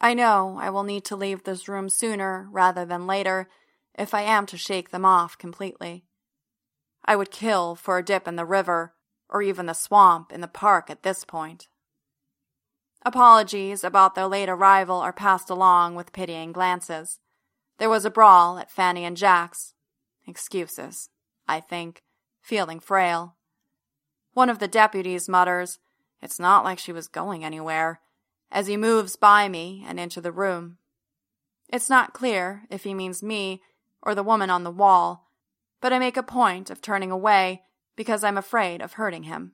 I 0.00 0.14
know 0.14 0.56
I 0.58 0.70
will 0.70 0.82
need 0.82 1.04
to 1.06 1.16
leave 1.16 1.44
this 1.44 1.68
room 1.68 1.88
sooner 1.90 2.48
rather 2.50 2.84
than 2.84 3.06
later 3.06 3.48
if 3.94 4.14
I 4.14 4.22
am 4.22 4.46
to 4.46 4.56
shake 4.56 4.90
them 4.90 5.04
off 5.04 5.36
completely. 5.36 6.04
I 7.04 7.16
would 7.16 7.30
kill 7.30 7.74
for 7.74 7.98
a 7.98 8.04
dip 8.04 8.26
in 8.26 8.36
the 8.36 8.46
river 8.46 8.94
or 9.28 9.42
even 9.42 9.66
the 9.66 9.74
swamp 9.74 10.32
in 10.32 10.40
the 10.40 10.48
park 10.48 10.90
at 10.90 11.02
this 11.02 11.24
point. 11.24 11.68
Apologies 13.02 13.84
about 13.84 14.14
their 14.14 14.26
late 14.26 14.48
arrival 14.48 14.96
are 14.96 15.12
passed 15.12 15.50
along 15.50 15.94
with 15.94 16.12
pitying 16.12 16.52
glances. 16.52 17.18
There 17.78 17.88
was 17.88 18.04
a 18.04 18.10
brawl 18.10 18.58
at 18.58 18.70
Fanny 18.70 19.04
and 19.04 19.16
Jack's. 19.16 19.74
Excuses, 20.26 21.08
I 21.48 21.60
think, 21.60 22.02
feeling 22.42 22.78
frail. 22.78 23.36
One 24.34 24.50
of 24.50 24.58
the 24.58 24.68
deputies 24.68 25.28
mutters, 25.28 25.78
It's 26.22 26.38
not 26.38 26.64
like 26.64 26.78
she 26.78 26.92
was 26.92 27.08
going 27.08 27.44
anywhere, 27.44 28.00
as 28.50 28.66
he 28.66 28.76
moves 28.76 29.16
by 29.16 29.48
me 29.48 29.84
and 29.86 30.00
into 30.00 30.20
the 30.20 30.32
room. 30.32 30.78
It's 31.68 31.90
not 31.90 32.12
clear 32.12 32.64
if 32.70 32.84
he 32.84 32.94
means 32.94 33.22
me 33.22 33.62
or 34.02 34.14
the 34.14 34.22
woman 34.22 34.50
on 34.50 34.64
the 34.64 34.70
wall, 34.70 35.30
but 35.80 35.92
I 35.92 35.98
make 35.98 36.16
a 36.16 36.22
point 36.22 36.70
of 36.70 36.80
turning 36.80 37.10
away 37.10 37.62
because 37.96 38.24
I'm 38.24 38.38
afraid 38.38 38.82
of 38.82 38.94
hurting 38.94 39.24
him. 39.24 39.52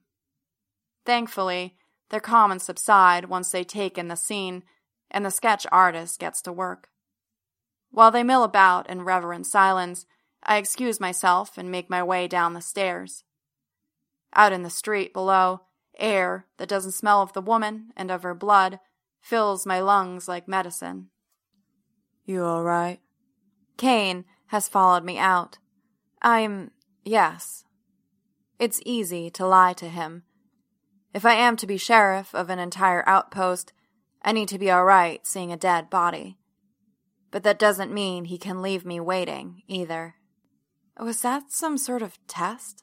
Thankfully, 1.04 1.76
their 2.10 2.20
comments 2.20 2.66
subside 2.66 3.26
once 3.26 3.50
they 3.50 3.64
take 3.64 3.98
in 3.98 4.08
the 4.08 4.16
scene 4.16 4.62
and 5.10 5.24
the 5.24 5.30
sketch 5.30 5.66
artist 5.70 6.18
gets 6.18 6.40
to 6.42 6.52
work. 6.52 6.88
While 7.90 8.10
they 8.10 8.22
mill 8.22 8.44
about 8.44 8.88
in 8.88 9.02
reverent 9.02 9.46
silence, 9.46 10.06
I 10.42 10.56
excuse 10.56 11.00
myself 11.00 11.58
and 11.58 11.70
make 11.70 11.90
my 11.90 12.02
way 12.02 12.28
down 12.28 12.54
the 12.54 12.60
stairs. 12.60 13.24
Out 14.34 14.52
in 14.52 14.62
the 14.62 14.70
street 14.70 15.12
below, 15.12 15.62
air 15.98 16.46
that 16.58 16.68
doesn't 16.68 16.92
smell 16.92 17.22
of 17.22 17.32
the 17.32 17.40
woman 17.40 17.92
and 17.96 18.10
of 18.10 18.22
her 18.22 18.34
blood 18.34 18.78
fills 19.20 19.66
my 19.66 19.80
lungs 19.80 20.28
like 20.28 20.46
medicine. 20.46 21.08
You 22.24 22.44
all 22.44 22.62
right? 22.62 23.00
Kane 23.76 24.24
has 24.48 24.68
followed 24.68 25.04
me 25.04 25.18
out. 25.18 25.58
I'm. 26.22 26.70
yes. 27.04 27.64
It's 28.58 28.80
easy 28.86 29.30
to 29.30 29.46
lie 29.46 29.74
to 29.74 29.88
him. 29.88 30.22
If 31.12 31.24
I 31.24 31.34
am 31.34 31.56
to 31.56 31.66
be 31.66 31.76
sheriff 31.76 32.34
of 32.34 32.50
an 32.50 32.58
entire 32.58 33.06
outpost, 33.08 33.72
I 34.22 34.32
need 34.32 34.48
to 34.48 34.58
be 34.58 34.70
all 34.70 34.84
right 34.84 35.26
seeing 35.26 35.52
a 35.52 35.56
dead 35.56 35.88
body. 35.90 36.38
But 37.30 37.42
that 37.42 37.58
doesn't 37.58 37.92
mean 37.92 38.24
he 38.24 38.38
can 38.38 38.62
leave 38.62 38.84
me 38.84 38.98
waiting, 38.98 39.62
either. 39.66 40.16
Was 40.98 41.20
that 41.20 41.52
some 41.52 41.76
sort 41.76 42.02
of 42.02 42.18
test? 42.26 42.82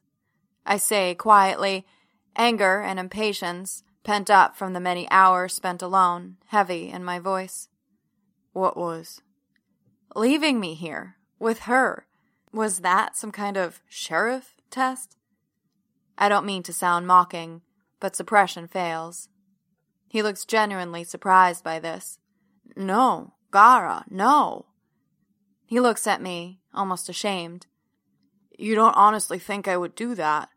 I 0.65 0.77
say 0.77 1.15
quietly, 1.15 1.85
anger 2.35 2.81
and 2.81 2.99
impatience 2.99 3.83
pent 4.03 4.29
up 4.29 4.55
from 4.55 4.73
the 4.73 4.79
many 4.79 5.09
hours 5.09 5.53
spent 5.53 5.81
alone, 5.81 6.37
heavy 6.47 6.89
in 6.89 7.03
my 7.03 7.19
voice. 7.19 7.69
What 8.51 8.77
was? 8.77 9.21
Leaving 10.15 10.59
me 10.59 10.73
here, 10.75 11.15
with 11.39 11.59
her. 11.61 12.05
Was 12.51 12.79
that 12.79 13.15
some 13.17 13.31
kind 13.31 13.57
of 13.57 13.81
sheriff 13.87 14.55
test? 14.69 15.17
I 16.17 16.29
don't 16.29 16.45
mean 16.45 16.63
to 16.63 16.73
sound 16.73 17.07
mocking, 17.07 17.61
but 17.99 18.15
suppression 18.15 18.67
fails. 18.67 19.29
He 20.07 20.21
looks 20.21 20.45
genuinely 20.45 21.03
surprised 21.03 21.63
by 21.63 21.79
this. 21.79 22.19
No, 22.75 23.33
Gara, 23.51 24.05
no. 24.09 24.65
He 25.65 25.79
looks 25.79 26.05
at 26.05 26.21
me, 26.21 26.59
almost 26.73 27.09
ashamed. 27.09 27.65
You 28.57 28.75
don't 28.75 28.95
honestly 28.95 29.39
think 29.39 29.67
I 29.67 29.77
would 29.77 29.95
do 29.95 30.13
that? 30.15 30.49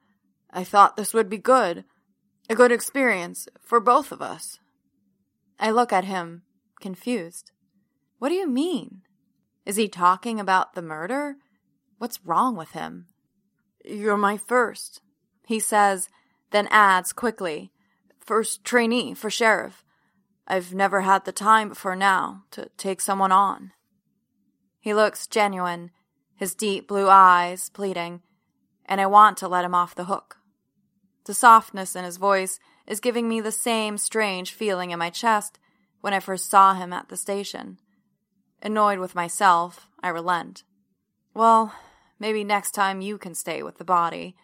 I 0.51 0.65
thought 0.65 0.97
this 0.97 1.13
would 1.15 1.29
be 1.29 1.39
good. 1.39 1.85
A 2.49 2.55
good 2.55 2.73
experience 2.73 3.49
for 3.61 3.81
both 3.81 4.13
of 4.13 4.23
us. 4.23 4.59
I 5.59 5.71
look 5.71 5.93
at 5.93 6.05
him, 6.05 6.43
confused. 6.81 7.51
What 8.19 8.29
do 8.29 8.35
you 8.35 8.49
mean? 8.49 9.03
Is 9.65 9.77
he 9.77 9.89
talking 9.89 10.39
about 10.39 10.75
the 10.75 10.83
murder? 10.83 11.37
What's 11.99 12.25
wrong 12.25 12.57
with 12.57 12.71
him? 12.71 13.07
You're 13.85 14.17
my 14.17 14.37
first, 14.37 15.01
he 15.47 15.59
says, 15.59 16.09
then 16.51 16.69
adds 16.71 17.13
quickly, 17.13 17.73
First 18.27 18.65
trainee 18.65 19.15
for 19.15 19.31
sheriff. 19.31 19.85
I've 20.49 20.75
never 20.75 21.03
had 21.03 21.25
the 21.25 21.33
time 21.33 21.69
before 21.69 21.95
now 21.95 22.43
to 22.51 22.69
take 22.77 23.01
someone 23.01 23.31
on. 23.31 23.71
He 24.81 24.93
looks 24.93 25.29
genuine, 25.29 25.93
his 26.35 26.57
deep 26.57 26.89
blue 26.89 27.09
eyes 27.09 27.71
pleading, 27.71 28.23
and 28.87 29.01
I 29.01 29.07
want 29.07 29.37
to 29.39 29.49
let 29.49 29.65
him 29.65 29.75
off 29.75 29.95
the 29.95 30.05
hook. 30.05 30.39
The 31.25 31.35
softness 31.35 31.95
in 31.95 32.05
his 32.05 32.17
voice 32.17 32.59
is 32.87 33.01
giving 33.01 33.29
me 33.29 33.41
the 33.41 33.53
same 33.53 33.99
strange 33.99 34.53
feeling 34.53 34.91
in 34.91 34.99
my 34.99 35.11
chest 35.11 35.59
when 36.01 36.15
I 36.15 36.21
first 36.21 36.49
saw 36.49 36.75
him 36.75 36.93
at 36.93 37.09
the 37.09 37.17
station. 37.17 37.79
Annoyed 38.63 38.99
with 38.99 39.15
myself, 39.15 39.89
I 40.03 40.09
relent. 40.09 40.63
Well, 41.35 41.75
maybe 42.19 42.45
next 42.45 42.73
time 42.73 43.01
you 43.01 43.19
can 43.19 43.35
stay 43.35 43.63
with 43.63 43.79
the 43.79 43.85
body. 43.85 44.37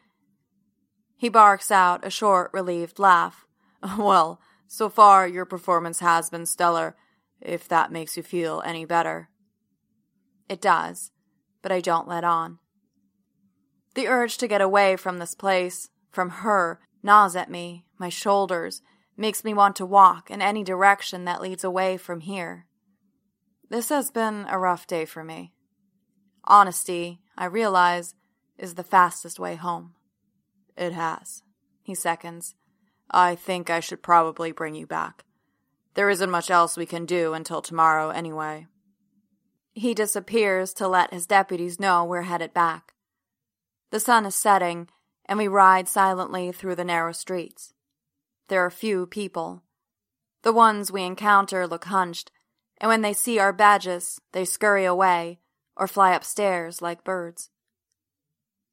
He 1.16 1.28
barks 1.28 1.70
out 1.70 2.04
a 2.04 2.10
short, 2.10 2.50
relieved 2.52 2.98
laugh. 2.98 3.46
Well, 3.98 4.40
so 4.68 4.88
far 4.88 5.26
your 5.26 5.44
performance 5.44 5.98
has 6.00 6.30
been 6.30 6.46
stellar, 6.46 6.96
if 7.40 7.66
that 7.68 7.90
makes 7.90 8.16
you 8.16 8.22
feel 8.22 8.62
any 8.64 8.84
better. 8.84 9.28
It 10.48 10.60
does 10.60 11.10
but 11.62 11.72
I 11.72 11.80
don't 11.80 12.08
let 12.08 12.24
on. 12.24 12.58
The 13.94 14.08
urge 14.08 14.38
to 14.38 14.48
get 14.48 14.60
away 14.60 14.96
from 14.96 15.18
this 15.18 15.34
place, 15.34 15.90
from 16.10 16.30
her, 16.30 16.80
gnaws 17.02 17.36
at 17.36 17.50
me, 17.50 17.84
my 17.98 18.08
shoulders, 18.08 18.82
makes 19.16 19.44
me 19.44 19.52
want 19.52 19.76
to 19.76 19.86
walk 19.86 20.30
in 20.30 20.40
any 20.40 20.64
direction 20.64 21.24
that 21.24 21.42
leads 21.42 21.64
away 21.64 21.96
from 21.96 22.20
here. 22.20 22.66
This 23.68 23.90
has 23.90 24.10
been 24.10 24.46
a 24.48 24.58
rough 24.58 24.86
day 24.86 25.04
for 25.04 25.22
me. 25.22 25.52
Honesty, 26.44 27.20
I 27.36 27.46
realize, 27.46 28.14
is 28.58 28.74
the 28.74 28.82
fastest 28.82 29.38
way 29.38 29.56
home. 29.56 29.94
It 30.76 30.92
has, 30.92 31.42
he 31.82 31.94
seconds. 31.94 32.54
I 33.10 33.34
think 33.34 33.68
I 33.68 33.80
should 33.80 34.02
probably 34.02 34.52
bring 34.52 34.74
you 34.74 34.86
back. 34.86 35.24
There 35.94 36.08
isn't 36.08 36.30
much 36.30 36.50
else 36.50 36.76
we 36.76 36.86
can 36.86 37.04
do 37.04 37.34
until 37.34 37.60
tomorrow, 37.60 38.10
anyway. 38.10 38.66
He 39.74 39.94
disappears 39.94 40.72
to 40.74 40.88
let 40.88 41.12
his 41.12 41.26
deputies 41.26 41.78
know 41.78 42.04
we're 42.04 42.22
headed 42.22 42.54
back. 42.54 42.94
The 43.92 44.00
sun 44.00 44.24
is 44.24 44.34
setting, 44.34 44.88
and 45.26 45.38
we 45.38 45.48
ride 45.48 45.86
silently 45.86 46.50
through 46.50 46.76
the 46.76 46.84
narrow 46.84 47.12
streets. 47.12 47.74
There 48.48 48.64
are 48.64 48.70
few 48.70 49.04
people. 49.04 49.64
The 50.40 50.52
ones 50.52 50.90
we 50.90 51.02
encounter 51.02 51.66
look 51.66 51.84
hunched, 51.84 52.32
and 52.78 52.88
when 52.88 53.02
they 53.02 53.12
see 53.12 53.38
our 53.38 53.52
badges, 53.52 54.18
they 54.32 54.46
scurry 54.46 54.86
away 54.86 55.40
or 55.76 55.86
fly 55.86 56.14
upstairs 56.14 56.80
like 56.80 57.04
birds. 57.04 57.50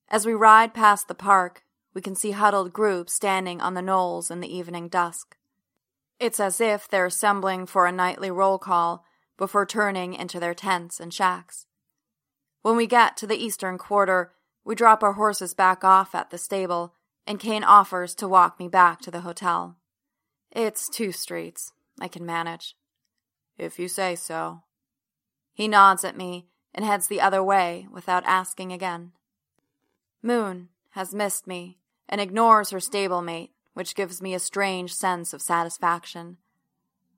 As 0.08 0.26
we 0.26 0.34
ride 0.34 0.74
past 0.74 1.10
the 1.10 1.16
park, 1.16 1.66
we 1.94 2.02
can 2.02 2.16
see 2.16 2.32
huddled 2.32 2.72
groups 2.72 3.12
standing 3.12 3.60
on 3.60 3.74
the 3.74 3.82
knolls 3.82 4.32
in 4.32 4.40
the 4.40 4.56
evening 4.56 4.88
dusk. 4.88 5.36
It's 6.18 6.40
as 6.40 6.62
if 6.62 6.88
they're 6.88 7.08
assembling 7.08 7.66
for 7.66 7.86
a 7.86 7.92
nightly 7.92 8.32
roll 8.32 8.58
call 8.58 9.04
before 9.38 9.66
turning 9.66 10.14
into 10.14 10.40
their 10.40 10.54
tents 10.54 10.98
and 10.98 11.14
shacks. 11.14 11.66
When 12.62 12.78
we 12.78 12.88
get 12.88 13.18
to 13.18 13.28
the 13.28 13.38
eastern 13.38 13.78
quarter, 13.78 14.32
we 14.70 14.76
drop 14.76 15.02
our 15.02 15.14
horses 15.14 15.56
back 15.56 15.84
off 15.84 16.14
at 16.14 16.30
the 16.30 16.38
stable, 16.38 16.94
and 17.26 17.40
Kane 17.40 17.64
offers 17.64 18.14
to 18.14 18.28
walk 18.28 18.60
me 18.60 18.68
back 18.68 19.02
to 19.02 19.10
the 19.10 19.22
hotel. 19.22 19.78
It's 20.52 20.88
two 20.88 21.12
streets. 21.12 21.74
I 22.00 22.08
can 22.08 22.24
manage. 22.24 22.76
If 23.58 23.80
you 23.80 23.88
say 23.88 24.14
so. 24.14 24.62
He 25.56 25.68
nods 25.68 26.04
at 26.04 26.16
me 26.16 26.50
and 26.72 26.86
heads 26.86 27.08
the 27.08 27.20
other 27.20 27.42
way 27.42 27.88
without 27.92 28.24
asking 28.28 28.72
again. 28.72 29.14
Moon 30.22 30.70
has 30.92 31.16
missed 31.16 31.48
me 31.48 31.80
and 32.08 32.22
ignores 32.22 32.70
her 32.70 32.78
stablemate, 32.78 33.50
which 33.74 33.96
gives 33.96 34.22
me 34.22 34.36
a 34.36 34.40
strange 34.40 34.94
sense 34.94 35.34
of 35.34 35.42
satisfaction. 35.42 36.38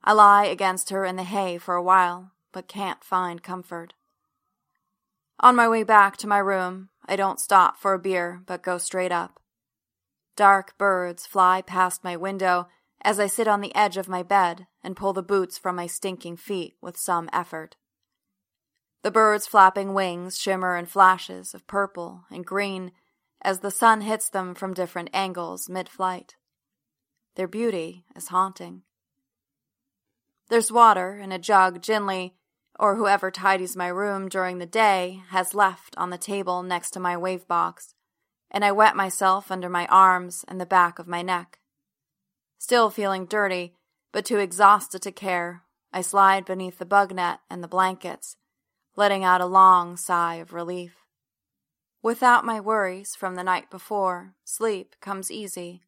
I 0.06 0.14
lie 0.14 0.46
against 0.46 0.90
her 0.90 1.04
in 1.04 1.18
the 1.18 1.24
hay 1.24 1.58
for 1.58 1.76
a 1.76 1.84
while, 1.84 2.32
but 2.54 2.70
can't 2.70 3.04
find 3.04 3.44
comfort. 3.44 3.94
On 5.42 5.54
my 5.54 5.68
way 5.68 5.84
back 5.84 6.16
to 6.16 6.28
my 6.28 6.38
room, 6.38 6.88
I 7.06 7.16
don't 7.16 7.40
stop 7.40 7.78
for 7.78 7.94
a 7.94 8.00
beer, 8.00 8.42
but 8.46 8.64
go 8.64 8.78
straight 8.78 9.12
up. 9.12 9.40
Dark 10.36 10.78
birds 10.78 11.26
fly 11.26 11.62
past 11.62 12.04
my 12.04 12.16
window 12.16 12.68
as 13.04 13.20
I 13.20 13.28
sit 13.28 13.48
on 13.48 13.62
the 13.62 13.76
edge 13.76 13.98
of 13.98 14.08
my 14.08 14.24
bed 14.24 14.68
and 14.84 14.96
pull 14.96 15.14
the 15.14 15.24
boots 15.24 15.58
from 15.58 15.76
my 15.76 15.88
stinking 15.88 16.38
feet 16.38 16.76
with 16.82 16.98
some 16.98 17.30
effort. 17.34 17.76
The 19.04 19.12
birds' 19.12 19.48
flapping 19.48 19.94
wings 19.94 20.38
shimmer 20.38 20.78
in 20.78 20.86
flashes 20.86 21.54
of 21.54 21.66
purple 21.68 22.26
and 22.30 22.46
green 22.46 22.92
as 23.42 23.60
the 23.60 23.72
sun 23.72 24.02
hits 24.02 24.30
them 24.30 24.54
from 24.54 24.74
different 24.74 25.10
angles 25.14 25.68
mid 25.68 25.90
flight. 25.90 26.36
Their 27.36 27.48
beauty 27.48 28.06
is 28.16 28.28
haunting. 28.28 28.84
There's 30.50 30.72
water 30.72 31.18
in 31.18 31.32
a 31.32 31.40
jug 31.40 31.82
Ginley, 31.82 32.34
or 32.82 32.96
whoever 32.96 33.30
tidies 33.30 33.78
my 33.78 33.88
room 33.88 34.28
during 34.28 34.58
the 34.58 34.66
day, 34.66 35.22
has 35.30 35.54
left 35.54 35.96
on 35.98 36.10
the 36.10 36.18
table 36.18 36.64
next 36.64 36.90
to 36.90 37.00
my 37.00 37.16
wave 37.16 37.48
box, 37.48 37.94
and 38.50 38.66
I 38.66 38.72
wet 38.72 38.96
myself 38.96 39.52
under 39.52 39.70
my 39.70 39.86
arms 39.86 40.44
and 40.48 40.60
the 40.60 40.66
back 40.66 40.98
of 40.98 41.08
my 41.08 41.22
neck. 41.22 41.60
Still 42.58 42.90
feeling 42.90 43.28
dirty, 43.28 43.76
but 44.12 44.26
too 44.26 44.40
exhausted 44.40 45.04
to 45.04 45.12
care, 45.12 45.62
I 45.94 46.02
slide 46.02 46.44
beneath 46.44 46.80
the 46.80 46.86
bug 46.86 47.14
net 47.14 47.40
and 47.52 47.64
the 47.64 47.68
blankets, 47.68 48.36
letting 48.96 49.24
out 49.24 49.42
a 49.42 49.46
long 49.46 49.96
sigh 49.96 50.36
of 50.36 50.52
relief. 50.52 50.96
Without 52.02 52.44
my 52.44 52.60
worries 52.60 53.14
from 53.16 53.36
the 53.36 53.44
night 53.44 53.70
before, 53.70 54.34
sleep 54.44 54.96
comes 55.00 55.30
easy. 55.30 55.84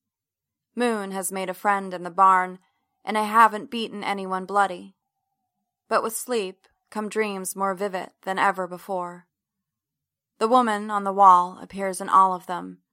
Moon 0.75 1.09
has 1.09 1.31
made 1.31 1.49
a 1.49 1.55
friend 1.55 1.91
in 1.91 2.03
the 2.03 2.11
barn 2.11 2.59
and 3.03 3.17
I 3.17 3.23
haven't 3.23 3.71
beaten 3.71 4.03
anyone 4.03 4.45
bloody. 4.45 4.95
But 5.89 6.03
with 6.03 6.15
sleep 6.15 6.67
come 6.93 7.09
dreams 7.09 7.55
more 7.55 7.73
vivid 7.73 8.11
than 8.21 8.37
ever 8.37 8.67
before. 8.67 9.25
The 10.37 10.47
woman 10.47 10.91
on 10.91 11.03
the 11.03 11.11
wall 11.11 11.57
appears 11.59 11.99
in 11.99 12.07
all 12.07 12.35
of 12.35 12.45
them, 12.45 12.83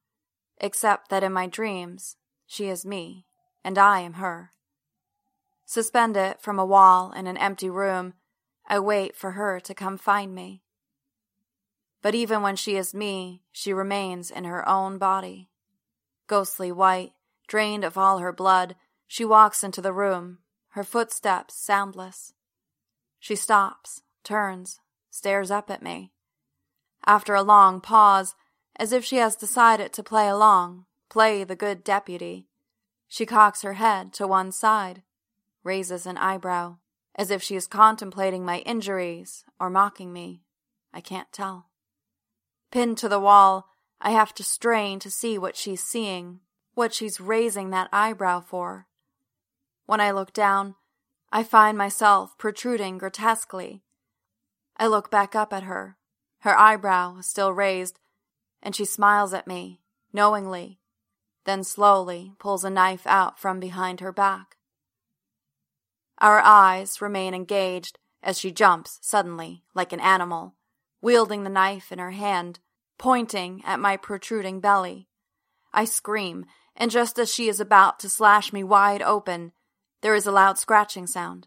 except 0.58 1.10
that 1.10 1.22
in 1.22 1.34
my 1.34 1.46
dreams 1.46 2.16
she 2.46 2.68
is 2.68 2.86
me. 2.86 3.26
and 3.62 3.76
I 3.76 4.00
am 4.00 4.14
her. 4.14 4.52
Suspended 5.66 6.36
from 6.40 6.58
a 6.58 6.64
wall 6.64 7.12
in 7.12 7.26
an 7.26 7.36
empty 7.36 7.68
room, 7.68 8.14
I 8.66 8.78
wait 8.78 9.14
for 9.14 9.32
her 9.32 9.60
to 9.60 9.74
come 9.74 9.98
find 9.98 10.34
me. 10.34 10.62
But 12.00 12.14
even 12.14 12.40
when 12.40 12.56
she 12.56 12.76
is 12.76 12.94
me, 12.94 13.42
she 13.52 13.74
remains 13.74 14.30
in 14.30 14.44
her 14.44 14.66
own 14.66 14.96
body. 14.96 15.50
Ghostly 16.26 16.72
white, 16.72 17.12
drained 17.46 17.84
of 17.84 17.98
all 17.98 18.20
her 18.20 18.32
blood, 18.32 18.76
she 19.06 19.26
walks 19.26 19.62
into 19.62 19.82
the 19.82 19.92
room, 19.92 20.38
her 20.70 20.84
footsteps 20.84 21.54
soundless. 21.54 22.32
She 23.20 23.36
stops, 23.36 24.02
turns, 24.24 24.80
stares 25.10 25.50
up 25.50 25.70
at 25.70 25.82
me. 25.82 26.12
After 27.06 27.34
a 27.34 27.42
long 27.42 27.80
pause, 27.80 28.34
as 28.76 28.92
if 28.92 29.04
she 29.04 29.16
has 29.16 29.36
decided 29.36 29.92
to 29.92 30.02
play 30.02 30.26
along, 30.28 30.86
play 31.08 31.44
the 31.44 31.54
good 31.54 31.84
deputy, 31.84 32.48
she 33.06 33.26
cocks 33.26 33.62
her 33.62 33.74
head 33.74 34.12
to 34.14 34.26
one 34.26 34.52
side, 34.52 35.02
raises 35.62 36.06
an 36.06 36.16
eyebrow, 36.16 36.76
as 37.14 37.30
if 37.30 37.42
she 37.42 37.56
is 37.56 37.66
contemplating 37.66 38.44
my 38.44 38.60
injuries 38.60 39.44
or 39.58 39.68
mocking 39.68 40.12
me. 40.12 40.42
I 40.94 41.00
can't 41.00 41.30
tell. 41.32 41.68
Pinned 42.70 42.98
to 42.98 43.08
the 43.08 43.20
wall, 43.20 43.68
I 44.00 44.12
have 44.12 44.32
to 44.34 44.44
strain 44.44 44.98
to 45.00 45.10
see 45.10 45.36
what 45.36 45.56
she's 45.56 45.82
seeing, 45.82 46.40
what 46.74 46.94
she's 46.94 47.20
raising 47.20 47.70
that 47.70 47.90
eyebrow 47.92 48.40
for. 48.40 48.86
When 49.86 50.00
I 50.00 50.12
look 50.12 50.32
down, 50.32 50.76
I 51.32 51.42
find 51.44 51.78
myself 51.78 52.36
protruding 52.38 52.98
grotesquely. 52.98 53.82
I 54.76 54.86
look 54.88 55.10
back 55.10 55.34
up 55.34 55.52
at 55.52 55.62
her. 55.62 55.96
Her 56.40 56.58
eyebrow 56.58 57.20
still 57.20 57.52
raised, 57.52 58.00
and 58.62 58.74
she 58.74 58.84
smiles 58.84 59.32
at 59.32 59.46
me, 59.46 59.80
knowingly, 60.12 60.80
then 61.44 61.62
slowly 61.62 62.32
pulls 62.38 62.64
a 62.64 62.70
knife 62.70 63.06
out 63.06 63.38
from 63.38 63.60
behind 63.60 64.00
her 64.00 64.12
back. 64.12 64.56
Our 66.18 66.40
eyes 66.40 67.00
remain 67.00 67.32
engaged 67.32 67.98
as 68.22 68.38
she 68.38 68.50
jumps 68.50 68.98
suddenly, 69.00 69.64
like 69.74 69.92
an 69.92 70.00
animal, 70.00 70.56
wielding 71.00 71.44
the 71.44 71.50
knife 71.50 71.92
in 71.92 71.98
her 71.98 72.10
hand, 72.10 72.58
pointing 72.98 73.62
at 73.64 73.80
my 73.80 73.96
protruding 73.96 74.60
belly. 74.60 75.08
I 75.72 75.84
scream, 75.84 76.46
and 76.74 76.90
just 76.90 77.18
as 77.18 77.32
she 77.32 77.48
is 77.48 77.60
about 77.60 78.00
to 78.00 78.08
slash 78.08 78.52
me 78.52 78.64
wide 78.64 79.00
open, 79.00 79.52
there 80.02 80.14
is 80.14 80.26
a 80.26 80.32
loud 80.32 80.58
scratching 80.58 81.06
sound. 81.06 81.46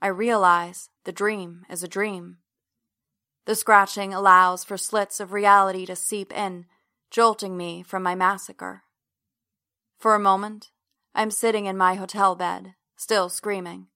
I 0.00 0.08
realize 0.08 0.90
the 1.04 1.12
dream 1.12 1.64
is 1.68 1.82
a 1.82 1.88
dream. 1.88 2.38
The 3.46 3.54
scratching 3.54 4.14
allows 4.14 4.64
for 4.64 4.76
slits 4.76 5.20
of 5.20 5.32
reality 5.32 5.84
to 5.86 5.96
seep 5.96 6.32
in, 6.32 6.66
jolting 7.10 7.56
me 7.56 7.82
from 7.82 8.02
my 8.02 8.14
massacre. 8.14 8.82
For 9.98 10.14
a 10.14 10.20
moment, 10.20 10.70
I'm 11.14 11.30
sitting 11.30 11.66
in 11.66 11.76
my 11.76 11.94
hotel 11.94 12.34
bed, 12.34 12.74
still 12.96 13.28
screaming. 13.28 13.88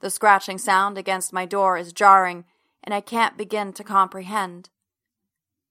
The 0.00 0.10
scratching 0.10 0.58
sound 0.58 0.98
against 0.98 1.32
my 1.32 1.46
door 1.46 1.78
is 1.78 1.92
jarring, 1.92 2.44
and 2.84 2.94
I 2.94 3.00
can't 3.00 3.38
begin 3.38 3.72
to 3.74 3.84
comprehend. 3.84 4.68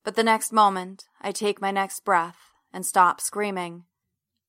But 0.04 0.16
the 0.16 0.24
next 0.24 0.52
moment, 0.52 1.06
I 1.22 1.32
take 1.32 1.62
my 1.62 1.72
next 1.72 2.04
breath 2.04 2.52
and 2.74 2.86
stop 2.86 3.22
screaming. 3.22 3.84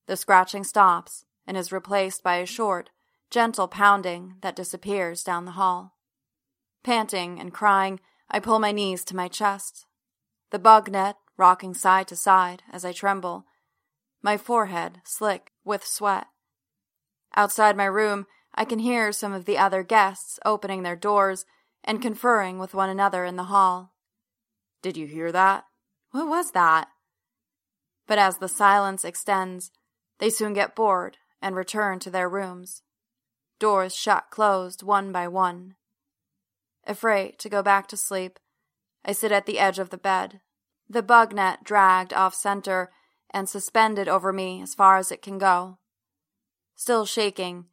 The 0.06 0.16
scratching 0.16 0.64
stops, 0.64 1.25
and 1.46 1.56
is 1.56 1.72
replaced 1.72 2.22
by 2.22 2.36
a 2.36 2.46
short, 2.46 2.90
gentle 3.30 3.68
pounding 3.68 4.34
that 4.40 4.56
disappears 4.56 5.22
down 5.22 5.44
the 5.44 5.52
hall. 5.52 5.96
Panting 6.82 7.38
and 7.40 7.52
crying, 7.52 8.00
I 8.30 8.40
pull 8.40 8.58
my 8.58 8.72
knees 8.72 9.04
to 9.04 9.16
my 9.16 9.28
chest, 9.28 9.86
the 10.50 10.58
bug 10.58 10.90
net 10.90 11.16
rocking 11.36 11.74
side 11.74 12.08
to 12.08 12.16
side 12.16 12.62
as 12.72 12.84
I 12.84 12.92
tremble, 12.92 13.44
my 14.22 14.36
forehead 14.36 15.00
slick 15.04 15.52
with 15.64 15.84
sweat. 15.84 16.26
Outside 17.34 17.76
my 17.76 17.84
room, 17.84 18.26
I 18.54 18.64
can 18.64 18.78
hear 18.78 19.12
some 19.12 19.32
of 19.32 19.44
the 19.44 19.58
other 19.58 19.82
guests 19.82 20.38
opening 20.44 20.82
their 20.82 20.96
doors 20.96 21.44
and 21.84 22.02
conferring 22.02 22.58
with 22.58 22.74
one 22.74 22.88
another 22.88 23.24
in 23.24 23.36
the 23.36 23.44
hall. 23.44 23.92
Did 24.82 24.96
you 24.96 25.06
hear 25.06 25.30
that? 25.30 25.64
What 26.10 26.28
was 26.28 26.52
that? 26.52 26.88
But 28.06 28.18
as 28.18 28.38
the 28.38 28.48
silence 28.48 29.04
extends, 29.04 29.70
they 30.18 30.30
soon 30.30 30.54
get 30.54 30.74
bored 30.74 31.18
and 31.40 31.54
return 31.54 31.98
to 32.00 32.10
their 32.10 32.28
rooms. 32.28 32.82
Doors 33.58 33.94
shut 33.94 34.26
closed 34.30 34.82
one 34.82 35.12
by 35.12 35.28
one. 35.28 35.74
Afraid 36.86 37.38
to 37.38 37.48
go 37.48 37.62
back 37.62 37.88
to 37.88 37.96
sleep, 37.96 38.38
I 39.04 39.12
sit 39.12 39.32
at 39.32 39.46
the 39.46 39.58
edge 39.58 39.78
of 39.78 39.90
the 39.90 39.98
bed, 39.98 40.40
the 40.88 41.02
bug 41.02 41.32
net 41.32 41.64
dragged 41.64 42.12
off 42.12 42.34
center 42.34 42.90
and 43.30 43.48
suspended 43.48 44.08
over 44.08 44.32
me 44.32 44.62
as 44.62 44.74
far 44.74 44.98
as 44.98 45.10
it 45.10 45.22
can 45.22 45.38
go. 45.38 45.78
Still 46.74 47.06
shaking, 47.06 47.66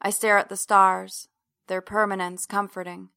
I 0.00 0.10
stare 0.10 0.38
at 0.38 0.48
the 0.48 0.56
stars, 0.56 1.28
their 1.66 1.80
permanence 1.80 2.46
comforting. 2.46 3.10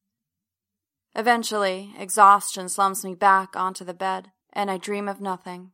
Eventually, 1.14 1.94
exhaustion 1.98 2.68
slumps 2.68 3.04
me 3.04 3.14
back 3.14 3.56
onto 3.56 3.84
the 3.84 3.94
bed, 3.94 4.32
and 4.52 4.70
I 4.70 4.76
dream 4.76 5.08
of 5.08 5.20
nothing. 5.20 5.72